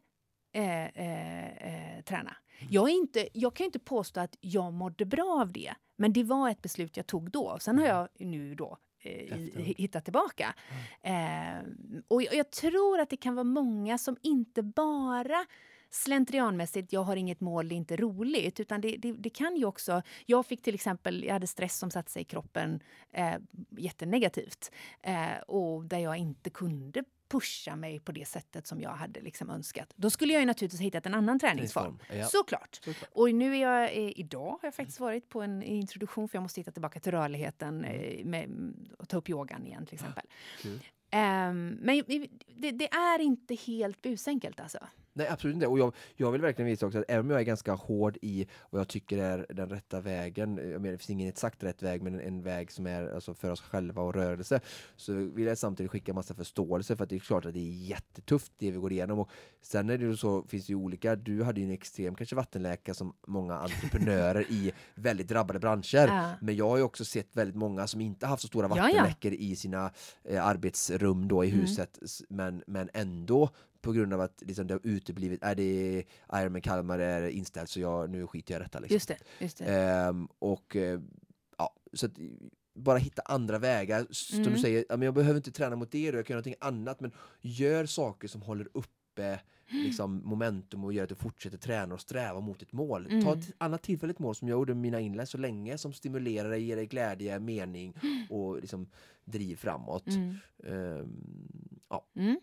eh, 0.54 0.86
eh, 0.86 1.98
eh, 1.98 2.02
träna. 2.04 2.36
Jag, 2.69 2.89
är 2.89 2.93
inte, 2.93 3.28
jag 3.34 3.56
kan 3.56 3.65
inte 3.65 3.80
påstå 3.80 4.19
att 4.19 4.36
jag 4.41 4.74
mådde 4.74 5.06
bra 5.06 5.41
av 5.41 5.52
det, 5.52 5.74
men 5.95 6.13
det 6.13 6.24
var 6.24 6.50
ett 6.50 6.62
beslut 6.62 6.98
jag 6.98 7.08
tog 7.08 7.32
då. 7.32 7.58
Sen 7.60 7.80
har 7.80 7.86
jag 7.86 8.08
nu 8.19 8.56
då 8.56 8.78
i- 9.01 9.29
Efteråt. 9.29 9.65
hittat 9.67 10.03
tillbaka. 10.03 10.53
Eh, 11.01 11.59
och 12.07 12.21
jag, 12.23 12.33
jag 12.35 12.51
tror 12.51 12.99
att 12.99 13.09
det 13.09 13.17
kan 13.17 13.35
vara 13.35 13.43
många 13.43 13.97
som 13.97 14.17
inte 14.21 14.63
bara 14.63 15.45
slentrianmässigt, 15.91 16.93
jag 16.93 17.03
har 17.03 17.15
inget 17.15 17.39
mål, 17.39 17.69
det 17.69 17.75
är 17.75 17.77
inte 17.77 17.97
roligt. 17.97 18.59
Utan 18.59 18.81
det, 18.81 18.97
det, 18.97 19.12
det 19.13 19.29
kan 19.29 19.55
ju 19.55 19.65
också... 19.65 20.01
Jag 20.25 20.45
fick 20.45 20.62
till 20.62 20.75
exempel, 20.75 21.23
jag 21.23 21.33
hade 21.33 21.47
stress 21.47 21.77
som 21.77 21.91
satte 21.91 22.12
sig 22.12 22.21
i 22.21 22.25
kroppen 22.25 22.79
eh, 23.12 23.33
jättenegativt. 23.77 24.71
Eh, 25.01 25.38
och 25.47 25.85
där 25.85 25.99
jag 25.99 26.17
inte 26.17 26.49
kunde 26.49 27.03
pusha 27.29 27.75
mig 27.75 27.99
på 27.99 28.11
det 28.11 28.27
sättet 28.27 28.67
som 28.67 28.81
jag 28.81 28.89
hade 28.89 29.21
liksom 29.21 29.49
önskat. 29.49 29.93
Då 29.95 30.09
skulle 30.09 30.33
jag 30.33 30.39
ju 30.39 30.45
naturligtvis 30.45 30.79
ha 30.79 30.83
hittat 30.83 31.05
en 31.05 31.13
annan 31.13 31.39
träningsform. 31.39 31.99
Ja. 32.13 32.25
Såklart. 32.25 32.79
Såklart. 32.83 33.09
Och 33.13 33.35
nu 33.35 33.55
är 33.55 33.61
jag, 33.61 33.83
eh, 33.83 34.19
idag 34.19 34.49
har 34.49 34.59
jag 34.61 34.75
faktiskt 34.75 34.99
varit 34.99 35.29
på 35.29 35.41
en 35.41 35.63
introduktion 35.63 36.29
för 36.29 36.35
jag 36.35 36.41
måste 36.41 36.59
hitta 36.59 36.71
tillbaka 36.71 36.99
till 36.99 37.11
rörligheten 37.11 37.85
eh, 37.85 38.25
med, 38.25 38.73
och 38.97 39.09
ta 39.09 39.17
upp 39.17 39.29
yogan 39.29 39.65
igen 39.65 39.85
till 39.85 39.95
exempel. 39.95 40.23
Kul. 40.61 40.79
Ehm, 41.11 41.77
men 41.81 42.03
det, 42.55 42.71
det 42.71 42.93
är 42.93 43.19
inte 43.19 43.55
helt 43.55 44.01
busenkelt 44.01 44.59
alltså. 44.59 44.79
Nej, 45.19 45.27
absolut 45.27 45.53
inte. 45.53 45.67
Och 45.67 45.79
jag, 45.79 45.93
jag 46.15 46.32
vill 46.32 46.41
verkligen 46.41 46.67
visa 46.69 46.86
också 46.86 46.99
att 46.99 47.05
även 47.08 47.25
om 47.25 47.32
jag 47.32 47.39
är 47.39 47.45
ganska 47.45 47.73
hård 47.73 48.17
i 48.21 48.47
vad 48.69 48.79
jag 48.79 48.88
tycker 48.88 49.17
är 49.17 49.45
den 49.49 49.69
rätta 49.69 50.01
vägen, 50.01 50.58
jag 50.58 50.82
menar, 50.82 50.91
det 50.91 50.97
finns 50.97 51.10
ingen 51.10 51.29
exakt 51.29 51.63
rätt 51.63 51.84
väg, 51.84 52.01
men 52.01 52.13
en, 52.15 52.21
en 52.21 52.41
väg 52.41 52.71
som 52.71 52.88
är 52.88 53.13
alltså, 53.15 53.34
för 53.34 53.51
oss 53.51 53.62
själva 53.62 54.01
och 54.01 54.13
rörelse, 54.15 54.60
så 54.95 55.13
vill 55.13 55.45
jag 55.45 55.58
samtidigt 55.58 55.91
skicka 55.91 56.13
massa 56.13 56.34
förståelse 56.34 56.95
för 56.95 57.03
att 57.03 57.10
det 57.10 57.15
är 57.15 57.19
klart 57.19 57.45
att 57.45 57.53
det 57.53 57.60
är 57.60 57.88
jättetufft 57.88 58.51
det 58.58 58.71
vi 58.71 58.77
går 58.77 58.91
igenom. 58.91 59.19
Och 59.19 59.29
sen 59.62 59.89
är 59.89 59.97
det 59.97 60.05
ju 60.05 60.17
så, 60.17 60.43
finns 60.43 60.65
det 60.67 60.71
ju 60.71 60.75
olika, 60.77 61.15
du 61.15 61.43
hade 61.43 61.60
ju 61.62 61.65
en 61.65 61.73
extrem 61.73 62.15
kanske 62.15 62.36
vattenläka 62.36 62.93
som 62.93 63.13
många 63.27 63.55
entreprenörer 63.55 64.41
i 64.51 64.71
väldigt 64.95 65.27
drabbade 65.27 65.60
branscher. 65.60 66.08
Ja. 66.08 66.32
Men 66.41 66.55
jag 66.55 66.69
har 66.69 66.77
ju 66.77 66.84
också 66.84 67.05
sett 67.05 67.36
väldigt 67.36 67.55
många 67.55 67.88
som 67.88 68.01
inte 68.01 68.27
haft 68.27 68.41
så 68.41 68.47
stora 68.47 68.67
Ja, 68.69 68.75
ja. 68.77 68.84
vattenläckor 68.84 69.34
i 69.34 69.55
sina 69.55 69.91
eh, 70.23 70.45
arbetsrum 70.45 71.27
då 71.27 71.45
i 71.45 71.49
Mm. 71.49 71.62
huset, 71.62 71.99
men, 72.29 72.63
men 72.67 72.89
ändå 72.93 73.49
på 73.81 73.91
grund 73.91 74.13
av 74.13 74.21
att 74.21 74.43
liksom, 74.45 74.67
det 74.67 74.73
har 74.73 74.81
uteblivit, 74.83 75.43
är 75.43 75.55
det 75.55 76.03
Ironman 76.33 76.61
Kalmar 76.61 76.99
är 76.99 77.27
inställt 77.29 77.69
så 77.69 77.79
jag, 77.79 78.09
nu 78.09 78.27
skiter 78.27 78.53
jag 78.53 78.61
i 78.61 78.63
detta. 78.63 78.79
Liksom. 78.79 78.93
Just 78.95 79.07
det. 79.07 79.17
Just 79.39 79.57
det. 79.57 79.65
Ehm, 79.65 80.27
och 80.39 80.75
eh, 80.75 80.99
ja, 81.57 81.75
så 81.93 82.05
att 82.05 82.11
bara 82.73 82.97
hitta 82.97 83.21
andra 83.25 83.59
vägar. 83.59 84.07
Som 84.09 84.39
Mm. 84.39 84.53
du 84.53 84.59
säger, 84.59 84.85
men 84.89 85.01
jag 85.01 85.13
behöver 85.13 85.37
inte 85.37 85.51
träna 85.51 85.75
mot 85.75 85.91
det, 85.91 86.11
då, 86.11 86.17
jag 86.17 86.25
kan 86.25 86.33
göra 86.33 86.37
någonting 86.39 86.55
annat, 86.67 86.99
men 86.99 87.11
gör 87.41 87.85
saker 87.85 88.27
som 88.27 88.41
håller 88.41 88.67
uppe 88.73 89.39
liksom, 89.71 90.21
momentum 90.25 90.83
och 90.83 90.93
gör 90.93 91.03
att 91.03 91.09
du 91.09 91.15
fortsätter 91.15 91.57
träna 91.57 91.93
och 91.93 92.01
sträva 92.01 92.39
mot 92.39 92.61
ett 92.61 92.71
mål. 92.71 93.05
Ta 93.05 93.11
Mm. 93.11 93.27
ett 93.39 93.51
annat 93.57 93.81
tillfälligt 93.83 94.19
mål 94.19 94.35
som 94.35 94.47
jag 94.47 94.55
gjorde 94.55 94.73
med 94.73 94.81
mina 94.81 94.99
inlägg 94.99 95.27
så 95.27 95.37
länge, 95.37 95.77
som 95.77 95.93
stimulerar 95.93 96.49
dig, 96.49 96.63
ger 96.63 96.75
dig 96.75 96.85
glädje, 96.85 97.39
mening 97.39 97.93
och 98.29 98.59
liksom, 98.61 98.89
driv 99.25 99.55
framåt. 99.55 100.07
Mm. 100.07 100.35
Ehm, 100.63 101.83
ja. 101.89 102.05
Mm. 102.15 102.39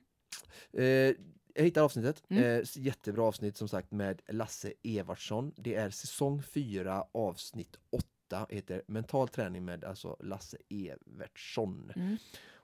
Eh, 0.72 1.14
jag 1.54 1.64
hittade 1.64 1.84
avsnittet. 1.84 2.22
Mm. 2.28 2.44
Eh, 2.44 2.64
jättebra 2.74 3.24
avsnitt 3.24 3.56
som 3.56 3.68
sagt 3.68 3.90
med 3.90 4.22
Lasse 4.28 4.72
Evertsson. 4.82 5.52
Det 5.56 5.74
är 5.74 5.90
säsong 5.90 6.42
4 6.42 7.04
avsnitt 7.12 7.76
8 7.90 8.46
heter 8.50 8.82
Mental 8.86 9.28
träning 9.28 9.64
med 9.64 9.84
alltså 9.84 10.16
Lasse 10.20 10.56
Evertsson. 10.68 11.92
Mm. 11.96 12.16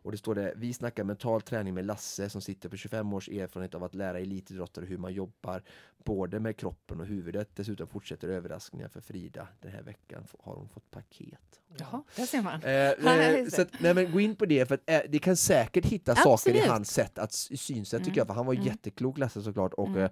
Och 0.03 0.13
det 0.13 0.19
står 0.19 0.35
det, 0.35 0.53
vi 0.57 0.73
snackar 0.75 1.05
mental 1.05 1.43
träning 1.43 1.75
med 1.75 1.85
Lasse 1.85 2.31
som 2.31 2.41
sitter 2.41 2.69
på 2.69 2.77
25 2.77 3.13
års 3.13 3.29
erfarenhet 3.29 3.75
av 3.75 3.85
att 3.85 3.95
lära 3.95 4.19
elitidrottare 4.19 4.85
hur 4.85 4.99
man 4.99 5.13
jobbar 5.13 5.63
både 6.05 6.41
med 6.41 6.57
kroppen 6.57 7.01
och 7.01 7.07
huvudet. 7.07 7.49
Dessutom 7.55 7.87
fortsätter 7.87 8.29
överraskningar 8.29 8.89
för 8.89 9.01
Frida. 9.01 9.49
Den 9.61 9.73
här 9.73 9.83
veckan 9.83 10.25
har 10.41 10.55
hon 10.55 10.69
fått 10.69 10.91
paket. 10.91 11.61
Jaha, 11.79 12.03
där 12.17 12.27
ser 12.27 12.43
man. 12.43 12.63
Eh, 12.63 13.41
eh, 13.41 13.47
så 13.49 13.63
att, 13.63 13.81
nej, 13.81 13.95
men 13.95 14.13
gå 14.13 14.21
in 14.21 14.37
på 14.37 14.47
det 14.47 14.67
för 14.67 14.75
att 14.75 14.81
eh, 14.87 15.01
det 15.09 15.19
kan 15.19 15.37
säkert 15.37 15.87
hitta 15.87 16.15
saker 16.15 16.51
i 16.51 16.53
Absolut. 16.55 16.67
hans 16.71 16.91
sätt 16.91 17.19
att 17.19 17.33
synsätt 17.33 17.91
tycker 18.05 18.11
Mm. 18.11 18.17
jag 18.19 18.27
för 18.27 18.35
han 18.35 18.47
var 18.47 18.55
Mm. 18.55 18.67
jätteklok 18.67 19.19
Lasse 19.19 19.43
såklart 19.43 19.73
och 19.75 19.89
Mm. 19.89 20.03
eh, 20.03 20.11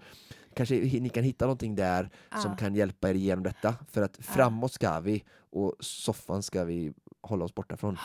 kanske 0.54 0.74
ni 0.74 1.08
kan 1.08 1.24
hitta 1.24 1.44
någonting 1.44 1.74
där 1.74 2.10
som 2.42 2.50
Ja. 2.50 2.56
kan 2.56 2.74
hjälpa 2.74 3.10
er 3.10 3.14
igenom 3.14 3.42
detta 3.44 3.74
för 3.90 4.02
att 4.02 4.16
framåt 4.16 4.72
ska 4.72 5.00
vi 5.00 5.24
och 5.50 5.74
soffan 5.80 6.42
ska 6.42 6.64
vi 6.64 6.92
hålla 7.20 7.44
oss 7.44 7.54
borta 7.54 7.76
från. 7.76 7.96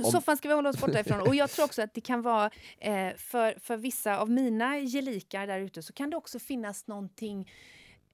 Om- 0.00 0.10
Soffan 0.12 0.36
ska 0.36 0.48
vi 0.48 0.54
hålla 0.54 0.68
oss 0.70 0.80
borta 0.80 1.00
ifrån. 1.00 1.20
Och 1.20 1.34
jag 1.34 1.50
tror 1.50 1.64
också 1.64 1.82
att 1.82 1.94
det 1.94 2.00
kan 2.00 2.22
vara, 2.22 2.50
eh, 2.78 3.14
för, 3.16 3.58
för 3.60 3.76
vissa 3.76 4.18
av 4.18 4.30
mina 4.30 4.78
gelikar 4.80 5.46
där 5.46 5.58
ute 5.60 5.82
så 5.82 5.92
kan 5.92 6.10
det 6.10 6.16
också 6.16 6.38
finnas 6.38 6.86
någonting 6.86 7.50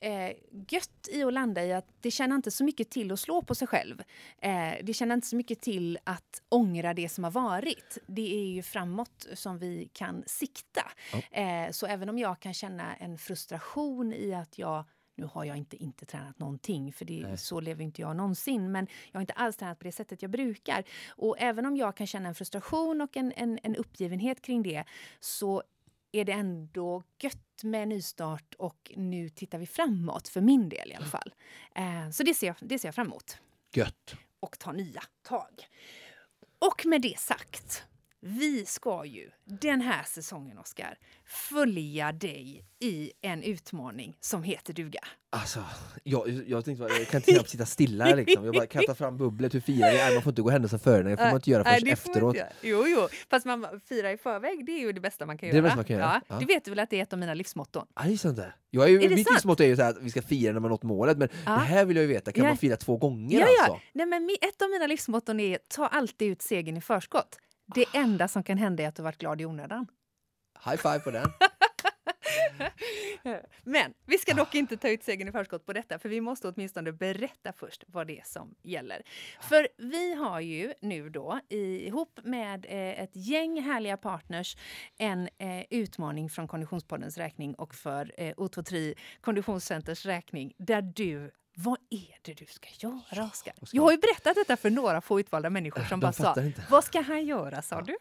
eh, 0.01 0.33
gött 0.69 1.09
i 1.13 1.23
att 1.23 1.33
landa 1.33 1.65
i 1.65 1.73
att 1.73 1.87
det 2.01 2.11
känner 2.11 2.37
inte 2.37 2.51
så 2.51 2.65
mycket 2.65 2.91
till 2.91 3.13
att 3.13 3.21
slå 3.21 3.43
på 3.43 3.55
sig 3.55 3.69
själv. 3.69 4.03
Eh, 4.43 4.73
det 4.83 4.95
känner 4.95 5.15
inte 5.15 5.27
så 5.27 5.37
mycket 5.37 5.61
till 5.61 5.99
att 6.05 6.43
ångra 6.49 6.95
det 6.95 7.09
som 7.09 7.25
har 7.25 7.31
varit. 7.31 7.99
Det 8.07 8.35
är 8.35 8.47
ju 8.47 8.63
framåt 8.63 9.27
som 9.35 9.59
vi 9.59 9.91
kan 9.93 10.23
sikta. 10.27 10.83
Eh, 11.31 11.71
så 11.71 11.87
även 11.87 12.09
om 12.09 12.19
jag 12.19 12.41
kan 12.41 12.55
känna 12.55 12.95
en 12.97 13.19
frustration 13.19 14.13
i 14.13 14.35
att 14.35 14.59
jag 14.59 14.85
nu 15.21 15.27
har 15.27 15.45
jag 15.45 15.57
inte 15.57 15.77
inte 15.77 16.07
tränat 16.07 16.39
någonting, 16.39 16.93
för 16.93 17.05
det, 17.05 17.23
Nej. 17.23 17.39
så 17.39 17.61
lever 17.61 17.85
inte 17.85 18.01
jag 18.01 18.17
någonsin. 18.17 18.73
Men 18.73 18.87
jag 19.13 19.19
har 19.19 19.21
inte 19.21 19.33
alls 19.33 19.57
tränat 19.57 19.79
på 19.79 19.85
det 19.85 19.93
sättet 19.93 20.23
jag 20.23 20.31
brukar. 20.31 20.85
Och 21.09 21.37
även 21.39 21.67
om 21.67 21.77
jag 21.77 21.97
kan 21.97 22.07
känna 22.07 22.29
en 22.29 22.35
frustration 22.35 23.01
och 23.01 23.17
en, 23.17 23.33
en, 23.37 23.59
en 23.63 23.77
uppgivenhet 23.77 24.43
kring 24.43 24.63
det 24.63 24.85
så 25.21 25.63
är 26.13 26.25
det 26.25 26.33
ändå 26.33 27.03
gött 27.23 27.63
med 27.63 27.89
nystart 27.89 28.55
och 28.59 28.93
nu 28.97 29.29
tittar 29.29 29.59
vi 29.59 29.67
framåt, 29.67 30.29
för 30.29 30.41
min 30.41 30.69
del 30.69 30.91
i 30.91 30.95
alla 30.95 31.07
fall. 31.07 31.35
Eh, 31.75 32.11
så 32.11 32.23
det 32.23 32.35
ser, 32.35 32.47
jag, 32.47 32.57
det 32.61 32.79
ser 32.79 32.89
jag 32.89 32.95
fram 32.95 33.07
emot. 33.07 33.39
Gött! 33.73 34.15
Och 34.41 34.59
ta 34.59 34.73
nya 34.73 35.03
tag. 35.23 35.69
Och 36.59 36.87
med 36.87 37.03
det 37.03 37.19
sagt, 37.19 37.85
vi 38.23 38.65
ska 38.67 39.05
ju 39.05 39.31
den 39.45 39.81
här 39.81 40.03
säsongen, 40.03 40.59
Oskar, 40.59 40.99
följa 41.49 42.13
dig 42.13 42.65
i 42.81 43.13
en 43.23 43.43
utmaning 43.43 44.17
som 44.21 44.43
heter 44.43 44.73
duga. 44.73 45.01
Alltså, 45.33 45.65
jag, 46.05 46.29
jag 46.47 46.65
tänkte 46.65 46.85
bara, 46.85 46.99
jag 46.99 47.09
kan 47.09 47.23
inte 47.29 47.51
sitta 47.51 47.67
stilla 47.67 48.15
liksom. 48.15 48.45
Jag 48.45 48.55
bara, 48.55 48.67
kan 48.67 48.83
jag 48.83 48.87
ta 48.89 48.95
fram 48.95 49.17
bubblet? 49.19 49.55
Hur 49.55 49.61
firar 49.61 49.91
vi? 49.93 49.97
Nej, 49.97 50.15
man 50.15 50.23
får 50.23 50.31
inte 50.31 50.43
gå 50.43 50.51
händelsen 50.51 50.79
före, 50.79 51.03
det 51.03 51.17
får 51.17 51.25
man 51.25 51.35
inte 51.35 51.51
göra 51.51 51.63
det 51.63 51.71
får 51.79 51.87
man 51.87 51.93
efteråt. 51.93 52.37
Jo, 52.63 52.85
jo. 52.89 53.09
Fast 53.31 53.47
man 53.47 53.81
firar 53.89 54.11
i 54.11 54.17
förväg, 54.17 54.67
det 54.67 54.73
är 54.73 54.81
ju 54.81 54.93
det 54.93 55.01
bästa 55.01 55.27
man 55.27 55.39
kan 55.39 55.47
Det 55.47 55.53
det 55.53 55.57
göra. 55.57 55.63
bästa 55.63 55.77
man 55.77 55.85
kan 55.85 55.97
göra, 55.97 56.23
Ja, 56.29 56.35
ja. 56.35 56.39
Du 56.41 56.47
vet 56.47 56.69
väl 56.69 56.79
att 56.79 56.91
det 56.91 56.99
är 56.99 57.03
ett 57.03 57.13
av 57.13 57.19
mina 57.19 57.35
livsmotton? 57.35 57.87
Ja, 57.95 58.03
det 58.03 58.13
är 58.13 58.17
sant 58.17 58.37
det. 58.37 58.53
Jag 58.71 58.85
är 58.85 58.89
ju, 58.89 58.97
Är 59.03 59.09
det 59.09 59.15
mitt 59.15 59.27
sant? 59.27 59.37
livsmotto 59.37 59.63
är 59.63 59.67
ju 59.69 59.77
så 59.77 59.83
här 59.83 59.91
att 59.91 60.03
vi 60.03 60.11
ska 60.11 60.23
fira 60.23 60.53
när 60.53 60.61
man 60.61 60.71
nått 60.71 60.83
målet, 60.83 61.19
men 61.19 61.29
Ja. 61.47 61.51
det 61.53 61.59
här 61.59 61.85
vill 61.85 61.97
jag 61.97 62.03
ju 62.03 62.09
veta, 62.09 62.33
kan 62.33 62.45
Ja. 62.45 62.51
man 62.51 62.57
fira 62.57 62.77
två 62.77 62.97
gånger 62.97 63.41
Ja, 63.41 63.47
ja. 63.59 63.63
alltså? 63.65 63.81
Nej, 63.93 64.07
men 64.07 64.31
ett 64.41 64.63
av 64.63 64.71
mina 64.71 64.87
livsmotton 64.87 65.41
är 65.41 65.59
ta 65.69 65.87
alltid 65.87 66.29
ut 66.33 66.43
segern 66.43 66.77
i 66.77 66.81
förskott. 66.81 67.39
Det 67.75 67.85
enda 67.95 68.29
som 68.29 68.43
kan 68.43 68.59
hända 68.59 68.83
är 68.83 68.89
att 68.89 68.95
du 68.95 69.03
varit 69.03 69.19
glad 69.19 69.41
i 69.41 69.45
onödan. 69.47 69.87
High 70.65 70.77
five 70.77 71.01
på 71.01 71.11
den. 71.11 71.27
Men 73.65 73.95
vi 74.07 74.19
ska 74.19 74.35
dock 74.35 74.55
inte 74.55 74.77
ta 74.77 74.89
ut 74.89 75.05
segern 75.05 75.29
i 75.29 75.33
förskott 75.33 75.67
på 75.67 75.73
detta, 75.73 75.99
för 75.99 76.09
vi 76.09 76.21
måste 76.21 76.49
åtminstone 76.49 76.93
berätta 76.93 77.53
först 77.53 77.85
vad 77.87 78.07
det 78.07 78.21
är 78.21 78.25
som 78.25 78.55
gäller. 78.63 79.03
För 79.41 79.69
vi 79.77 80.15
har 80.15 80.41
ju 80.41 80.75
nu 80.81 81.11
då 81.11 81.41
ihop 81.49 82.21
med 82.25 82.67
eh, 82.69 83.03
ett 83.03 83.17
gäng 83.17 83.63
härliga 83.63 83.97
partners 83.97 84.57
en 84.99 85.29
eh, 85.39 85.65
utmaning 85.71 86.31
från 86.31 86.49
Konditionspoddens 86.49 87.19
räkning 87.19 87.55
och 87.55 87.75
för 87.75 88.13
eh, 88.17 88.35
O23 88.35 88.95
Konditionscenters 89.21 90.07
räkning 90.07 90.53
där 90.59 90.83
du 90.83 91.31
vad 91.65 91.79
är 91.91 92.19
det 92.23 92.35
du 92.35 92.47
ska 92.47 92.69
göra, 92.79 93.25
Oskar? 93.27 93.53
ska 93.67 93.77
Jag 93.77 93.83
har 93.83 93.93
ju 93.93 93.99
berättat 93.99 94.35
detta 94.35 94.57
för 94.57 94.71
några 94.71 95.01
få 95.01 95.21
utvalda 95.21 95.51
människor 95.51 95.81
som 95.85 96.01
De 96.01 96.07
bara 96.07 96.13
sa, 96.13 96.43
inte. 96.43 96.63
vad 96.71 96.85
ska 96.85 97.01
han 97.01 97.27
göra, 97.27 97.63
sa 97.63 97.81
du? 97.83 97.97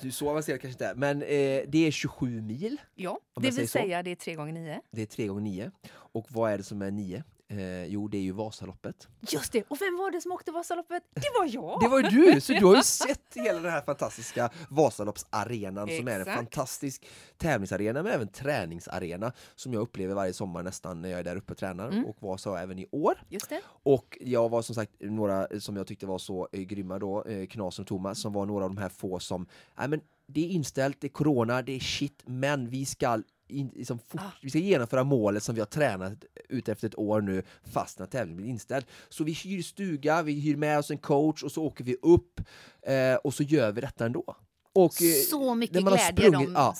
Du, 0.00 0.10
Så 0.10 0.30
avancerat 0.30 0.60
kanske 0.60 0.84
inte 0.84 0.94
men 1.00 1.22
eh, 1.22 1.28
det 1.68 1.78
är 1.86 1.90
27 1.90 2.40
mil. 2.42 2.80
Ja, 2.94 3.20
det 3.36 3.40
vill 3.42 3.54
säger 3.54 3.66
så. 3.68 3.72
säga 3.72 4.02
det 4.02 4.10
är 4.10 4.14
tre 4.16 4.34
gånger 4.34 4.52
nio. 4.52 4.80
Det 4.90 5.02
är 5.02 5.06
3 5.06 5.26
gånger 5.26 5.40
9 5.42 5.70
Och 5.90 6.26
vad 6.28 6.52
är 6.52 6.58
det 6.58 6.64
som 6.64 6.82
är 6.82 6.90
9? 6.90 7.24
Eh, 7.48 7.84
jo, 7.84 8.08
det 8.08 8.16
är 8.18 8.22
ju 8.22 8.32
Vasaloppet. 8.32 9.08
Just 9.20 9.52
det! 9.52 9.62
Och 9.68 9.80
vem 9.80 9.96
var 9.96 10.10
det 10.10 10.20
som 10.20 10.32
åkte 10.32 10.50
Vasaloppet? 10.52 11.02
Det 11.14 11.30
var 11.38 11.46
jag! 11.54 11.80
Det 11.80 11.88
var 11.88 12.00
ju 12.02 12.08
du! 12.08 12.40
Så 12.40 12.52
du 12.52 12.64
har 12.64 12.76
ju 12.76 12.82
sett 12.84 13.34
hela 13.34 13.60
den 13.60 13.72
här 13.72 13.82
fantastiska 13.82 14.50
Vasaloppsarenan 14.70 15.88
som 15.88 16.08
är 16.08 16.14
en 16.14 16.20
Exakt. 16.20 16.36
fantastisk 16.36 17.06
tävlingsarena 17.36 18.02
men 18.02 18.12
även 18.12 18.28
träningsarena 18.28 19.32
som 19.54 19.72
jag 19.72 19.80
upplever 19.82 20.14
varje 20.14 20.32
sommar 20.32 20.62
nästan 20.62 21.02
när 21.02 21.08
jag 21.08 21.18
är 21.20 21.24
där 21.24 21.36
uppe 21.36 21.52
och 21.52 21.58
tränar 21.58 21.88
Mm. 21.88 22.04
och 22.04 22.16
var 22.20 22.36
så 22.36 22.56
även 22.56 22.78
i 22.78 22.86
år. 22.92 23.22
Just 23.28 23.48
det. 23.48 23.60
Och 23.82 24.18
jag 24.20 24.48
var 24.48 24.62
som 24.62 24.74
sagt 24.74 24.92
några 25.00 25.60
som 25.60 25.76
jag 25.76 25.86
tyckte 25.86 26.06
var 26.06 26.18
så 26.18 26.48
eh, 26.52 26.60
grymma 26.60 26.98
då, 26.98 27.24
eh, 27.24 27.46
Knasen 27.46 27.82
och 27.82 27.86
Thomas, 27.88 28.20
som 28.20 28.32
var 28.32 28.46
några 28.46 28.64
av 28.64 28.70
de 28.74 28.80
här 28.80 28.88
få 28.88 29.18
som, 29.18 29.46
nej 29.78 29.88
men 29.88 30.00
det 30.28 30.40
är 30.44 30.48
inställt, 30.48 31.00
det 31.00 31.06
är 31.06 31.08
corona, 31.08 31.62
det 31.62 31.72
är 31.72 31.80
shit, 31.80 32.22
men 32.26 32.68
vi 32.70 32.86
ska 32.86 33.22
in, 33.48 33.70
liksom 33.74 33.98
fort, 33.98 34.20
Ah. 34.20 34.30
vi 34.42 34.50
ska 34.50 34.58
genomföra 34.58 35.04
målet 35.04 35.42
som 35.42 35.54
vi 35.54 35.60
har 35.60 35.66
tränat 35.66 36.24
ut 36.48 36.68
efter 36.68 36.88
ett 36.88 36.98
år 36.98 37.20
nu 37.20 37.42
fast 37.72 37.98
när 37.98 38.06
tävlingen 38.06 38.36
blir 38.36 38.46
inställd. 38.48 38.86
Så 39.08 39.24
vi 39.24 39.32
hyr 39.32 39.62
stuga, 39.62 40.22
vi 40.22 40.40
hyr 40.40 40.56
med 40.56 40.78
oss 40.78 40.90
en 40.90 40.98
coach 40.98 41.42
och 41.42 41.52
så 41.52 41.62
åker 41.64 41.84
vi 41.84 41.96
upp 42.02 42.40
eh, 42.82 43.14
och 43.14 43.34
så 43.34 43.42
gör 43.42 43.72
vi 43.72 43.80
detta 43.80 44.06
ändå. 44.06 44.36
Och, 44.72 45.02
eh, 45.02 45.12
Så 45.30 45.54
mycket 45.54 45.76
glädje 45.82 45.98
sprungit- 46.12 46.32
de 46.46 46.52
ja, 46.54 46.74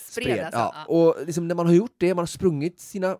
spred. 0.00 0.44
Alltså. 0.44 0.58
ja. 0.58 0.84
Och 0.88 1.26
liksom 1.26 1.48
när 1.48 1.54
man 1.54 1.66
har 1.66 1.72
gjort 1.74 1.94
det, 1.98 2.14
man 2.14 2.22
har 2.22 2.26
sprungit 2.26 2.80
sina 2.80 3.16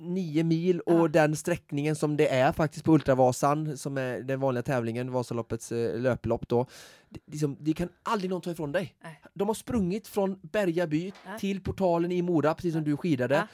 nio 0.00 0.44
mil 0.44 0.80
och 0.80 0.92
Ja. 1.04 1.08
den 1.08 1.36
sträckningen 1.36 1.96
som 1.96 2.16
det 2.16 2.28
är 2.28 2.52
faktiskt 2.52 2.84
på 2.84 2.92
Ultravasan, 2.94 3.76
som 3.76 3.98
är 3.98 4.20
den 4.20 4.40
vanliga 4.40 4.62
tävlingen, 4.62 5.12
Vasaloppets 5.12 5.72
eh, 5.72 5.98
löplopp 6.00 6.48
då. 6.48 6.66
Det, 7.08 7.20
liksom, 7.26 7.56
det 7.60 7.72
kan 7.72 7.88
aldrig 8.02 8.30
någon 8.30 8.40
ta 8.40 8.50
ifrån 8.50 8.72
dig. 8.72 8.94
Nej. 9.02 9.20
De 9.34 9.48
har 9.48 9.54
sprungit 9.54 10.08
från 10.08 10.38
Bergaby 10.42 11.12
Ja. 11.26 11.38
till 11.38 11.60
portalen 11.60 12.12
i 12.12 12.22
Mora, 12.22 12.54
precis 12.54 12.74
som 12.74 12.84
du 12.84 12.96
skidade. 12.96 13.34
Ja. 13.34 13.46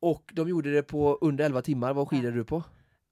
Och 0.00 0.30
de 0.32 0.48
gjorde 0.48 0.72
det 0.72 0.82
på 0.82 1.18
under 1.20 1.44
11 1.44 1.62
timmar. 1.62 1.92
Vad 1.94 2.08
skidade 2.08 2.36
du 2.36 2.44
på? 2.44 2.62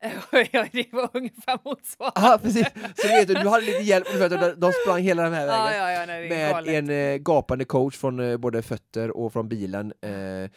det 0.72 0.92
var 0.92 1.10
ungefär 1.12 1.58
motsvarande. 1.64 2.20
Ja, 2.20 2.38
precis. 2.42 2.66
Så 2.96 3.08
vet 3.08 3.28
du, 3.28 3.34
du 3.34 3.48
hade 3.48 3.66
lite 3.66 3.82
hjälp. 3.82 4.06
Du 4.12 4.54
de- 4.56 4.72
sprang 4.84 5.02
hela 5.02 5.22
den 5.22 5.32
här 5.32 5.46
vägen. 5.46 5.76
Ja, 5.82 5.92
ja, 5.92 6.06
nej, 6.06 6.28
med 6.28 6.50
galet. 6.50 6.74
en 6.74 6.90
eh, 6.90 7.16
gapande 7.16 7.64
coach 7.64 7.96
från 7.96 8.20
eh, 8.20 8.36
både 8.36 8.62
fötter 8.62 9.10
och 9.10 9.32
från 9.32 9.48
bilen. 9.48 9.92
Eh. 10.00 10.50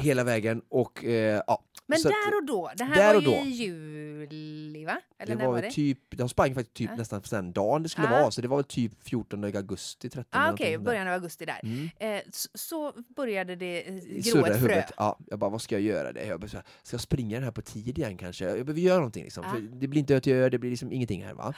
Hela 0.00 0.24
vägen 0.24 0.62
och 0.68 1.04
eh, 1.04 1.42
ja. 1.46 1.64
Men 1.86 1.98
så 1.98 2.08
att- 2.08 2.14
där 2.30 2.36
och 2.38 2.46
då, 2.46 2.70
det 2.76 2.84
här 2.84 3.14
var 3.14 3.20
ju 3.22 3.28
i 3.30 3.50
juli 3.50 4.84
va? 4.84 5.00
Eller 5.18 5.32
det 5.34 5.38
när 5.38 5.46
var 5.46 5.52
var 5.52 5.62
det? 5.62 5.70
typ, 5.70 5.98
de 6.10 6.28
sprang 6.28 6.54
faktiskt 6.54 6.74
typ 6.76 6.90
Ja. 6.90 6.96
nästan 6.96 7.22
den 7.30 7.52
dagen 7.52 7.82
det 7.82 7.88
skulle 7.88 8.08
Ah. 8.08 8.20
vara, 8.20 8.30
så 8.30 8.40
det 8.40 8.48
var 8.48 8.56
väl 8.56 8.64
typ 8.64 8.92
14 9.04 9.44
augusti, 9.44 10.10
13 10.10 10.40
Ah, 10.40 10.52
Okej, 10.52 10.70
där. 10.70 10.78
början 10.78 11.06
av 11.08 11.12
augusti 11.14 11.44
där. 11.44 11.60
Mm. 11.62 11.88
Eh, 12.16 12.22
så, 12.32 12.48
så 12.54 12.92
började 13.16 13.56
det 13.56 13.88
eh, 13.88 13.94
i 13.94 14.18
ett 14.18 14.60
frö. 14.60 14.82
Ja, 14.96 15.18
jag 15.26 15.38
bara, 15.38 15.50
vad 15.50 15.62
ska 15.62 15.74
jag 15.74 15.82
göra? 15.82 16.12
Det? 16.12 16.26
Jag 16.26 16.40
bara, 16.40 16.48
ska 16.48 16.60
jag 16.90 17.00
springa 17.00 17.36
den 17.36 17.44
här 17.44 17.50
på 17.52 17.62
tid 17.62 17.98
igen 17.98 18.16
kanske? 18.16 18.44
Jag 18.44 18.66
behöver 18.66 18.80
göra 18.80 18.96
någonting 18.96 19.24
liksom. 19.24 19.44
För 19.44 19.60
det 19.60 19.88
blir 19.88 20.00
inte 20.00 20.14
öt 20.14 20.24
det 20.24 20.58
blir 20.58 20.70
liksom 20.70 20.92
ingenting 20.92 21.24
här 21.24 21.34
va. 21.34 21.54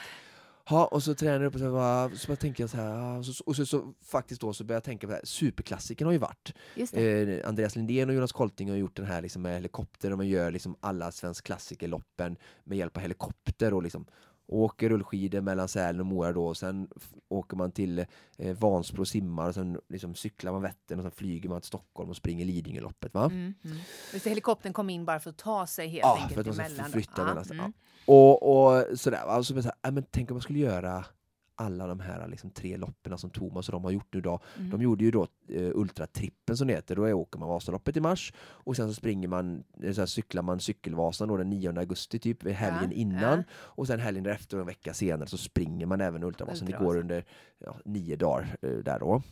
Ja, 0.70 0.84
och 0.86 1.02
så 1.02 1.14
tränar 1.14 1.40
jag 1.40 1.44
upp 1.44 1.54
och 1.54 1.60
så, 1.60 1.70
bara, 1.72 2.10
så 2.10 2.26
bara 2.28 2.36
tänker 2.36 2.62
jag 2.62 2.70
så 2.70 2.76
här, 2.76 3.18
och 3.18 3.26
så, 3.26 3.44
och 3.44 3.56
så, 3.56 3.66
så 3.66 3.94
faktiskt 4.04 4.40
då 4.40 4.52
så 4.52 4.64
börjar 4.64 4.76
jag 4.76 4.84
tänka 4.84 5.06
på 5.06 5.10
det 5.10 5.16
här, 5.16 5.24
superklassiken 5.24 6.06
har 6.06 6.12
ju 6.12 6.18
varit. 6.18 6.54
Eh, 7.42 7.48
Andreas 7.48 7.76
Lindén 7.76 8.08
och 8.08 8.14
Jonas 8.14 8.32
Kolting 8.32 8.70
har 8.70 8.76
gjort 8.76 8.96
den 8.96 9.06
här 9.06 9.22
liksom 9.22 9.42
med 9.42 9.54
helikopter 9.54 10.10
och 10.10 10.16
man 10.16 10.28
gör 10.28 10.50
liksom 10.50 10.76
alla 10.80 11.12
svensk 11.12 11.44
klassikerloppen 11.44 12.36
med 12.64 12.78
hjälp 12.78 12.96
av 12.96 13.02
helikopter 13.02 13.74
och 13.74 13.82
liksom 13.82 14.06
åker 14.46 14.88
rullskidor 14.88 15.40
mellan 15.40 15.68
Sälen 15.68 16.00
och 16.00 16.06
Mora 16.06 16.32
då 16.32 16.46
och 16.46 16.56
sen 16.56 16.88
åker 17.28 17.56
man 17.56 17.72
till 17.72 17.98
eh, 18.38 18.56
Vansbro 18.56 19.00
och 19.00 19.08
simmar 19.08 19.48
och 19.48 19.54
sen 19.54 19.78
liksom 19.88 20.14
cyklar 20.14 20.52
man 20.52 20.62
Vättern 20.62 20.98
och 20.98 21.02
sen 21.02 21.12
flyger 21.12 21.48
man 21.48 21.60
till 21.60 21.68
Stockholm 21.68 22.10
och 22.10 22.16
springer 22.16 22.46
Lidingöloppet 22.46 23.14
va? 23.14 23.24
Mm, 23.24 23.54
mm. 23.64 23.78
Helikoptern 24.24 24.72
kom 24.72 24.90
in 24.90 25.04
bara 25.04 25.20
för 25.20 25.30
att 25.30 25.38
ta 25.38 25.66
sig 25.66 25.88
helt 25.88 26.00
Ja, 26.02 26.14
enkelt 26.22 26.34
för 26.34 26.40
att 26.50 26.56
de 26.56 26.62
emellan. 26.64 26.90
flytta 26.92 27.12
Ja, 27.16 27.24
mellan 27.24 27.44
mm. 27.50 27.72
Och, 28.06 28.66
och 28.66 28.98
sådär 28.98 29.26
va, 29.26 29.36
och 29.38 29.46
så 29.46 29.54
här, 29.82 29.90
men 29.90 30.04
tänk 30.10 30.30
om 30.30 30.34
man 30.34 30.42
skulle 30.42 30.58
göra 30.58 31.04
alla 31.56 31.86
de 31.86 32.00
här 32.00 32.28
liksom, 32.28 32.50
tre 32.50 32.76
loppen 32.76 33.18
som 33.18 33.30
Thomas 33.30 33.68
och 33.68 33.72
de 33.72 33.84
har 33.84 33.90
gjort 33.90 34.14
nu 34.14 34.20
då. 34.20 34.40
Mm. 34.58 34.70
De 34.70 34.82
gjorde 34.82 35.04
ju 35.04 35.10
då 35.10 35.22
eh, 35.48 35.70
Ultratrippen 35.74 36.56
som 36.56 36.66
det 36.66 36.72
heter, 36.74 36.96
då 36.96 37.04
är- 37.04 37.12
åker 37.12 37.38
man 37.38 37.48
Vasaloppet 37.48 37.96
i 37.96 38.00
mars 38.00 38.32
och 38.40 38.76
sen 38.76 38.88
så 38.88 38.94
springer 38.94 39.28
man, 39.28 39.64
eh, 39.82 39.92
så 39.92 40.00
här, 40.00 40.06
cyklar 40.06 40.42
man 40.42 40.60
Cykelvasan 40.60 41.28
då 41.28 41.36
den 41.36 41.50
9 41.50 41.78
augusti 41.78 42.18
typ, 42.18 42.42
helgen 42.48 42.90
Ja, 42.90 42.96
innan 42.96 43.38
ja. 43.38 43.42
och 43.52 43.86
sen 43.86 44.00
helgen 44.00 44.24
därefter 44.24 44.56
och 44.56 44.60
en 44.60 44.66
vecka 44.66 44.94
senare 44.94 45.28
så 45.28 45.36
springer 45.36 45.86
man 45.86 46.00
även 46.00 46.24
Ultravasan. 46.24 46.66
Det 46.66 46.78
går 46.78 46.96
under 46.96 47.24
ja, 47.58 47.76
nio 47.84 48.16
dagar 48.16 48.56
eh, 48.62 48.70
där 48.70 48.98
då. 49.00 49.22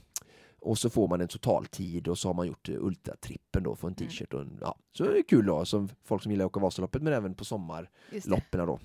Och 0.64 0.78
så 0.78 0.90
får 0.90 1.08
man 1.08 1.20
en 1.20 1.28
totaltid 1.28 2.08
och 2.08 2.18
så 2.18 2.28
har 2.28 2.34
man 2.34 2.46
gjort 2.46 2.68
eh, 2.68 2.74
Ultratrippen 2.78 3.62
då 3.62 3.76
för 3.76 3.88
en 3.88 3.94
Mm. 3.98 4.08
t-shirt 4.08 4.34
och 4.34 4.40
en, 4.40 4.58
ja, 4.60 4.74
så 4.92 5.04
är 5.04 5.14
det 5.14 5.22
kul 5.22 5.46
då 5.46 5.64
som 5.64 5.88
folk 6.04 6.22
som 6.22 6.32
gillar 6.32 6.44
att 6.44 6.50
åka 6.50 6.60
Vasaloppet 6.60 7.02
men 7.02 7.12
även 7.12 7.34
på 7.34 7.44
sommar 7.44 7.90
Just 8.12 8.24
det. 8.26 8.30
loppen 8.30 8.66
då. 8.66 8.80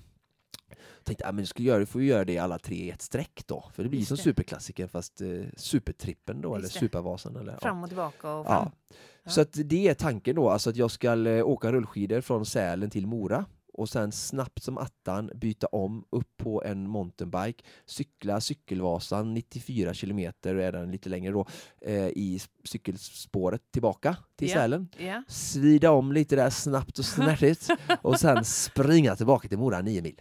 Tänkte, 1.04 1.24
ja, 1.24 1.32
men 1.32 1.46
ska 1.46 1.62
göra, 1.62 1.86
får 1.86 2.00
vi 2.00 2.06
göra 2.06 2.24
det 2.24 2.38
alla 2.38 2.58
tre 2.58 2.76
i 2.76 2.90
ett 2.90 3.02
streck 3.02 3.42
då. 3.46 3.70
För 3.74 3.82
det 3.82 3.88
blir 3.88 3.98
Just 3.98 4.08
som 4.08 4.16
det. 4.16 4.22
superklassiker 4.22 4.86
fast 4.86 5.20
eh, 5.20 5.28
supertrippen 5.56 6.40
då, 6.40 6.48
Just 6.48 6.58
eller 6.58 6.68
det. 6.74 6.78
supervasan. 6.86 7.36
Eller. 7.36 7.56
Fram 7.56 7.82
och 7.82 7.88
tillbaka 7.88 8.32
och 8.32 8.46
fram. 8.46 8.70
Ja. 8.88 8.96
Ja. 9.24 9.30
Så 9.30 9.40
att 9.40 9.52
det 9.64 9.88
är 9.88 9.94
tanken 9.94 10.36
då, 10.36 10.48
alltså 10.50 10.70
att 10.70 10.76
jag 10.76 10.90
ska 10.90 11.28
eh, 11.28 11.46
åka 11.46 11.72
rullskidor 11.72 12.20
från 12.20 12.46
Sälen 12.46 12.90
till 12.90 13.06
Mora 13.06 13.44
och 13.72 13.88
sen 13.88 14.12
snabbt 14.12 14.62
som 14.62 14.78
attan 14.78 15.30
byta 15.34 15.66
om 15.66 16.04
upp 16.10 16.36
på 16.36 16.62
en 16.64 16.88
mountainbike, 16.88 17.64
cykla 17.86 18.40
Cykelvasan 18.40 19.34
94 19.34 19.94
kilometer 19.94 20.54
och 20.54 20.62
är 20.62 20.72
den 20.72 20.90
lite 20.90 21.08
längre 21.08 21.32
då 21.32 21.46
eh, 21.80 21.94
i 22.08 22.40
cykelspåret 22.64 23.62
tillbaka 23.72 24.16
till 24.36 24.48
Ja. 24.48 24.54
Sälen. 24.54 24.88
Ja. 24.98 25.22
Svida 25.28 25.90
om 25.90 26.12
lite 26.12 26.36
där 26.36 26.50
snabbt 26.50 26.98
och 26.98 27.04
snärtigt 27.04 27.68
och 28.02 28.20
sen 28.20 28.44
springa 28.44 29.16
tillbaka 29.16 29.48
till 29.48 29.58
Mora 29.58 29.80
9 29.82 30.02
mil. 30.02 30.20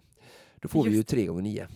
Då 0.61 0.67
får 0.67 0.83
vi 0.83 0.89
ju 0.89 0.95
Just 0.95 1.09
3 1.09 1.25
gånger 1.25 1.41
9 1.41 1.67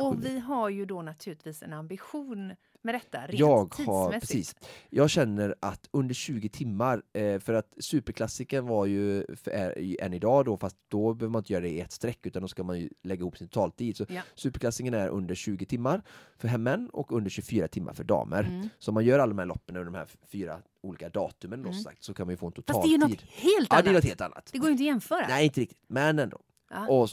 Och 0.00 0.24
vi 0.24 0.38
har 0.38 0.68
ju 0.68 0.84
då 0.86 1.02
naturligtvis 1.02 1.62
en 1.62 1.72
ambition 1.72 2.52
med 2.82 2.94
detta 2.94 3.26
rent 3.26 3.38
Jag 3.40 3.74
har, 3.86 4.12
precis. 4.20 4.56
Jag 4.90 5.10
känner 5.10 5.54
att 5.60 5.88
under 5.90 6.14
20 6.14 6.48
timmar, 6.48 7.02
eh, 7.12 7.38
för 7.38 7.54
att 7.54 7.74
superklassiken 7.80 8.66
var 8.66 8.86
ju 8.86 9.24
är, 9.44 10.00
än 10.02 10.12
idag 10.14 10.44
då, 10.44 10.56
fast 10.56 10.76
då 10.88 11.14
behöver 11.14 11.32
man 11.32 11.40
inte 11.40 11.52
göra 11.52 11.62
det 11.62 11.68
i 11.68 11.80
ett 11.80 11.92
streck 11.92 12.26
utan 12.26 12.42
då 12.42 12.48
ska 12.48 12.62
man 12.62 12.80
ju 12.80 12.90
lägga 13.02 13.20
ihop 13.20 13.38
sin 13.38 13.48
totaltid. 13.48 13.96
Så 13.96 14.06
Ja. 14.08 14.22
superklassiken 14.34 14.94
är 14.94 15.08
under 15.08 15.34
20 15.34 15.66
timmar 15.66 16.02
för 16.38 16.58
män 16.58 16.90
och 16.92 17.12
under 17.12 17.30
24 17.30 17.68
timmar 17.68 17.92
för 17.92 18.04
damer. 18.04 18.44
Mm. 18.44 18.68
Så 18.78 18.90
om 18.90 18.94
man 18.94 19.04
gör 19.04 19.18
alla 19.18 19.30
de 19.30 19.38
här 19.38 19.46
loppen 19.46 19.76
under 19.76 19.92
de 19.92 19.98
här 19.98 20.08
fyra 20.28 20.58
olika 20.82 21.08
datumen 21.08 21.60
Mm. 21.60 21.74
sagt, 21.74 22.02
så 22.02 22.14
kan 22.14 22.26
man 22.26 22.32
ju 22.32 22.36
få 22.36 22.46
en 22.46 22.52
Fast 22.52 22.66
det 22.66 22.72
är 22.72 22.90
ju 22.90 22.94
totaltid. 22.98 23.20
något 23.20 23.30
helt 23.30 23.66
Ja, 23.70 23.76
annat. 23.76 23.84
det 23.84 23.90
är 23.90 23.94
något 23.94 24.04
helt 24.04 24.20
annat. 24.20 24.48
Det 24.52 24.58
går 24.58 24.66
ju 24.68 24.72
inte 24.72 24.82
att 24.82 24.86
jämföra. 24.86 25.26
Nej, 25.28 25.44
inte 25.44 25.60
riktigt, 25.60 25.78
men 25.86 26.18
ändå. 26.18 26.38
Ja. 26.70 26.88
Och 26.88 27.08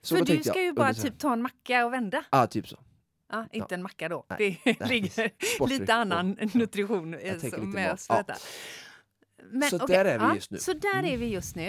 så, 0.00 0.16
För 0.16 0.24
du 0.24 0.42
ska 0.42 0.62
ju 0.62 0.72
bara 0.72 0.94
typ 0.94 1.18
ta 1.18 1.32
en 1.32 1.42
macka 1.42 1.86
och 1.86 1.92
vända. 1.92 2.24
Ja, 2.30 2.46
typ 2.46 2.68
så. 2.68 2.78
Ja, 3.32 3.46
inte 3.52 3.74
en 3.74 3.82
macka 3.82 4.08
då. 4.08 4.26
Nej, 4.28 4.60
det 4.64 4.88
ligger 4.88 5.66
lite 5.68 5.94
annan 5.94 6.36
nutrition 6.54 7.14
eh, 7.14 7.58
med 7.58 7.92
oss 7.92 8.06
Ja. 8.08 8.24
Men, 9.50 9.70
Så 9.70 9.76
okej, 9.76 9.96
där 9.96 10.04
är 10.04 10.28
vi 10.28 10.34
just 10.34 10.50
nu. 10.50 10.58
Så 10.58 10.72
där 10.72 10.98
Mm. 10.98 11.12
är 11.12 11.16
vi 11.16 11.26
just 11.26 11.56
nu. 11.56 11.66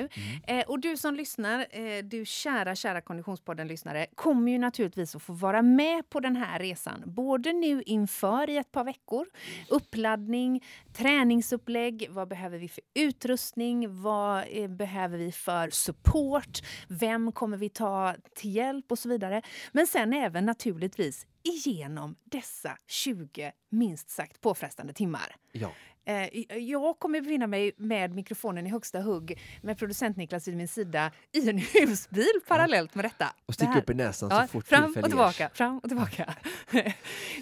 Mm. 0.47 0.59
Eh, 0.59 0.65
och 0.67 0.79
du 0.79 0.97
som 0.97 1.15
lyssnar, 1.15 1.59
eh, 1.69 2.03
du 2.03 2.25
kära, 2.25 2.75
kära 2.75 3.01
Konditionspodden-lyssnare, 3.01 4.05
kommer 4.15 4.51
ju 4.51 4.57
naturligtvis 4.57 5.15
att 5.15 5.21
få 5.23 5.33
vara 5.33 5.61
med 5.61 6.09
på 6.09 6.19
den 6.19 6.35
här 6.35 6.59
resan. 6.59 7.03
Både 7.05 7.53
nu 7.53 7.81
inför 7.85 8.49
i 8.49 8.57
ett 8.57 8.71
par 8.71 8.83
veckor, 8.83 9.25
uppladdning, 9.69 10.63
träningsupplägg, 10.93 12.07
vad 12.09 12.27
behöver 12.27 12.57
vi 12.57 12.67
för 12.69 12.83
utrustning, 12.93 14.01
vad 14.01 14.43
eh, 14.49 14.67
behöver 14.67 15.17
vi 15.17 15.31
för 15.31 15.69
support, 15.69 16.59
vem 16.87 17.31
kommer 17.31 17.57
vi 17.57 17.69
ta 17.69 18.15
till 18.35 18.55
hjälp 18.55 18.91
och 18.91 18.99
så 18.99 19.09
vidare. 19.09 19.41
Men 19.71 19.87
sen 19.87 20.13
även 20.13 20.45
naturligtvis 20.45 21.27
igenom 21.43 22.15
dessa 22.23 22.77
20 22.87 23.51
minst 23.69 24.09
sagt 24.09 24.41
påfrestande 24.41 24.93
timmar. 24.93 25.35
Ja. 25.51 25.71
Eh, 26.05 26.57
Jag 26.59 26.99
kommer 26.99 27.21
befinna 27.21 27.47
mig 27.47 27.71
med 27.77 28.13
mikrofonen 28.15 28.67
i 28.67 28.69
högsta 28.69 28.99
hugg 29.01 29.39
med 29.61 29.77
producent 29.77 30.17
Niklas 30.17 30.47
vid 30.47 30.57
min 30.57 30.67
sida 30.67 31.11
i 31.31 31.49
en 31.49 31.57
husbil 31.73 32.39
parallellt 32.47 32.95
med 32.95 33.05
detta. 33.05 33.25
Och 33.45 33.53
sticka 33.53 33.71
Det 33.73 33.79
upp 33.79 33.89
i 33.89 33.93
näsan 33.93 34.29
Ja, 34.31 34.41
så 34.41 34.47
fort 34.47 34.67
fram 34.67 34.93
och 34.97 35.03
tillbaka, 35.05 35.49
fram 35.53 35.77
och 35.79 35.89
tillbaka. 35.89 36.33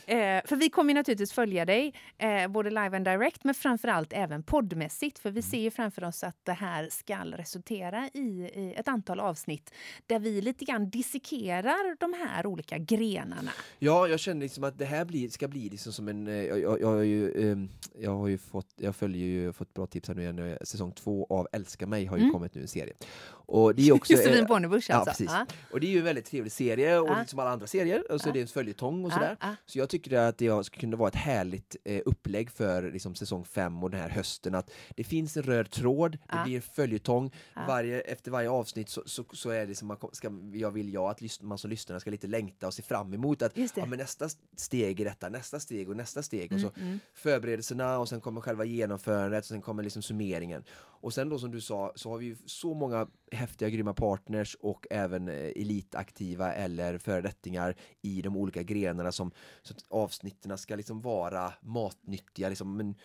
eh, 0.05 0.41
för 0.45 0.55
vi 0.55 0.70
kommer 0.70 0.93
naturligtvis 0.93 1.34
följa 1.34 1.66
dig, 1.66 1.93
eh, 2.18 2.47
både 2.47 2.70
live 2.70 2.95
and 2.97 3.05
direct, 3.05 3.43
men 3.43 3.53
framförallt 3.55 4.14
även 4.14 4.43
poddmässigt. 4.43 5.20
För 5.20 5.32
vi 5.32 5.39
Mm. 5.41 5.49
ser 5.51 5.59
ju 5.59 5.72
framför 5.72 6.03
oss 6.03 6.24
att 6.24 6.38
det 6.43 6.53
här 6.53 6.88
ska 6.91 7.18
resultera 7.26 8.07
i, 8.14 8.74
ett 8.78 8.88
antal 8.88 9.20
avsnitt 9.20 9.74
där 10.07 10.20
vi 10.20 10.41
lite 10.41 10.66
grann 10.66 10.89
dissekerar 10.89 11.95
de 11.99 12.14
här 12.14 12.45
olika 12.45 12.78
grenarna. 12.78 13.51
Ja, 13.80 14.07
jag 14.07 14.20
känner 14.20 14.41
liksom 14.41 14.64
att 14.64 14.78
det 14.78 14.86
här 14.86 15.05
blir, 15.05 15.30
ska 15.30 15.47
bli 15.47 15.70
liksom 15.70 15.93
som 15.93 16.07
en... 16.07 16.28
eh, 16.28 16.34
Jag, 16.34 16.59
jag, 16.59 16.82
jag, 16.82 16.88
har 16.88 17.01
ju, 17.01 17.51
ehm, 17.51 17.70
jag 17.99 18.12
har 18.18 18.28
ju 18.28 18.38
fått, 18.52 18.68
jag 18.76 18.95
följer 18.95 19.28
ju, 19.28 19.54
fått 19.54 19.74
bra 19.74 19.86
tips 19.86 20.08
här 20.08 20.16
nu 20.16 20.22
igen. 20.22 20.58
Säsong 20.62 20.91
två 20.91 21.28
av 21.30 21.47
Älska 21.52 21.88
mig 21.88 22.06
har 22.06 22.18
ju 22.18 22.22
Mm. 22.24 22.34
kommit 22.34 22.56
nu, 22.56 22.62
en 22.62 22.68
serie. 22.68 22.93
Och 23.30 23.76
det 23.76 23.88
är 23.88 23.91
också... 23.93 24.14
Josefin 24.18 24.39
eh, 24.43 24.47
Bornebusch 24.47 24.86
ja, 24.89 24.95
alltså. 24.95 25.12
precis. 25.12 25.28
Ja, 25.32 25.45
Och 25.72 25.80
det 25.80 25.88
är 25.88 25.91
ju 25.91 25.97
en 25.97 26.04
väldigt 26.04 26.26
trevlig 26.26 26.52
serie, 26.52 26.99
och 26.99 27.18
lite 27.18 27.30
som 27.30 27.39
alla 27.39 27.49
andra 27.49 27.68
serier. 27.68 28.12
Och 28.12 28.22
så 28.22 28.28
Ja. 28.28 28.30
är 28.32 28.34
det 28.34 28.41
en 28.41 28.47
följetong 28.47 29.06
och 29.06 29.12
sådär. 29.14 29.38
Så 29.66 29.80
jag 29.80 29.89
tycker 29.89 30.18
att 30.18 30.38
det 30.38 30.64
skulle 30.66 30.82
kunna 30.82 30.97
vara 30.97 31.08
ett 31.10 31.16
härligt 31.16 31.76
eh, 31.84 32.02
upplägg 32.06 32.52
för 32.52 32.91
liksom, 32.91 33.16
säsong 33.16 33.45
fem 33.45 33.84
och 33.84 33.89
den 33.91 33.99
här 33.99 34.10
hösten. 34.10 34.56
Att 34.56 34.72
det 34.95 35.04
finns 35.04 35.38
en 35.38 35.43
röd 35.43 35.70
tråd, 35.72 36.18
det 36.32 36.41
blir 36.45 36.56
en 36.56 36.62
följetong. 36.62 37.32
Varje, 37.68 38.02
efter 38.02 38.32
varje 38.32 38.49
avsnitt 38.49 38.89
så, 38.89 39.04
så, 39.06 39.26
så 39.34 39.49
är 39.49 39.66
det 39.66 39.76
som 39.76 39.88
man, 39.88 39.97
kom- 39.97 40.10
ska, 40.14 40.32
jag 40.54 40.72
vill 40.72 40.93
jag 40.93 41.04
att 41.10 41.41
man 41.41 41.58
som 41.58 41.70
lyssnare 41.70 41.99
ska 41.99 42.12
lite 42.12 42.28
längta 42.28 42.68
och 42.68 42.74
se 42.74 42.82
fram 42.82 43.14
emot 43.14 43.41
att 43.41 43.58
ja, 43.76 43.86
men 43.86 43.99
nästa 43.99 44.30
steg 44.56 44.99
i 44.99 45.04
detta, 45.04 45.30
nästa 45.30 45.60
steg 45.60 45.89
och 45.89 45.95
nästa 45.97 46.24
steg. 46.24 46.54
Och 46.54 46.60
så 46.60 46.72
Mm, 46.76 46.88
mm. 46.88 46.99
förberedelserna 47.14 47.97
och 47.99 48.10
sen 48.10 48.22
kommer 48.22 48.40
själva 48.41 48.65
genomförandet 48.65 49.39
och 49.39 49.45
sen 49.45 49.61
kommer 49.61 49.83
liksom 49.83 50.01
summeringen. 50.01 50.63
Och 51.01 51.13
sen 51.13 51.29
då 51.29 51.39
som 51.39 51.51
du 51.51 51.61
sa 51.61 51.91
så 51.95 52.09
har 52.09 52.17
vi 52.17 52.25
ju 52.25 52.37
så 52.45 52.73
många 52.73 53.07
häftiga 53.31 53.69
grymma 53.69 53.93
partners 53.93 54.57
och 54.59 54.87
även 54.89 55.27
eh, 55.27 55.35
elitaktiva 55.35 56.53
eller 56.53 56.97
föredettingar 56.97 57.75
i 58.01 58.21
de 58.21 58.37
olika 58.37 58.63
grenarna 58.63 59.11
som 59.11 59.31
så 59.61 59.73
att 59.73 59.85
avsnitten 59.89 60.57
ska 60.57 60.75
liksom 60.75 61.01
vara 61.01 61.53
matnyttiga 61.61 62.49
liksom. 62.49 62.77
Men 62.77 62.95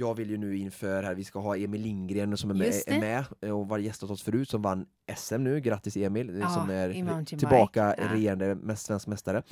jag 0.00 0.14
vill 0.14 0.30
ju 0.30 0.36
nu 0.36 0.56
inför 0.56 1.02
här, 1.02 1.14
vi 1.14 1.24
ska 1.24 1.38
ha 1.38 1.56
Emil 1.56 1.80
Lindgren 1.80 2.36
som 2.36 2.50
är 2.50 2.54
med, 2.54 2.74
är 2.86 3.00
med 3.00 3.24
eh, 3.40 3.58
och 3.58 3.68
var 3.68 3.78
gäst 3.78 4.00
hos 4.02 4.10
oss 4.10 4.22
förut 4.22 4.48
som 4.48 4.62
vann 4.62 4.86
SM 5.16 5.44
nu, 5.44 5.60
grattis 5.60 5.96
Emil, 5.96 6.38
Ja, 6.40 6.48
som 6.48 6.70
är 6.70 7.24
tillbaka. 7.24 7.94
Ja. 7.98 8.14
regerande 8.14 8.54
mest 8.54 8.86
svensk 8.86 9.06
mästare. 9.06 9.42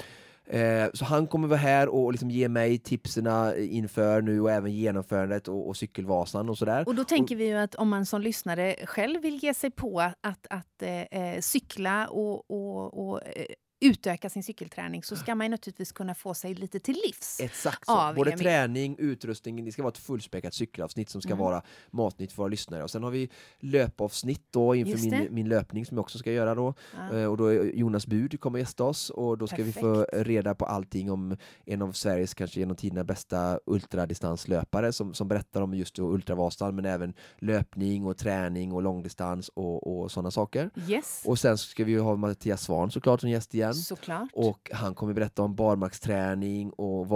Eh, 0.47 0.87
så 0.95 1.05
han 1.05 1.27
kommer 1.27 1.49
vara 1.49 1.59
här 1.59 1.89
och 1.89 2.13
liksom 2.13 2.31
ge 2.31 2.49
mig 2.49 2.79
tipserna 2.79 3.57
inför 3.57 4.23
nu 4.23 4.41
och 4.41 4.51
även 4.51 4.73
genomförandet 4.73 5.49
och, 5.49 5.69
och 5.69 5.77
cykelvasan 5.77 6.49
och 6.49 6.59
sådär. 6.59 6.89
Och 6.89 6.95
då 6.95 7.05
tänker 7.05 7.37
vi 7.37 7.47
ju 7.47 7.55
att 7.55 7.75
om 7.75 7.89
man 7.89 8.07
som 8.07 8.21
lyssnare 8.21 8.77
själv 8.85 9.23
vill 9.23 9.43
ge 9.43 9.55
sig 9.55 9.71
på 9.71 10.01
att, 10.01 10.47
att, 10.51 10.83
eh, 10.83 11.03
eh, 11.03 11.41
cykla 11.41 12.07
och, 12.07 12.51
och, 12.51 13.09
och 13.09 13.21
eh, 13.27 13.47
utöka 13.81 14.31
sin 14.31 14.43
cykelträning 14.43 15.03
så 15.03 15.17
ska 15.17 15.35
man 15.35 15.51
naturligtvis 15.51 15.93
kunna 15.93 16.15
få 16.15 16.35
sig 16.35 16.55
lite 16.55 16.81
till 16.81 16.95
livs. 17.07 17.41
Exakt 17.41 17.87
så. 17.87 18.13
Både 18.17 18.31
Emil. 18.33 18.45
träning, 18.45 18.97
utrustning, 18.99 19.65
det 19.65 19.73
ska 19.73 19.83
vara 19.83 19.93
ett 19.93 19.99
fullspäckat 19.99 20.55
cykelavsnitt 20.55 21.11
som 21.11 21.21
ska 21.23 21.33
Mm. 21.33 21.45
vara 21.45 21.63
matnytt 21.91 22.33
för 22.33 22.37
våra 22.43 22.49
lyssnare. 22.49 22.83
Och 22.83 22.91
sen 22.91 23.03
har 23.03 23.11
vi 23.11 23.29
löpavsnitt 23.61 24.43
då 24.51 24.75
inför 24.75 24.99
min, 25.11 25.35
min 25.35 25.49
löpning 25.49 25.87
som 25.87 25.97
jag 25.97 26.03
också 26.03 26.19
ska 26.19 26.33
göra 26.33 26.55
då. 26.55 26.75
Ja. 27.11 27.19
Eh, 27.19 27.25
Och 27.25 27.37
då 27.37 27.47
är 27.47 27.65
Jonas 27.65 28.07
Bud 28.07 28.41
kommer 28.41 28.59
gästa 28.59 28.85
oss 28.85 29.11
och 29.11 29.39
då 29.39 29.47
ska 29.47 29.63
vi 29.63 29.73
få 29.73 29.95
Perfekt. 29.95 30.27
reda 30.27 30.55
på 30.55 30.65
allting 30.67 31.11
om 31.11 31.37
en 31.65 31.83
av 31.83 31.93
Sveriges 31.93 32.35
kanske 32.35 32.61
genom 32.61 32.77
tiderna 32.77 33.05
bästa 33.05 33.61
ultradistanslöpare 33.67 34.93
som, 34.93 35.15
som 35.15 35.29
berättar 35.29 35.61
om 35.63 35.75
just 35.75 35.99
Ultravasan 35.99 36.75
men 36.77 36.85
även 36.85 37.15
löpning 37.39 38.07
och 38.07 38.17
träning 38.17 38.73
och 38.73 38.83
långdistans 38.83 39.49
och, 39.49 40.01
och 40.01 40.11
sådana 40.13 40.31
saker. 40.31 40.71
Yes, 40.89 41.23
Och 41.27 41.39
sen 41.39 41.59
ska 41.59 41.85
vi 41.85 41.93
ju 41.93 42.01
ha 42.01 42.17
Mattias 42.17 42.63
Svahn 42.63 42.91
såklart 42.91 43.21
som 43.21 43.31
gäst 43.31 43.55
igen. 43.55 43.68
Såklart. 43.75 44.29
Och 44.33 44.71
han 44.75 44.95
kommer 44.95 45.15
berätta 45.15 45.43
om 45.43 45.55
barmarksträning 45.55 46.71
och 46.71 47.09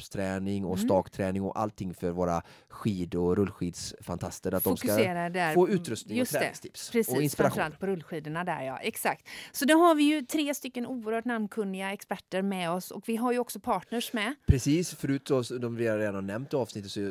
Vasaloppsträning 0.00 0.64
och 0.64 0.76
Mm. 0.76 0.88
stakträning 0.88 1.42
och 1.42 1.58
allting 1.60 1.94
för 1.94 2.10
våra 2.10 2.42
skid 2.68 3.14
och 3.14 3.36
rullskidsfantaster. 3.36 4.52
Att 4.54 4.64
de 4.64 4.76
ska 4.76 4.88
Fokusera 4.88 5.30
där. 5.30 5.54
få 5.54 5.68
utrustning 5.68 6.18
Just 6.18 6.32
och 6.34 6.38
träningstips 6.40 6.88
och 6.88 6.92
Precis, 6.92 7.20
inspiration. 7.20 7.50
framförallt 7.56 7.78
på 7.80 7.86
rullskidorna 7.86 8.44
där 8.44 8.62
ja, 8.62 8.78
exakt. 8.78 9.28
Så 9.52 9.64
då 9.64 9.74
har 9.74 9.94
vi 9.94 10.02
ju 10.02 10.22
tre 10.22 10.54
stycken 10.54 10.86
oerhört 10.86 11.24
namnkunniga 11.24 11.92
experter 11.92 12.42
med 12.42 12.70
oss 12.70 12.90
och 12.90 13.08
vi 13.08 13.16
har 13.16 13.32
ju 13.32 13.38
också 13.38 13.60
partners 13.60 14.12
med. 14.12 14.34
Precis, 14.46 14.94
förut 14.94 15.22
då, 15.26 15.44
så 15.44 15.58
de 15.58 15.76
vi 15.76 15.86
har 15.86 15.98
redan 15.98 16.26
nämnt 16.26 16.52
i 16.52 16.56
avsnittet 16.56 16.90
så 16.90 17.00
eh, 17.00 17.06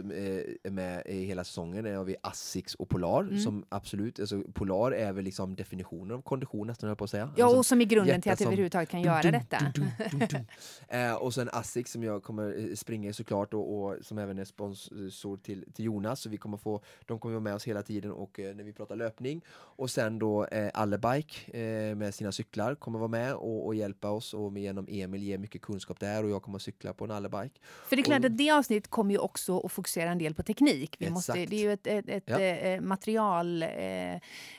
är 0.64 0.70
med 0.70 1.04
i 1.06 1.26
hela 1.26 1.44
säsongen 1.44 1.86
är 1.86 1.96
har 1.96 2.04
vi 2.04 2.16
Asics 2.24 2.76
och 2.76 2.90
Polar 2.90 3.16
Mm. 3.22 3.40
som 3.40 3.66
absolut, 3.70 4.20
alltså 4.20 4.42
Polar 4.54 4.92
är 4.92 5.14
väl 5.14 5.24
liksom 5.24 5.56
definitionen 5.56 6.12
av 6.18 6.22
kondition 6.22 6.68
nästan 6.68 6.88
höll 6.90 6.98
på 6.98 7.04
att 7.04 7.10
säga. 7.10 7.34
Ja, 7.36 7.46
Alltså, 7.46 7.58
och 7.60 7.66
som 7.66 7.82
är 7.82 7.86
grunden 7.86 8.22
till 8.22 8.32
att 8.32 8.42
vi 8.42 8.46
överhuvudtaget 8.46 8.90
kan 8.90 9.02
dum, 9.02 9.08
göra 9.12 9.32
detta. 9.32 9.58
dum, 9.76 9.86
dum, 10.12 10.20
dum, 10.20 10.28
dum. 10.32 10.46
Eh, 11.00 11.14
och 11.14 11.34
sen 11.34 11.50
Asics 11.54 11.92
som 11.92 12.04
jag 12.04 12.24
kommer 12.24 12.75
eh, 12.76 12.78
springa 12.78 13.10
i 13.10 13.14
såklart 13.14 13.54
och, 13.54 13.84
och 13.84 13.96
som 14.02 14.18
även 14.18 14.40
är 14.40 14.46
sponsor 14.46 15.38
till, 15.38 15.66
till 15.74 15.86
Jonas. 15.86 16.22
Så 16.22 16.30
vi 16.30 16.38
kommer 16.38 16.58
få, 16.58 16.82
de 17.06 17.20
kommer 17.20 17.34
vara 17.34 17.44
med 17.44 17.56
oss 17.56 17.68
hela 17.68 17.82
tiden 17.84 18.12
och 18.12 18.40
eh, 18.40 18.56
när 18.56 18.64
vi 18.64 18.74
pratar 18.74 18.96
löpning. 18.96 19.42
Och 19.52 19.90
sen 19.90 20.20
då 20.20 20.46
eh, 20.46 20.70
Allebike 20.74 21.58
eh, 21.60 21.96
med 21.96 22.16
sina 22.16 22.32
cyklar 22.32 22.76
kommer 22.76 23.00
vara 23.00 23.08
med 23.10 23.34
och, 23.34 23.66
och 23.66 23.76
hjälpa 23.76 24.10
oss 24.10 24.34
och 24.34 24.54
med 24.54 24.64
genom 24.64 24.88
Emil 24.90 25.24
ge 25.24 25.38
mycket 25.38 25.62
kunskap 25.62 26.00
där 26.00 26.24
och 26.24 26.30
jag 26.30 26.42
kommer 26.44 26.56
att 26.56 26.62
cykla 26.62 26.94
på 26.94 27.06
en 27.06 27.12
Allebike. 27.12 27.60
För 27.88 27.96
det 27.96 28.02
är 28.02 28.04
klart 28.04 28.20
Och- 28.20 28.26
att 28.26 28.38
det 28.38 28.52
avsnittet 28.52 28.90
kommer 28.90 29.12
ju 29.12 29.18
också 29.18 29.60
att 29.60 29.72
fokusera 29.72 30.10
en 30.10 30.18
del 30.18 30.34
på 30.34 30.44
teknik. 30.44 30.96
Vi 31.00 31.10
måste, 31.10 31.34
det 31.34 31.56
är 31.56 31.60
ju 31.60 31.72
ett, 31.74 31.88
ett, 31.88 32.10
ett 32.10 32.24
Ja. 32.26 32.40
eh, 32.40 32.82
material, 32.82 33.64
eh, 33.64 33.70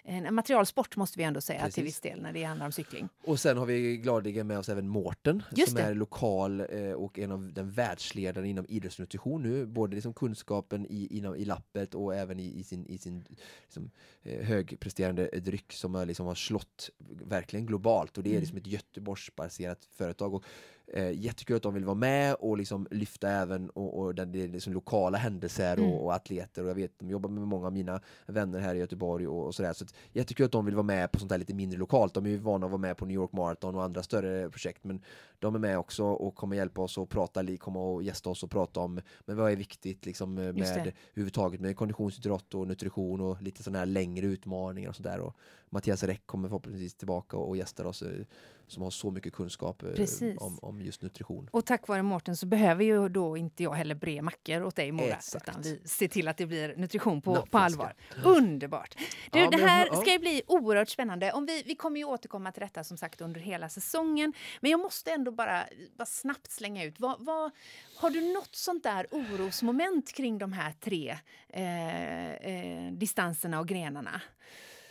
en 0.05 0.35
materialsport 0.35 0.97
måste 0.97 1.19
vi 1.19 1.25
ändå 1.25 1.41
säga 1.41 1.59
till 1.59 1.64
Precis. 1.67 1.85
viss 1.85 2.01
del 2.01 2.23
när 2.23 2.33
det 2.33 2.43
handlar 2.45 2.67
om 2.67 2.73
cykling. 2.73 3.09
Och 3.25 3.41
sen 3.41 3.57
har 3.59 3.67
vi 3.67 3.97
gladeligen 3.97 4.47
med 4.47 4.59
oss 4.59 4.69
även 4.69 4.89
Mårten 4.89 5.43
som 5.69 5.77
är 5.77 5.95
lokal 5.95 6.61
eh, 6.61 6.91
och 6.93 7.19
en 7.19 7.33
av 7.33 7.53
den 7.53 7.71
världsledaren 8.07 8.46
inom 8.48 8.66
idrottsnutrition 8.68 9.42
nu. 9.42 9.66
Både 9.66 9.94
liksom 9.94 10.14
kunskapen 10.14 10.86
i, 10.86 11.18
inom, 11.18 11.36
i 11.36 11.44
lappet 11.44 11.94
och 11.94 12.14
även 12.14 12.40
i, 12.40 12.59
i 12.59 12.64
sin, 12.64 12.86
i 12.86 12.98
sin 12.98 13.24
liksom, 13.62 13.90
eh, 14.22 14.46
högpresterande 14.46 15.28
dryck 15.40 15.72
som 15.72 15.94
har, 15.94 16.07
liksom 16.07 16.26
har 16.26 16.34
slått 16.34 16.90
verkligen 17.24 17.66
globalt. 17.66 18.18
Och 18.18 18.22
det 18.24 18.30
är 18.30 18.32
Mm. 18.32 18.40
liksom 18.40 18.59
ett 18.59 18.66
Göteborgsbaserat 18.66 19.88
företag. 19.90 20.34
Och, 20.34 20.44
eh, 20.93 21.11
jättekul 21.11 21.57
att 21.57 21.62
de 21.62 21.74
vill 21.74 21.84
vara 21.84 21.95
med 21.95 22.34
och 22.34 22.59
liksom 22.59 22.87
lyfta 22.91 23.28
även 23.30 23.70
och, 23.70 23.99
och 23.99 24.14
där 24.14 24.26
det 24.26 24.47
liksom 24.47 24.72
lokala 24.72 25.18
händelser 25.18 25.76
Mm. 25.76 25.91
och, 25.91 26.05
och 26.05 26.14
atleter. 26.14 26.62
Och 26.62 26.68
jag 26.68 26.74
vet, 26.74 26.99
de 26.99 27.11
jobbar 27.11 27.30
med 27.30 27.43
många 27.43 27.66
av 27.66 27.72
mina 27.72 28.01
vänner 28.26 28.61
här 28.61 28.74
i 28.74 28.78
Göteborg 28.78 29.26
och, 29.28 29.47
och 29.47 29.55
sådär. 29.55 29.72
Så 29.72 29.84
att, 29.84 29.95
jättekul 30.12 30.47
att 30.47 30.53
de 30.53 30.64
vill 30.64 30.74
vara 30.74 30.87
med 30.87 31.12
på 31.12 31.18
sånt 31.18 31.28
där 31.28 31.39
lite 31.39 31.55
mindre 31.55 31.78
lokalt. 31.78 32.14
De 32.14 32.26
är 32.26 32.30
ju 32.30 32.37
vana 32.37 32.66
att 32.66 32.72
vara 32.72 32.80
med 32.80 32.97
på 32.97 33.07
New 33.07 33.14
York 33.14 33.32
Marathon 33.32 33.74
och 33.74 33.82
andra 33.82 34.03
större 34.03 34.51
projekt. 34.51 34.84
Men 34.84 35.01
de 35.39 35.55
är 35.55 35.59
med 35.59 35.78
också 35.78 36.05
och 36.05 36.34
kommer 36.34 36.57
hjälpa 36.57 36.82
oss 36.82 36.99
att 36.99 37.09
prata, 37.09 37.57
komma 37.57 37.80
och 37.80 38.03
gästa 38.03 38.30
oss 38.30 38.43
och 38.43 38.51
prata 38.51 38.80
om 38.80 39.01
men 39.24 39.37
vad 39.37 39.53
är 39.53 39.57
viktigt 39.57 40.07
liksom, 40.07 40.39
eh, 40.39 40.53
med 40.53 40.93
överhuvudtaget 41.12 41.61
med 41.61 41.76
konditionsidrott 41.76 42.55
och 42.55 42.66
nutrition 42.66 43.20
och 43.20 43.43
lite 43.43 43.62
sådana 43.62 43.78
här 43.78 43.87
längre 43.87 44.26
utmaningar 44.26 44.89
och 44.89 44.97
sådär. 44.97 45.20
Och 45.20 45.37
Mattias 45.70 46.03
Räck 46.03 46.26
kommer 46.26 46.49
förhoppningsvis 46.49 46.95
tillbaka 46.95 47.37
och 47.37 47.57
gästar 47.57 47.84
oss 47.84 48.03
eh, 48.03 48.24
som 48.67 48.83
har 48.83 48.91
så 48.91 49.11
mycket 49.11 49.33
kunskap 49.33 49.83
eh, 49.83 49.91
Precis. 49.91 50.39
om, 50.41 50.59
om 50.62 50.83
just 50.83 51.03
nutrition. 51.03 51.49
Och 51.53 51.64
tack 51.64 51.89
vare 51.89 52.03
Mårten 52.03 52.37
så 52.37 52.47
behöver 52.47 52.85
ju 52.85 53.09
då 53.09 53.37
inte 53.37 53.62
jag 53.62 53.73
heller 53.73 53.95
bre 53.95 54.23
mackor 54.23 54.62
åt 54.62 54.77
dig 54.77 54.93
Mora. 54.93 55.07
Exakt. 55.07 55.49
Utan 55.49 55.62
vi 55.62 55.81
ser 55.85 56.09
till 56.09 56.29
att 56.29 56.37
det 56.37 56.47
blir 56.47 56.77
nutrition 56.77 57.23
på, 57.23 57.47
på 57.51 57.59
allvar. 57.59 57.95
Underbart! 58.25 58.95
Du, 59.31 59.39
Ja, 59.39 59.51
det 59.51 59.67
här 59.67 59.89
ja. 59.93 59.97
ska 60.01 60.12
ju 60.12 60.19
bli 60.19 60.43
oerhört 60.47 60.89
spännande. 60.89 61.33
Om 61.33 61.47
vi, 61.47 61.62
vi 61.67 61.75
kommer 61.75 61.99
ju 61.99 62.05
återkomma 62.05 62.53
till 62.53 62.61
detta 62.61 62.85
som 62.85 62.97
sagt 62.97 63.21
under 63.21 63.41
hela 63.41 63.69
säsongen. 63.69 64.33
Men 64.61 64.71
jag 64.71 64.81
måste 64.81 65.12
ändå 65.12 65.31
bara, 65.31 65.64
bara 65.97 66.07
snabbt 66.07 66.51
slänga 66.51 66.85
ut. 66.85 67.01
Vad, 67.01 67.17
vad, 67.19 67.51
har 67.97 68.11
du 68.11 68.33
något 68.33 68.57
sånt 68.57 68.83
där 68.83 69.07
orosmoment 69.11 70.12
kring 70.12 70.39
de 70.39 70.53
här 70.53 70.73
tre 70.81 71.19
eh, 71.49 72.33
eh, 72.35 72.93
distanserna 72.93 73.61
och 73.61 73.69
grenarna? 73.69 74.21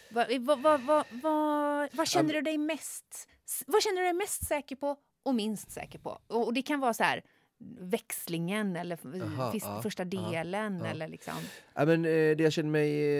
Vad, 0.10 0.42
vad, 0.42 0.82
vad, 0.82 1.06
vad, 1.12 1.90
vad 1.94 2.08
känner 2.08 2.34
du 2.34 2.42
dig 2.42 2.58
mest 2.58 3.30
vad 3.68 3.82
känner 3.82 3.98
du 3.98 4.04
dig 4.04 4.14
mest 4.14 4.46
säker 4.48 4.76
på 4.76 4.98
och 5.24 5.36
minst 5.36 5.72
säker 5.72 6.00
på? 6.00 6.20
Och, 6.28 6.46
och 6.48 6.54
det 6.54 6.62
kan 6.62 6.80
vara 6.80 6.94
så 6.94 7.04
här 7.04 7.24
växlingen 7.80 8.76
eller 8.76 9.00
Aha, 9.24 9.52
fis- 9.52 9.64
ja, 9.66 9.82
första 9.82 10.06
delen 10.06 10.80
ja. 10.80 10.86
eller 10.88 11.08
liksom. 11.08 11.34
Ja, 11.74 11.86
men, 11.86 12.06
eh, 12.06 12.12
det 12.12 12.40
jag 12.40 12.54
känner 12.54 12.70
mig 12.70 13.20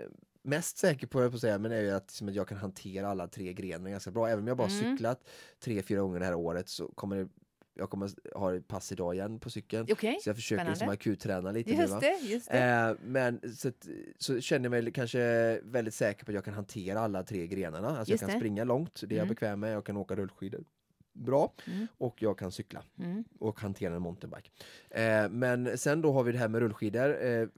eh, 0.00 0.08
mest 0.42 0.78
säker 0.78 1.06
på, 1.06 1.30
på 1.30 1.34
att 1.34 1.40
säga, 1.40 1.58
men 1.58 1.72
är 1.72 1.80
ju 1.80 1.90
att, 1.90 2.02
liksom, 2.06 2.28
att 2.28 2.34
jag 2.34 2.48
kan 2.48 2.58
hantera 2.58 3.08
alla 3.08 3.28
tre 3.28 3.52
grenarna 3.52 3.90
ganska 3.90 4.10
bra. 4.10 4.26
Även 4.28 4.38
om 4.40 4.46
jag 4.48 4.56
bara 4.56 4.68
Mm. 4.68 4.80
cyklat 4.96 5.28
tre, 5.60 5.82
fyra 5.82 6.00
gånger 6.00 6.18
det 6.18 6.24
här 6.26 6.34
året 6.34 6.68
så 6.68 6.88
kommer 6.88 7.16
det, 7.16 7.28
jag 7.74 7.90
kommer 7.90 8.10
ha 8.38 8.54
ett 8.54 8.68
pass 8.68 8.92
idag 8.92 9.14
igen 9.14 9.38
på 9.40 9.50
cykeln. 9.50 9.86
Okej, 9.92 10.18
Så 10.22 10.28
jag 10.28 10.36
försöker 10.36 10.56
spännande. 10.64 10.70
liksom 10.70 10.88
akutträna 10.88 11.50
lite 11.52 11.70
nu. 11.72 11.76
just 11.80 11.92
Va? 11.92 12.00
det. 12.00 12.18
Just 12.26 12.50
det. 12.50 12.58
Eh, 12.58 12.96
men 13.06 13.40
så, 13.54 13.72
så 14.18 14.40
känner 14.40 14.64
jag 14.64 14.84
mig 14.84 14.92
kanske 14.92 15.60
väldigt 15.64 15.94
säker 15.94 16.24
på 16.24 16.30
att 16.30 16.34
jag 16.34 16.44
kan 16.44 16.54
hantera 16.54 17.00
alla 17.00 17.22
tre 17.22 17.46
grenarna. 17.46 17.88
Alltså 17.88 17.98
Just 18.12 18.22
jag 18.22 18.30
kan 18.30 18.38
det. 18.38 18.40
springa 18.40 18.64
långt, 18.64 19.00
det 19.06 19.14
är 19.14 19.16
jag 19.16 19.22
Mm. 19.24 19.28
bekväm 19.28 19.60
med. 19.60 19.72
Jag 19.72 19.84
kan 19.86 19.96
åka 19.96 20.16
rullskidor 20.16 20.64
bra 21.12 21.52
Mm. 21.66 21.86
och 21.98 22.22
jag 22.22 22.38
kan 22.38 22.52
cykla 22.52 22.82
Mm. 22.98 23.24
och 23.38 23.60
hantera 23.60 23.94
en 23.94 24.02
mountainbike. 24.02 24.50
Eh, 24.90 25.28
men 25.30 25.78
sen 25.78 26.02
då 26.02 26.12
har 26.12 26.22
vi 26.24 26.32
det 26.32 26.38
här 26.38 26.48
med 26.48 26.60
rullskidor. 26.60 27.24
Eh, 27.26 27.48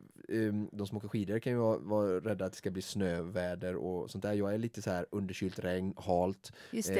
de 0.72 0.86
som 0.86 0.96
åker 0.96 1.08
skidor 1.08 1.38
kan 1.38 1.52
ju 1.52 1.58
vara, 1.58 1.78
vara 1.78 2.20
rädda 2.20 2.44
att 2.44 2.52
det 2.52 2.58
ska 2.58 2.70
bli 2.70 2.82
snöväder 2.82 3.76
och 3.76 4.10
sånt 4.10 4.22
där. 4.22 4.32
Jag 4.32 4.54
är 4.54 4.58
lite 4.58 4.82
så 4.82 4.90
här 4.90 5.06
underkylt 5.10 5.58
regn, 5.58 5.94
halt. 5.96 6.52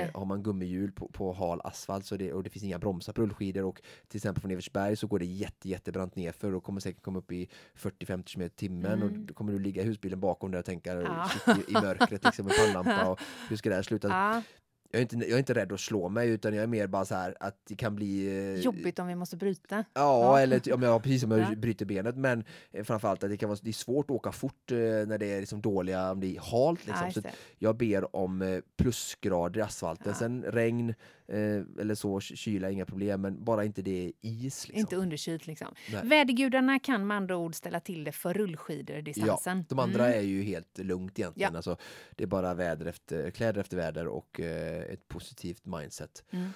Eh, 0.06 0.10
har 0.14 0.24
man 0.24 0.42
gummihjul 0.42 0.92
på, 0.92 1.08
på 1.08 1.32
hal 1.32 1.60
asfalt 1.64 2.06
så 2.06 2.16
det, 2.16 2.32
och 2.32 2.42
det 2.42 2.50
finns 2.50 2.64
inga 2.64 2.78
bromsar 2.78 3.12
på 3.12 3.22
rullskidor 3.22 3.64
och 3.64 3.82
till 4.08 4.18
exempel 4.18 4.40
från 4.40 4.50
Evertsberg 4.50 4.96
så 4.96 5.06
går 5.06 5.18
det 5.18 5.24
jätte, 5.24 5.68
jättebrant 5.68 6.16
nerför 6.16 6.54
och 6.54 6.64
kommer 6.64 6.80
säkert 6.80 7.02
komma 7.02 7.18
upp 7.18 7.32
i 7.32 7.48
40-50 7.78 8.22
km 8.34 8.42
i 8.42 8.48
timmen 8.48 9.02
och 9.02 9.08
Mm. 9.08 9.26
då 9.26 9.34
kommer 9.34 9.52
du 9.52 9.58
ligga 9.58 9.82
i 9.82 9.86
husbilen 9.86 10.20
bakom 10.20 10.50
där 10.50 10.58
och 10.58 10.64
tänka 10.64 10.94
Ja. 10.94 11.30
i, 11.68 11.70
i 11.70 11.72
mörkret 11.72 12.24
liksom 12.24 12.46
med 12.46 12.54
pannlampa 12.56 13.08
och 13.10 13.20
hur 13.48 13.56
ska 13.56 13.68
det 13.68 13.74
här 13.74 13.82
sluta? 13.82 14.08
Ja, 14.08 14.42
Jag 14.90 14.98
är, 14.98 15.02
inte, 15.02 15.16
jag 15.16 15.30
är 15.30 15.38
inte 15.38 15.54
rädd 15.54 15.72
att 15.72 15.80
slå 15.80 16.08
mig 16.08 16.28
utan 16.28 16.54
jag 16.54 16.62
är 16.62 16.66
mer 16.66 16.86
bara 16.86 17.04
så 17.04 17.14
här 17.14 17.36
att 17.40 17.60
det 17.68 17.74
kan 17.76 17.96
bli 17.96 18.26
eh, 18.26 18.60
jobbigt 18.60 18.98
om 18.98 19.06
vi 19.06 19.14
måste 19.14 19.36
bryta. 19.36 19.76
Ja, 19.76 19.84
Ja. 19.94 20.40
eller 20.40 20.72
om 20.74 20.82
jag, 20.82 21.02
precis 21.02 21.20
som 21.22 21.30
jag 21.30 21.40
Ja. 21.52 21.56
bryter 21.56 21.84
benet 21.86 22.16
men 22.16 22.44
eh, 22.72 22.84
framförallt 22.84 23.24
att 23.24 23.30
det 23.30 23.36
kan 23.36 23.48
vara 23.48 23.58
det 23.62 23.70
är 23.70 23.72
svårt 23.72 24.04
att 24.10 24.16
åka 24.16 24.32
fort 24.32 24.72
eh, 24.72 24.76
när 24.78 25.18
det 25.18 25.26
är 25.32 25.40
liksom 25.40 25.60
dåliga, 25.60 26.10
om 26.10 26.20
det 26.20 26.36
är 26.36 26.40
halt 26.40 26.80
Ja, 26.86 26.92
liksom. 27.04 27.06
just 27.06 27.22
så 27.22 27.28
jag 27.58 27.76
ber 27.76 28.16
om 28.16 28.62
plusgrader 28.76 29.60
i 29.60 29.62
asfalten, 29.62 30.06
Ja. 30.06 30.14
sen 30.14 30.42
regn 30.42 30.94
eller 31.28 31.94
så, 31.94 32.20
ky- 32.20 32.36
kyla 32.36 32.70
inga 32.70 32.86
problem 32.86 33.20
men 33.20 33.44
bara 33.44 33.64
inte 33.64 33.82
det 33.82 34.06
är 34.06 34.12
is. 34.20 34.68
Liksom. 34.68 34.74
Inte 34.80 34.96
underkylt 34.96 35.46
liksom. 35.46 35.68
Nej. 35.92 36.00
Vädergudarna 36.04 36.78
kan 36.78 37.06
med 37.06 37.16
andra 37.16 37.36
ord 37.36 37.54
ställa 37.54 37.80
till 37.80 38.04
det 38.04 38.12
för 38.12 38.34
rullskidor-distansen. 38.34 39.64
De 39.68 39.78
andra 39.78 40.06
Mm. 40.06 40.18
är 40.18 40.22
ju 40.22 40.42
helt 40.42 40.78
lugnt 40.78 41.18
egentligen. 41.18 41.50
Ja. 41.52 41.56
Alltså, 41.56 41.76
det 42.16 42.24
är 42.24 42.28
bara 42.28 42.54
väder 42.54 42.86
efter, 42.86 43.30
kläder 43.30 43.60
efter 43.60 43.76
väder 43.76 44.06
och 44.06 44.40
ett 44.82 45.08
positivt 45.08 45.66
mindset. 45.66 46.24
Mm. 46.30 46.48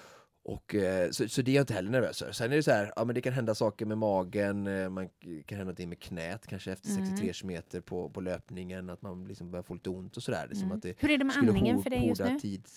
Och, 0.42 0.74
eh, 0.74 1.10
så, 1.10 1.28
så 1.28 1.42
det 1.42 1.50
är 1.50 1.54
jag 1.54 1.62
inte 1.62 1.74
heller 1.74 1.90
nervös 1.90 2.18
för. 2.18 2.32
Sen 2.32 2.52
är 2.52 2.56
det 2.56 2.62
så 2.62 2.70
här, 2.70 2.92
ja 2.96 3.04
men 3.04 3.14
det 3.14 3.20
kan 3.20 3.32
hända 3.32 3.54
saker 3.54 3.86
med 3.86 3.98
magen, 3.98 4.66
eh, 4.66 4.88
man 4.88 5.08
kan 5.08 5.58
hända 5.58 5.64
någonting 5.64 5.88
med 5.88 6.00
knät 6.00 6.46
kanske 6.46 6.72
efter 6.72 6.90
Mm. 6.90 7.06
63 7.06 7.32
kilometer 7.32 7.80
på, 7.80 8.10
på 8.10 8.20
löpningen, 8.20 8.90
att 8.90 9.02
man 9.02 9.24
liksom 9.24 9.50
börjar 9.50 9.62
få 9.62 9.74
lite 9.74 9.90
ont 9.90 10.16
och 10.16 10.22
sådär. 10.22 10.46
Liksom 10.48 10.64
Mm. 10.66 10.76
att 10.76 10.82
det 10.82 10.94
Hur 10.98 11.10
är 11.10 11.18
det 11.18 11.24
med 11.24 11.36
andningen 11.36 11.82
för 11.82 11.90
dig 11.90 12.08
just 12.08 12.20
nu? 12.20 12.40
Tid. 12.40 12.68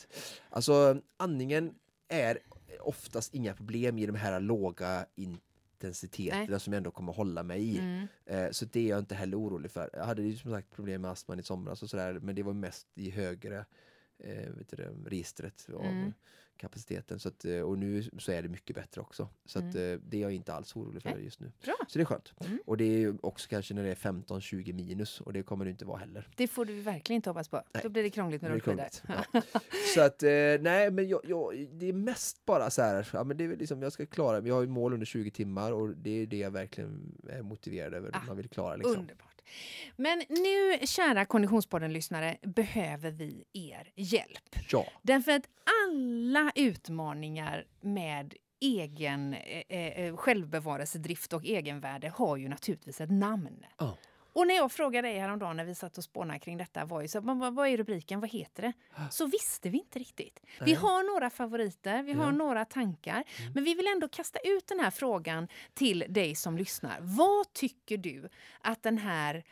Alltså 0.49 1.01
andningen 1.17 1.73
är 2.07 2.37
oftast 2.79 3.33
inga 3.33 3.53
problem 3.53 3.97
i 3.97 4.05
de 4.05 4.15
här 4.15 4.39
låga 4.39 5.05
intensiteterna 5.15 6.45
Nej. 6.49 6.59
som 6.59 6.73
jag 6.73 6.77
ändå 6.77 6.91
kommer 6.91 7.13
hålla 7.13 7.43
mig 7.43 7.61
i. 7.63 7.79
Mm. 7.79 8.07
Eh, 8.25 8.51
så 8.51 8.65
det 8.65 8.79
är 8.79 8.89
jag 8.89 8.99
inte 8.99 9.15
heller 9.15 9.39
orolig 9.39 9.71
för. 9.71 9.89
Jag 9.93 10.05
hade 10.05 10.21
ju 10.21 10.35
som 10.37 10.51
sagt 10.51 10.71
problem 10.71 11.01
med 11.01 11.11
astman 11.11 11.39
i 11.39 11.43
somras 11.43 11.83
och 11.83 11.89
sådär, 11.89 12.13
men 12.13 12.35
det 12.35 12.43
var 12.43 12.53
mest 12.53 12.87
i 12.95 13.09
högre 13.09 13.65
eh, 14.23 14.49
vet 14.57 14.69
du, 14.69 14.89
registret 15.05 15.67
av 15.73 15.85
Mm. 15.85 16.13
kapaciteten. 16.57 17.19
Så 17.19 17.27
att, 17.29 17.45
eh, 17.45 17.59
och 17.59 17.77
nu 17.77 18.03
så 18.19 18.31
är 18.31 18.41
det 18.41 18.49
mycket 18.49 18.75
bättre 18.75 19.01
också. 19.01 19.29
Så 19.45 19.59
att, 19.59 19.75
Mm. 19.75 19.93
eh, 19.93 19.99
det 20.05 20.17
är 20.17 20.21
jag 20.21 20.31
inte 20.31 20.53
alls 20.53 20.75
orolig 20.75 21.01
för 21.01 21.17
just 21.17 21.39
nu. 21.39 21.51
Bra. 21.65 21.75
Så 21.87 21.97
det 21.99 22.03
är 22.03 22.05
skönt. 22.05 22.33
Mm. 22.45 22.59
Och 22.65 22.77
det 22.77 22.83
är 23.03 23.25
också 23.25 23.49
kanske 23.49 23.73
när 23.73 23.83
det 23.83 23.89
är 23.91 23.95
15-20 23.95 24.73
minus 24.73 25.21
och 25.21 25.33
det 25.33 25.43
kommer 25.43 25.65
det 25.65 25.71
inte 25.71 25.85
vara 25.85 25.97
heller. 25.97 26.27
Det 26.35 26.47
får 26.47 26.65
du 26.65 26.81
verkligen 26.81 27.15
inte 27.15 27.29
hoppas 27.29 27.47
på. 27.49 27.63
Nej. 27.73 27.83
Då 27.83 27.89
blir 27.89 28.03
det 28.03 28.09
krångligt 28.09 28.41
med 28.41 28.51
rullskidor. 28.51 28.85
Ja. 29.07 29.41
Så 29.95 30.01
att, 30.01 30.23
eh, 30.23 30.29
nej 30.61 30.91
men 30.91 31.07
jag, 31.07 31.21
jag, 31.23 31.67
det 31.71 31.85
är 31.89 31.93
mest 31.93 32.45
bara 32.45 32.69
så 32.69 32.81
här, 32.81 33.09
ja 33.13 33.23
men 33.23 33.37
det 33.37 33.43
är 33.43 33.57
liksom, 33.57 33.81
jag 33.81 33.93
ska 33.93 34.05
klara, 34.05 34.47
jag 34.47 34.55
har 34.55 34.61
ju 34.61 34.67
mål 34.67 34.93
under 34.93 35.05
20 35.05 35.31
timmar 35.31 35.71
och 35.71 35.89
det 35.97 36.09
är 36.11 36.27
det 36.27 36.37
jag 36.37 36.51
verkligen 36.51 37.17
är 37.29 37.41
motiverad 37.41 37.93
över, 37.93 38.09
Ah, 38.13 38.23
man 38.27 38.37
vill 38.37 38.49
klara 38.49 38.75
liksom. 38.75 38.99
Underbart. 39.01 39.32
Men 39.95 40.23
nu, 40.29 40.87
kära 40.87 41.25
Konditionspodden-lyssnare, 41.25 42.37
behöver 42.41 43.11
vi 43.11 43.43
er 43.53 43.91
hjälp. 43.95 44.55
Ja, 44.69 44.85
Därför 45.01 45.31
att 45.31 45.45
alla 45.85 46.51
utmaningar 46.55 47.65
med 47.81 48.33
egen 48.61 49.33
eh, 49.33 49.77
eh, 49.77 50.15
självbevarelsedrift 50.15 51.33
och 51.33 51.45
egenvärde 51.45 52.09
har 52.09 52.37
ju 52.37 52.49
naturligtvis 52.49 53.01
ett 53.01 53.11
namn. 53.11 53.65
Ja. 53.77 53.97
Och 54.33 54.47
när 54.47 54.55
jag 54.55 54.71
frågade 54.71 55.07
dig 55.07 55.19
häromdagen 55.19 55.57
när 55.57 55.65
vi 55.65 55.75
satt 55.75 55.97
och 55.97 56.03
spånade 56.03 56.39
kring 56.39 56.57
detta, 56.57 56.85
var 56.85 57.01
ju 57.01 57.07
så, 57.07 57.21
"Men 57.21 57.39
vad, 57.39 57.53
vad 57.55 57.67
är 57.67 57.77
rubriken, 57.77 58.19
vad 58.19 58.29
heter 58.29 58.61
det? 58.63 58.73
Så 59.11 59.25
visste 59.27 59.69
vi 59.69 59.77
inte 59.77 59.99
riktigt. 59.99 60.39
Vi 60.65 60.73
har 60.73 61.03
några 61.13 61.29
favoriter, 61.29 62.03
vi 62.03 62.13
har 62.13 62.25
Ja. 62.25 62.31
några 62.31 62.65
tankar, 62.65 63.23
Mm. 63.39 63.51
men 63.55 63.63
vi 63.63 63.73
vill 63.73 63.87
ändå 63.87 64.07
kasta 64.07 64.39
ut 64.39 64.67
den 64.67 64.79
här 64.79 64.91
frågan 64.91 65.47
till 65.73 66.05
dig 66.09 66.35
som 66.35 66.57
lyssnar. 66.57 66.97
Vad 67.01 67.53
tycker 67.53 67.97
du 67.97 68.29
att 68.61 68.83
den 68.83 68.97
här 68.97 69.43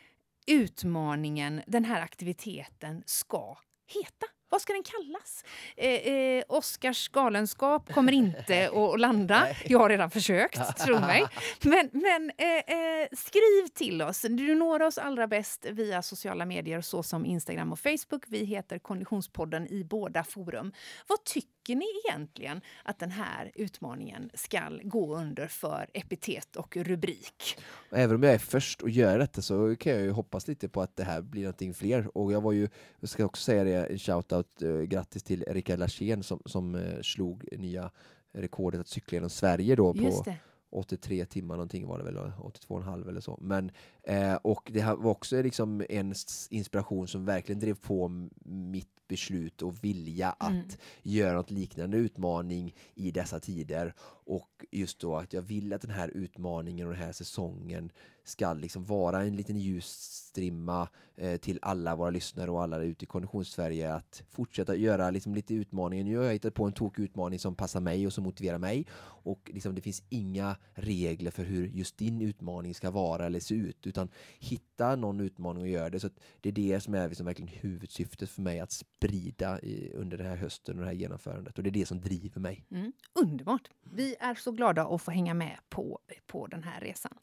utmaningen, 0.46 1.62
den 1.66 1.84
här 1.84 2.00
aktiviteten 2.00 3.02
ska 3.06 3.56
heta? 3.94 4.26
Vad 4.52 4.60
ska 4.60 4.72
den 4.72 4.82
kallas? 4.82 5.44
Eh, 5.76 5.90
eh, 5.90 6.44
Oscars 6.48 7.08
galenskap 7.08 7.92
kommer 7.92 8.12
inte 8.12 8.68
att 8.74 9.00
landa. 9.00 9.46
Jag 9.64 9.78
har 9.78 9.88
redan 9.88 10.10
försökt, 10.10 10.78
tro 10.78 11.00
mig. 11.00 11.24
Men, 11.62 11.90
men 11.92 12.30
eh, 12.38 12.76
eh, 12.76 13.08
skriv 13.12 13.68
till 13.74 14.02
oss. 14.02 14.22
Du 14.22 14.54
når 14.54 14.82
oss 14.82 14.98
allra 14.98 15.26
bäst 15.26 15.66
via 15.70 16.02
sociala 16.02 16.46
medier 16.46 16.80
såsom 16.80 17.26
Instagram 17.26 17.72
och 17.72 17.78
Facebook. 17.78 18.24
Vi 18.26 18.44
heter 18.44 18.78
Konditionspodden 18.78 19.72
i 19.72 19.84
båda 19.84 20.24
forum. 20.24 20.72
Vad 21.06 21.24
tycker 21.24 21.52
ni 21.68 21.86
egentligen 22.06 22.60
att 22.84 22.98
den 22.98 23.10
här 23.10 23.50
utmaningen 23.54 24.30
ska 24.34 24.60
gå 24.82 25.16
under 25.16 25.46
för 25.46 25.90
epitet 25.94 26.56
och 26.56 26.76
rubrik? 26.76 27.58
och 27.90 27.98
även 27.98 28.16
om 28.16 28.22
jag 28.22 28.34
är 28.34 28.38
först 28.38 28.82
och 28.82 28.90
gör 28.90 29.18
detta 29.18 29.42
så 29.42 29.76
kan 29.76 29.92
jag 29.92 30.02
ju 30.02 30.10
hoppas 30.10 30.48
lite 30.48 30.68
på 30.68 30.82
att 30.82 30.96
det 30.96 31.04
här 31.04 31.22
blir 31.22 31.42
någonting 31.42 31.74
fler. 31.74 32.16
Och 32.16 32.32
jag 32.32 32.40
var 32.40 32.52
ju, 32.52 32.68
jag 33.00 33.10
ska 33.10 33.24
också 33.24 33.42
säga 33.42 33.64
det, 33.64 33.86
en 33.86 33.98
shoutout, 33.98 34.62
eh, 34.62 34.80
grattis 34.80 35.22
till 35.22 35.44
Rickard 35.48 35.78
Larsén 35.78 36.22
som, 36.22 36.42
som 36.46 36.74
eh, 36.74 37.00
slog 37.02 37.44
nya 37.52 37.90
rekordet 38.32 38.80
att 38.80 38.88
cykla 38.88 39.16
genom 39.16 39.30
Sverige 39.30 39.76
då 39.76 39.94
på 39.94 40.02
Just 40.02 40.24
det. 40.24 40.36
83 40.72 41.24
timmar 41.24 41.54
någonting 41.54 41.86
var 41.86 41.98
det 41.98 42.04
väl, 42.04 42.16
82,5 42.16 43.08
eller 43.08 43.20
så. 43.20 43.38
Men, 43.40 43.70
eh, 44.02 44.34
och 44.34 44.70
det 44.74 44.82
var 44.84 45.06
också 45.06 45.42
liksom 45.42 45.84
en 45.88 46.14
inspiration 46.50 47.08
som 47.08 47.24
verkligen 47.24 47.60
drev 47.60 47.74
på 47.74 48.08
mitt 48.44 48.88
beslut 49.08 49.62
och 49.62 49.84
vilja 49.84 50.30
att 50.30 50.50
Mm. 50.50 50.64
göra 51.02 51.32
något 51.36 51.50
liknande 51.50 51.96
utmaning 51.96 52.74
i 52.94 53.10
dessa 53.10 53.40
tider. 53.40 53.94
Och 54.24 54.64
just 54.70 55.00
då 55.00 55.16
att 55.16 55.32
jag 55.32 55.42
vill 55.42 55.72
att 55.72 55.82
den 55.82 55.90
här 55.90 56.08
utmaningen 56.08 56.86
och 56.86 56.92
den 56.92 57.02
här 57.02 57.12
säsongen 57.12 57.90
ska 58.24 58.52
liksom 58.52 58.84
vara 58.84 59.22
en 59.22 59.36
liten 59.36 59.56
ljusstrimma 59.58 60.88
eh, 61.16 61.36
till 61.36 61.58
alla 61.62 61.96
våra 61.96 62.10
lyssnare 62.10 62.50
och 62.50 62.62
alla 62.62 62.78
ute 62.82 63.04
i 63.04 63.06
Konditionssverige 63.06 63.94
att 63.94 64.22
fortsätta 64.30 64.74
göra 64.76 65.10
liksom 65.10 65.34
lite 65.34 65.54
utmaningar. 65.54 66.04
Nu 66.04 66.16
har 66.16 66.24
jag 66.24 66.32
hittat 66.32 66.54
på 66.54 66.64
en 66.64 66.72
tokig 66.72 67.02
utmaning 67.02 67.38
som 67.38 67.54
passar 67.54 67.80
mig 67.80 68.06
och 68.06 68.12
som 68.12 68.24
motiverar 68.24 68.58
mig 68.58 68.86
och 69.24 69.50
liksom 69.54 69.74
det 69.74 69.80
finns 69.80 70.02
inga 70.08 70.56
regler 70.74 71.30
för 71.30 71.44
hur 71.44 71.66
just 71.68 71.98
din 71.98 72.20
utmaning 72.20 72.74
ska 72.74 72.90
vara 72.90 73.26
eller 73.26 73.40
se 73.40 73.54
ut 73.54 73.86
utan 73.92 74.08
hitta 74.38 74.96
någon 74.96 75.20
utmaning 75.20 75.62
och 75.62 75.68
gör 75.68 75.90
det. 75.90 76.00
Så 76.00 76.06
att 76.06 76.20
det 76.40 76.48
är 76.48 76.52
det 76.52 76.80
som 76.80 76.94
är 76.94 77.08
liksom 77.08 77.26
verkligen 77.26 77.48
huvudsyftet 77.48 78.30
för 78.30 78.42
mig 78.42 78.60
att 78.60 78.72
sprida 78.72 79.60
i, 79.60 79.92
under 79.94 80.16
den 80.18 80.26
här 80.26 80.36
hösten 80.36 80.74
och 80.78 80.80
det 80.80 80.86
här 80.90 80.94
genomförandet 80.96 81.56
och 81.58 81.64
det 81.64 81.70
är 81.70 81.72
det 81.72 81.86
som 81.86 82.00
driver 82.00 82.40
mig. 82.40 82.64
Mm, 82.70 82.92
underbart! 83.14 83.68
Vi 83.94 84.16
är 84.20 84.34
så 84.34 84.52
glada 84.52 84.84
att 84.86 85.02
få 85.02 85.10
hänga 85.10 85.34
med 85.34 85.58
på, 85.68 86.00
på 86.26 86.46
den 86.46 86.62
här 86.62 86.80
resan. 86.80 87.18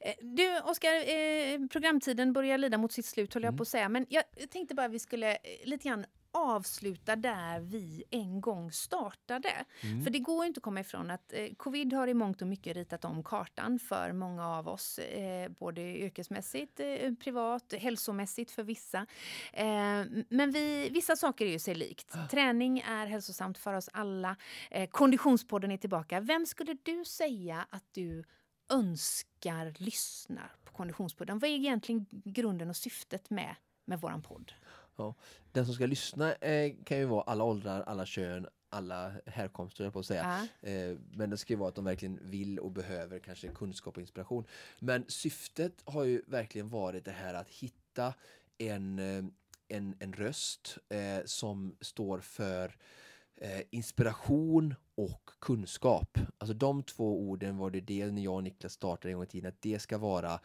Eh, 0.00 0.14
Du, 0.22 0.60
Oskar, 0.60 0.94
eh, 0.94 1.66
programtiden 1.72 2.32
börjar 2.32 2.58
lida 2.58 2.78
mot 2.78 2.92
sitt 2.92 3.06
slut, 3.06 3.34
höll 3.34 3.42
jag 3.42 3.48
Mm. 3.48 3.56
på 3.56 3.62
att 3.62 3.68
säga. 3.68 3.88
Men 3.88 4.06
jag 4.08 4.24
tänkte 4.50 4.74
bara 4.74 4.88
vi 4.88 4.98
skulle 4.98 5.32
eh, 5.34 5.38
lite 5.64 5.88
grann 5.88 6.04
avsluta 6.32 7.16
där 7.16 7.60
vi 7.60 8.04
en 8.10 8.40
gång 8.40 8.72
startade. 8.72 9.64
Mm. 9.80 10.04
För 10.04 10.10
det 10.10 10.18
går 10.18 10.44
inte 10.44 10.58
att 10.58 10.62
komma 10.62 10.80
ifrån 10.80 11.10
att 11.10 11.32
eh, 11.32 11.54
covid 11.56 11.92
har 11.92 12.08
i 12.08 12.14
mångt 12.14 12.42
och 12.42 12.48
mycket 12.48 12.76
ritat 12.76 13.04
om 13.04 13.22
kartan 13.22 13.78
för 13.78 14.12
många 14.12 14.48
av 14.48 14.68
oss. 14.68 14.98
Eh, 14.98 15.48
både 15.48 15.80
yrkesmässigt, 15.80 16.80
eh, 16.80 17.14
privat, 17.14 17.74
hälsomässigt 17.78 18.50
för 18.50 18.62
vissa. 18.62 19.06
Eh, 19.52 19.66
men 20.28 20.50
vi, 20.50 20.88
vissa 20.92 21.16
saker 21.16 21.46
är 21.46 21.50
ju 21.50 21.58
sig 21.58 21.74
likt. 21.74 22.14
Träning 22.30 22.80
är 22.80 23.06
hälsosamt 23.06 23.58
för 23.58 23.74
oss 23.74 23.88
alla. 23.92 24.36
Eh, 24.70 24.88
konditionspodden 24.88 25.70
är 25.70 25.76
tillbaka. 25.76 26.20
Vem 26.20 26.46
skulle 26.46 26.76
du 26.82 27.04
säga 27.04 27.66
att 27.70 27.84
du 27.92 28.24
önskar 28.72 29.74
lyssnar 29.78 30.52
på 30.64 30.72
Konditionspodden? 30.72 31.38
Vad 31.38 31.50
är 31.50 31.54
egentligen 31.54 32.06
grunden 32.10 32.70
och 32.70 32.76
syftet 32.76 33.30
med, 33.30 33.54
med 33.84 34.00
våran 34.00 34.22
podd? 34.22 34.52
Den 35.52 35.64
som 35.64 35.74
ska 35.74 35.86
lyssna 35.86 36.34
eh, 36.34 36.74
kan 36.84 36.98
ju 36.98 37.04
vara 37.04 37.22
alla 37.22 37.44
åldrar, 37.44 37.82
alla 37.82 38.06
kön, 38.06 38.46
alla 38.70 39.12
härkomster, 39.26 39.90
på 39.90 39.98
att 39.98 40.06
säga. 40.06 40.46
Ja. 40.62 40.68
Eh, 40.68 40.96
men 41.10 41.30
det 41.30 41.36
ska 41.36 41.52
ju 41.52 41.58
vara 41.58 41.68
att 41.68 41.74
de 41.74 41.84
verkligen 41.84 42.18
vill 42.22 42.58
och 42.58 42.70
behöver 42.70 43.18
kanske 43.18 43.48
kunskap 43.48 43.96
och 43.96 44.00
inspiration. 44.00 44.44
Men 44.78 45.04
syftet 45.08 45.82
har 45.84 46.04
ju 46.04 46.22
verkligen 46.26 46.68
varit 46.68 47.04
det 47.04 47.10
här 47.10 47.34
att 47.34 47.50
hitta 47.50 48.14
en, 48.58 48.98
eh, 48.98 49.24
en, 49.68 49.96
en 49.98 50.12
röst 50.12 50.78
eh, 50.88 51.24
som 51.24 51.76
står 51.80 52.20
för 52.20 52.76
eh, 53.36 53.60
inspiration 53.70 54.74
och 54.94 55.30
kunskap. 55.38 56.18
Alltså 56.38 56.54
de 56.54 56.82
två 56.82 57.20
orden 57.20 57.58
var 57.58 57.70
det 57.70 57.80
det 57.80 58.10
när 58.10 58.22
jag 58.22 58.34
och 58.34 58.44
Niklas 58.44 58.72
startade 58.72 59.08
en 59.08 59.14
gång 59.14 59.24
i 59.24 59.26
tiden, 59.26 59.48
att 59.48 59.62
det 59.62 59.78
ska 59.78 59.98
vara 59.98 60.40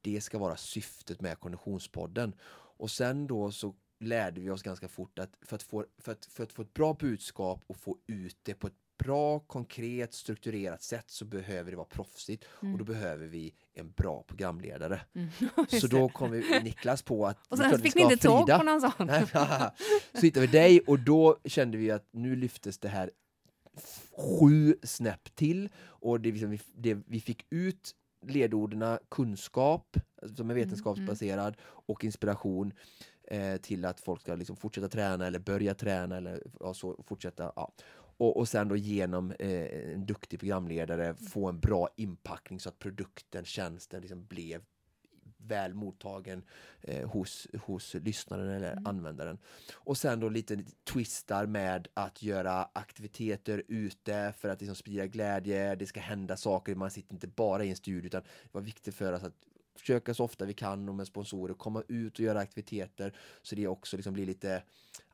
det 0.00 0.20
ska 0.20 0.38
vara 0.38 0.56
syftet 0.56 1.20
med 1.20 1.40
Konditionspodden. 1.40 2.34
Och 2.76 2.90
sen 2.90 3.26
då 3.26 3.52
så 3.52 3.74
lärde 4.02 4.40
vi 4.40 4.50
oss 4.50 4.62
ganska 4.62 4.88
fort 4.88 5.18
att 5.18 5.30
för 5.42 5.56
att 5.56 5.62
få, 5.62 5.84
för 5.98 6.12
att, 6.12 6.24
för 6.24 6.42
att 6.42 6.52
få 6.52 6.62
ett 6.62 6.74
bra 6.74 6.94
budskap 6.94 7.64
och 7.66 7.76
få 7.76 7.98
ut 8.06 8.36
det 8.42 8.54
på 8.54 8.66
ett 8.66 8.74
bra, 8.98 9.38
konkret, 9.38 10.14
strukturerat 10.14 10.82
sätt 10.82 11.10
så 11.10 11.24
behöver 11.24 11.70
det 11.70 11.76
vara 11.76 11.86
proffsigt 11.86 12.44
och 12.60 12.78
då 12.78 12.84
behöver 12.84 13.26
vi 13.26 13.54
en 13.74 13.90
bra 13.90 14.22
programledare. 14.22 15.00
Mm. 15.14 15.28
Så 15.80 15.86
då 15.86 16.08
kom 16.08 16.30
vi, 16.30 16.60
Niklas 16.62 17.02
på 17.02 17.26
att 17.26 17.38
Och 17.48 17.58
sen 17.58 17.78
fick 17.78 17.94
ni 17.94 18.02
inte 18.02 18.16
tag 18.16 18.46
på 18.46 18.62
någon 18.62 18.80
sån. 18.80 18.92
Så 20.14 20.20
hittade 20.20 20.46
vi 20.46 20.52
dig 20.52 20.80
och 20.80 20.98
då 20.98 21.38
kände 21.44 21.78
vi 21.78 21.90
att 21.90 22.08
nu 22.10 22.36
lyftes 22.36 22.78
det 22.78 22.88
här 22.88 23.10
sju 24.16 24.76
snäpp 24.82 25.34
till 25.34 25.68
och 25.84 26.20
det, 26.20 26.32
liksom, 26.32 26.50
vi, 26.50 26.60
det, 26.74 26.98
vi 27.06 27.20
fick 27.20 27.46
ut 27.50 27.94
ledorden 28.26 28.98
kunskap, 29.08 29.96
som 30.36 30.50
är 30.50 30.54
vetenskapsbaserad, 30.54 31.56
och 31.62 32.04
inspiration 32.04 32.72
eh, 33.24 33.56
till 33.56 33.84
att 33.84 34.00
folk 34.00 34.20
ska 34.20 34.34
liksom 34.34 34.56
fortsätta 34.56 34.88
träna 34.88 35.26
eller 35.26 35.38
börja 35.38 35.74
träna 35.74 36.16
eller 36.16 36.42
ja, 36.60 36.74
så, 36.74 37.04
fortsätta. 37.06 37.52
Ja. 37.56 37.72
Och, 38.16 38.36
och 38.36 38.48
sen 38.48 38.68
då 38.68 38.76
genom 38.76 39.30
eh, 39.38 39.92
en 39.92 40.06
duktig 40.06 40.40
programledare 40.40 41.14
få 41.14 41.48
en 41.48 41.60
bra 41.60 41.88
inpackning 41.96 42.60
så 42.60 42.68
att 42.68 42.78
produkten, 42.78 43.44
tjänsten 43.44 44.00
liksom 44.00 44.26
blev 44.26 44.62
väl 45.46 45.74
mottagen 45.74 46.42
eh, 46.80 47.08
hos, 47.08 47.46
hos 47.62 47.94
lyssnaren 47.94 48.48
eller 48.48 48.78
användaren. 48.84 49.38
Och 49.74 49.96
sen 49.96 50.20
då 50.20 50.28
lite, 50.28 50.56
lite 50.56 50.72
twistar 50.84 51.46
med 51.46 51.88
att 51.94 52.22
göra 52.22 52.68
aktiviteter 52.72 53.62
ute 53.68 54.32
för 54.38 54.48
att 54.48 54.60
liksom 54.60 54.76
sprida 54.76 55.06
glädje, 55.06 55.74
det 55.74 55.86
ska 55.86 56.00
hända 56.00 56.36
saker, 56.36 56.74
man 56.74 56.90
sitter 56.90 57.14
inte 57.14 57.28
bara 57.28 57.64
i 57.64 57.70
en 57.70 57.76
studio 57.76 58.06
utan 58.06 58.22
det 58.22 58.52
var 58.52 58.60
viktigt 58.60 58.94
för 58.94 59.12
oss 59.12 59.22
att 59.22 59.34
försöka 59.76 60.14
så 60.14 60.24
ofta 60.24 60.44
vi 60.44 60.54
kan 60.54 60.88
och 60.88 60.94
med 60.94 61.06
sponsorer 61.06 61.54
komma 61.54 61.82
ut 61.88 62.18
och 62.18 62.24
göra 62.24 62.40
aktiviteter 62.40 63.16
så 63.42 63.54
det 63.54 63.66
också 63.66 63.96
liksom 63.96 64.14
blir 64.14 64.26
lite 64.26 64.62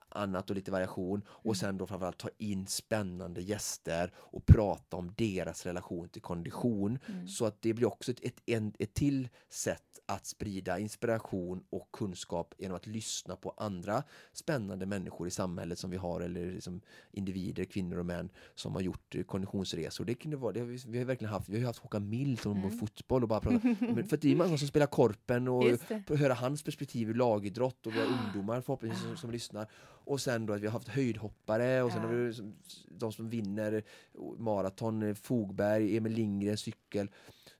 annat 0.09 0.51
och 0.51 0.57
lite 0.57 0.71
variation 0.71 1.23
och 1.29 1.57
sen 1.57 1.79
då 1.79 1.87
framförallt 1.87 2.19
ta 2.19 2.29
in 2.39 2.67
spännande 2.67 3.41
gäster 3.41 4.13
och 4.17 4.47
prata 4.47 4.97
om 4.97 5.15
deras 5.17 5.67
relation 5.67 6.09
till 6.09 6.23
kondition 6.23 6.99
så 7.29 7.47
att 7.47 7.63
det 7.63 7.75
blir 7.75 7.87
också 7.87 8.13
ett, 8.13 8.21
ett, 8.47 8.75
ett 8.79 8.95
till 8.95 9.29
sätt 9.49 9.83
att 10.09 10.27
sprida 10.27 10.79
inspiration 10.79 11.65
och 11.71 11.89
kunskap 11.93 12.55
genom 12.59 12.77
att 12.77 12.87
lyssna 12.87 13.37
på 13.37 13.55
andra 13.57 14.03
spännande 14.33 14.87
människor 14.87 15.29
i 15.29 15.31
samhället 15.31 15.79
som 15.79 15.91
vi 15.91 15.97
har 15.97 16.21
eller 16.21 16.53
liksom 16.53 16.81
individer, 17.11 17.65
kvinnor 17.65 17.99
och 17.99 18.07
män 18.07 18.31
som 18.55 18.75
har 18.75 18.81
gjort 18.81 19.15
eh, 19.15 19.23
konditionsresor. 19.23 20.05
Det 20.05 20.15
kunde 20.15 20.37
vara, 20.37 20.53
det 20.53 20.61
har 20.61 20.67
vi, 20.67 20.79
vi 20.87 20.99
har 20.99 21.05
verkligen 21.05 21.33
haft, 21.33 21.49
vi 21.49 21.61
har 21.61 21.67
haft 21.67 21.79
Håkan 21.79 22.09
Mild 22.09 22.41
som 22.41 22.57
mm. 22.57 22.79
fotboll 22.79 23.23
och 23.23 23.29
bara 23.29 23.41
pratat, 23.41 23.63
för 24.09 24.17
det 24.17 24.33
är 24.33 24.37
många 24.37 24.59
som 24.59 24.69
spelar 24.69 24.87
korpen 24.87 25.49
och 25.49 25.65
höra 26.09 26.35
hans 26.35 26.63
perspektiv 26.63 27.11
ur 27.11 27.15
lagidrott 27.15 27.87
och 27.87 27.95
vi 27.95 27.99
har 27.99 28.07
ungdomar 28.25 28.61
förhoppningsvis 28.61 29.03
som, 29.03 29.17
som 29.17 29.31
lyssnar. 29.31 29.69
Och 30.09 30.21
sen 30.21 30.47
då 30.47 30.53
att 30.53 30.61
vi 30.61 30.67
har 30.67 30.73
haft 30.73 30.89
höjdhoppare 30.89 31.83
och 31.83 31.93
sen 31.93 32.03
Ja. 32.03 32.09
har 32.09 32.15
vi 32.15 32.53
de 32.91 33.13
som 33.13 33.31
vinner 33.31 33.83
maraton, 34.39 35.03
eh, 35.03 35.15
Fogberg, 35.15 35.97
Emil 35.97 36.13
Lindgren, 36.13 36.57
cykel. 36.57 37.11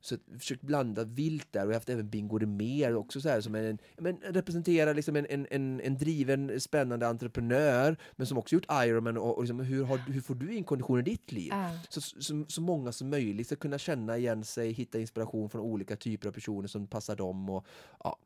Så 0.01 0.17
vi 0.27 0.39
försökt 0.39 0.63
blanda 0.63 1.05
vilt 1.05 1.53
där 1.53 1.63
och 1.63 1.69
vi 1.69 1.73
har 1.75 1.81
haft 1.81 1.89
även 1.89 2.11
Bingo 2.11 2.47
mer 2.47 2.95
också 2.97 3.21
så 3.21 3.29
här 3.29 3.41
som 3.41 3.55
en, 3.55 3.79
men 3.99 4.17
representerar 4.17 4.95
liksom 4.95 5.17
en, 5.17 5.27
en, 5.31 5.47
en, 5.51 5.81
en 5.81 5.99
driven, 5.99 6.61
spännande 6.61 7.09
entreprenör 7.09 7.97
men 8.17 8.27
som 8.27 8.39
också 8.39 8.55
gjort 8.55 8.67
Ironman 8.85 9.19
och, 9.19 9.37
och 9.37 9.43
liksom, 9.43 9.61
hur, 9.61 9.85
har, 9.85 9.99
hur 9.99 10.21
får 10.21 10.35
du 10.35 10.55
in 10.55 10.65
kondition 10.65 10.99
i 10.99 11.03
ditt 11.03 11.33
liv? 11.33 11.49
Ja. 11.51 11.71
Så, 11.89 12.01
så, 12.01 12.45
så 12.49 12.61
många 12.61 12.93
som 12.93 13.11
möjligt 13.11 13.47
ska 13.47 13.57
kunna 13.57 13.79
känna 13.79 14.19
igen 14.19 14.45
sig, 14.45 14.73
hitta 14.73 14.99
inspiration 15.01 15.51
från 15.51 15.61
olika 15.61 15.97
typer 15.97 16.29
av 16.29 16.33
personer 16.33 16.69
som 16.69 16.87
passar 16.87 17.17
dem. 17.17 17.51
Och, 17.51 17.67
ja. 18.05 18.17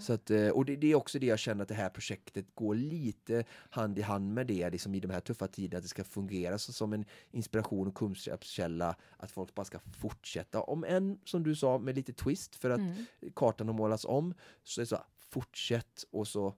Så 0.00 0.12
att, 0.12 0.30
eh, 0.30 0.48
och 0.48 0.64
det, 0.64 0.76
det 0.76 0.86
är 0.86 0.94
också 0.94 1.18
det 1.18 1.26
jag 1.26 1.38
känner 1.38 1.62
att 1.62 1.68
det 1.68 1.74
här 1.74 1.88
projektet 1.90 2.46
går 2.54 2.74
lite 2.74 3.44
hand 3.70 3.98
i 3.98 4.02
hand 4.02 4.34
med 4.34 4.46
det 4.46 4.70
liksom 4.70 4.94
i 4.94 5.00
de 5.00 5.10
här 5.10 5.20
tuffa 5.20 5.46
tiderna, 5.46 5.78
att 5.78 5.84
det 5.84 5.88
ska 5.88 6.04
fungera 6.04 6.58
så, 6.58 6.72
som 6.72 6.92
en 6.92 7.04
inspiration 7.30 7.88
och 7.88 7.94
kunskapskälla, 7.94 8.96
att 9.16 9.30
folk 9.30 9.54
bara 9.54 9.64
ska 9.64 9.78
fortsätta, 9.78 10.60
om 10.60 10.84
än 10.84 11.18
som 11.24 11.42
du 11.42 11.56
sa 11.56 11.78
med 11.78 11.94
lite 11.94 12.12
twist 12.12 12.56
för 12.56 12.70
att 12.70 12.80
Mm. 12.80 13.04
kartan 13.34 13.66
har 13.68 13.74
målats 13.74 14.04
om, 14.04 14.34
så 14.62 14.80
är 14.80 14.82
det 14.82 14.86
så 14.86 14.98
fortsätt 15.30 16.04
och 16.10 16.28
så 16.28 16.54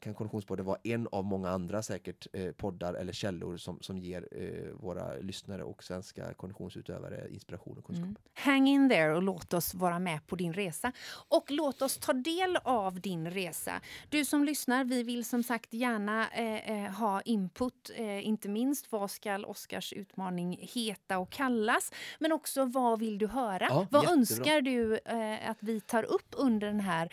kan 0.00 0.14
Konditionspodden 0.14 0.66
vara 0.66 0.78
en 0.82 1.08
av 1.12 1.24
många 1.24 1.50
andra 1.50 1.82
säkert 1.82 2.26
eh, 2.32 2.52
poddar 2.52 2.94
eller 2.94 3.12
källor 3.12 3.56
som, 3.56 3.78
som 3.80 3.98
ger 3.98 4.28
eh, 4.30 4.72
våra 4.72 5.14
lyssnare 5.14 5.62
och 5.62 5.84
svenska 5.84 6.34
konditionsutövare 6.34 7.28
inspiration 7.30 7.78
och 7.78 7.84
kunskap. 7.84 8.04
Mm. 8.04 8.16
Hang 8.34 8.68
in 8.68 8.88
there 8.88 9.14
och 9.14 9.22
låt 9.22 9.54
oss 9.54 9.74
vara 9.74 9.98
med 9.98 10.26
på 10.26 10.36
din 10.36 10.52
resa. 10.52 10.92
Och 11.28 11.50
låt 11.50 11.82
oss 11.82 11.98
ta 11.98 12.12
del 12.12 12.56
av 12.56 13.00
din 13.00 13.30
resa. 13.30 13.80
Du 14.08 14.24
som 14.24 14.44
lyssnar, 14.44 14.84
vi 14.84 15.02
vill 15.02 15.24
som 15.24 15.42
sagt 15.42 15.74
gärna 15.74 16.28
eh, 16.28 16.84
eh, 16.84 16.92
ha 16.92 17.20
input. 17.20 17.90
Eh, 17.94 18.26
inte 18.26 18.48
minst 18.48 18.92
vad 18.92 19.10
ska 19.10 19.38
Oscars 19.38 19.92
utmaning 19.92 20.58
heta 20.60 21.18
och 21.18 21.30
kallas? 21.30 21.92
Men 22.18 22.32
också 22.32 22.64
vad 22.64 22.98
vill 22.98 23.18
du 23.18 23.26
höra? 23.26 23.66
Ja, 23.70 23.86
vad 23.90 24.02
jättebra. 24.02 24.20
önskar 24.20 24.60
du 24.60 24.98
eh, 25.04 25.50
att 25.50 25.62
vi 25.62 25.80
tar 25.80 26.02
upp 26.02 26.34
under 26.36 26.66
den 26.66 26.80
här 26.80 27.10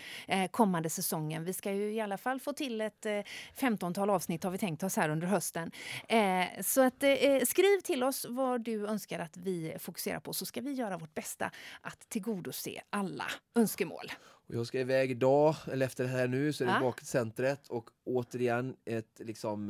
kommande 0.51 0.89
säsongen? 0.89 1.43
Vi 1.43 1.53
ska 1.53 1.71
ju 1.71 1.93
i 1.93 2.01
alla 2.01 2.17
fall 2.17 2.39
få 2.39 2.53
till 2.53 2.74
ett 2.81 3.05
eh, 3.05 3.19
15-tal 3.59 4.09
avsnitt 4.09 4.43
har 4.43 4.51
vi 4.51 4.57
tänkt 4.57 4.83
oss 4.83 4.95
här 4.95 5.09
under 5.09 5.27
hösten. 5.27 5.71
Eh, 6.09 6.61
så 6.61 6.81
att, 6.81 7.03
eh, 7.03 7.39
skriv 7.47 7.79
till 7.83 8.03
oss 8.03 8.25
vad 8.29 8.61
du 8.61 8.87
önskar 8.87 9.19
att 9.19 9.37
vi 9.37 9.75
fokuserar 9.79 10.19
på 10.19 10.33
så 10.33 10.45
ska 10.45 10.61
vi 10.61 10.71
göra 10.73 10.97
vårt 10.97 11.13
bästa 11.13 11.51
att 11.81 12.09
tillgodose 12.09 12.81
alla 12.89 13.25
önskemål. 13.55 14.11
Jag 14.47 14.67
ska 14.67 14.79
iväg 14.79 15.11
idag, 15.11 15.55
eller 15.71 15.85
efter 15.85 16.03
det 16.03 16.09
här 16.09 16.27
nu, 16.27 16.53
så 16.53 16.63
är 16.63 16.67
det 16.67 16.79
Ja. 16.81 16.91
till 16.91 17.05
centret 17.07 17.67
och 17.67 17.89
återigen 18.05 18.75
ett 18.85 19.19
liksom 19.19 19.69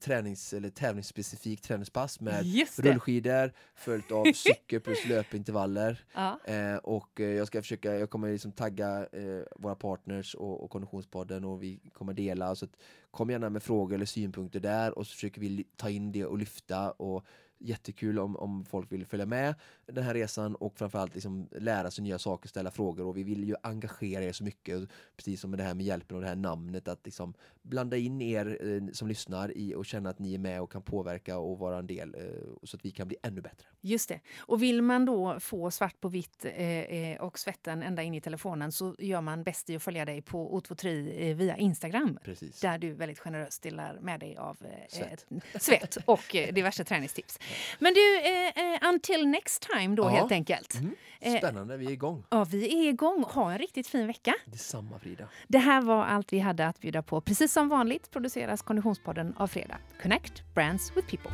tränings 0.00 0.52
eller 0.52 0.70
tävlingsspecifikt 0.70 1.64
träningspass 1.64 2.20
med 2.20 2.44
rullskidor 2.76 3.52
följt 3.74 4.12
av 4.12 4.24
cykel 4.34 4.80
plus 4.80 5.06
löpintervaller. 5.06 6.04
Ja. 6.14 6.40
Eh, 6.44 6.76
och 6.76 7.20
eh, 7.20 7.26
jag 7.26 7.46
ska 7.46 7.62
försöka, 7.62 7.98
jag 7.98 8.10
kommer 8.10 8.32
liksom 8.32 8.52
tagga 8.52 9.06
eh, 9.12 9.42
våra 9.56 9.74
partners 9.74 10.34
och, 10.34 10.64
och 10.64 10.70
Konditionspodden 10.70 11.44
och 11.44 11.62
vi 11.62 11.80
kommer 11.92 12.12
dela. 12.12 12.54
Så 12.54 12.64
att, 12.64 12.76
kom 13.10 13.30
gärna 13.30 13.50
med 13.50 13.62
frågor 13.62 13.94
eller 13.94 14.06
synpunkter 14.06 14.60
där 14.60 14.98
och 14.98 15.06
så 15.06 15.14
försöker 15.14 15.40
vi 15.40 15.64
ta 15.76 15.90
in 15.90 16.12
det 16.12 16.24
och 16.24 16.38
lyfta. 16.38 16.90
Och 16.90 17.26
jättekul 17.64 18.18
om, 18.18 18.36
om 18.36 18.64
folk 18.64 18.92
vill 18.92 19.06
följa 19.06 19.26
med 19.26 19.54
den 19.86 20.04
här 20.04 20.14
resan 20.14 20.54
och 20.54 20.78
framförallt 20.78 21.14
liksom 21.14 21.48
lära 21.52 21.90
sig 21.90 22.04
nya 22.04 22.18
saker, 22.18 22.48
ställa 22.48 22.70
frågor 22.70 23.06
och 23.06 23.16
vi 23.16 23.22
vill 23.22 23.44
ju 23.44 23.54
engagera 23.62 24.24
er 24.24 24.32
så 24.32 24.44
mycket. 24.44 24.88
Precis 25.16 25.40
som 25.40 25.50
med 25.50 25.58
det 25.58 25.62
här 25.62 25.74
med 25.74 25.86
hjälpen 25.86 26.16
och 26.16 26.22
det 26.22 26.28
här 26.28 26.36
namnet 26.36 26.88
att 26.88 27.00
liksom 27.04 27.34
blanda 27.62 27.96
in 27.96 28.22
er 28.22 28.58
eh, 28.60 28.92
som 28.92 29.08
lyssnar 29.08 29.56
i 29.56 29.74
och 29.74 29.86
känna 29.86 30.10
att 30.10 30.18
ni 30.18 30.34
är 30.34 30.38
med 30.38 30.62
och 30.62 30.72
kan 30.72 30.82
påverka 30.82 31.38
och 31.38 31.58
vara 31.58 31.78
en 31.78 31.86
del 31.86 32.14
eh, 32.14 32.22
så 32.62 32.76
att 32.76 32.84
vi 32.84 32.90
kan 32.90 33.08
bli 33.08 33.16
ännu 33.22 33.40
bättre. 33.40 33.66
Just 33.80 34.08
det. 34.08 34.20
Och 34.38 34.62
vill 34.62 34.82
man 34.82 35.04
då 35.04 35.40
få 35.40 35.70
svart 35.70 36.00
på 36.00 36.08
vitt 36.08 36.44
eh, 36.44 36.68
eh, 36.68 37.20
och 37.20 37.38
svetten 37.38 37.82
ända 37.82 38.02
in 38.02 38.14
i 38.14 38.20
telefonen 38.20 38.72
så 38.72 38.94
gör 38.98 39.20
man 39.20 39.42
bäst 39.42 39.70
i 39.70 39.76
att 39.76 39.82
följa 39.82 40.04
dig 40.04 40.22
på 40.22 40.60
O23 40.60 41.12
eh, 41.16 41.36
via 41.36 41.56
Instagram. 41.56 42.18
Precis. 42.24 42.60
Där 42.60 42.78
du 42.78 42.92
väldigt 42.92 43.18
generöst 43.18 43.62
delar 43.62 43.98
med 44.00 44.20
dig 44.20 44.36
av 44.36 44.56
eh, 44.60 44.70
Svett. 44.88 45.26
svett 45.60 45.96
och 46.06 46.24
diverse 46.32 46.84
träningstips. 46.84 47.38
Men 47.78 47.94
du, 47.94 48.18
eh, 48.18 48.74
eh, 48.74 48.88
until 48.88 49.26
next 49.28 49.68
time 49.72 49.96
då 49.96 50.02
Ja. 50.02 50.08
helt 50.08 50.32
enkelt. 50.32 50.74
Mm. 50.74 50.94
Eh, 51.20 51.38
Spännande, 51.38 51.76
vi 51.76 51.86
är 51.86 51.90
igång. 51.90 52.24
Ja, 52.30 52.44
vi 52.44 52.86
är 52.86 52.88
igång. 52.88 53.24
Ha 53.28 53.52
en 53.52 53.58
riktigt 53.58 53.86
fin 53.86 54.06
vecka. 54.06 54.34
Detsamma 54.46 54.98
Frida. 54.98 55.24
Det 55.48 55.58
här 55.58 55.80
var 55.82 56.04
allt 56.04 56.32
vi 56.32 56.38
hade 56.38 56.66
att 56.66 56.80
bjuda 56.80 57.02
på. 57.02 57.20
Precis 57.20 57.52
som 57.52 57.68
vanligt 57.68 58.10
produceras 58.10 58.62
Konditionspodden 58.62 59.34
av 59.36 59.46
Fredag. 59.46 59.78
Connect 60.02 60.42
Brands 60.54 60.96
with 60.96 61.08
People. 61.10 61.30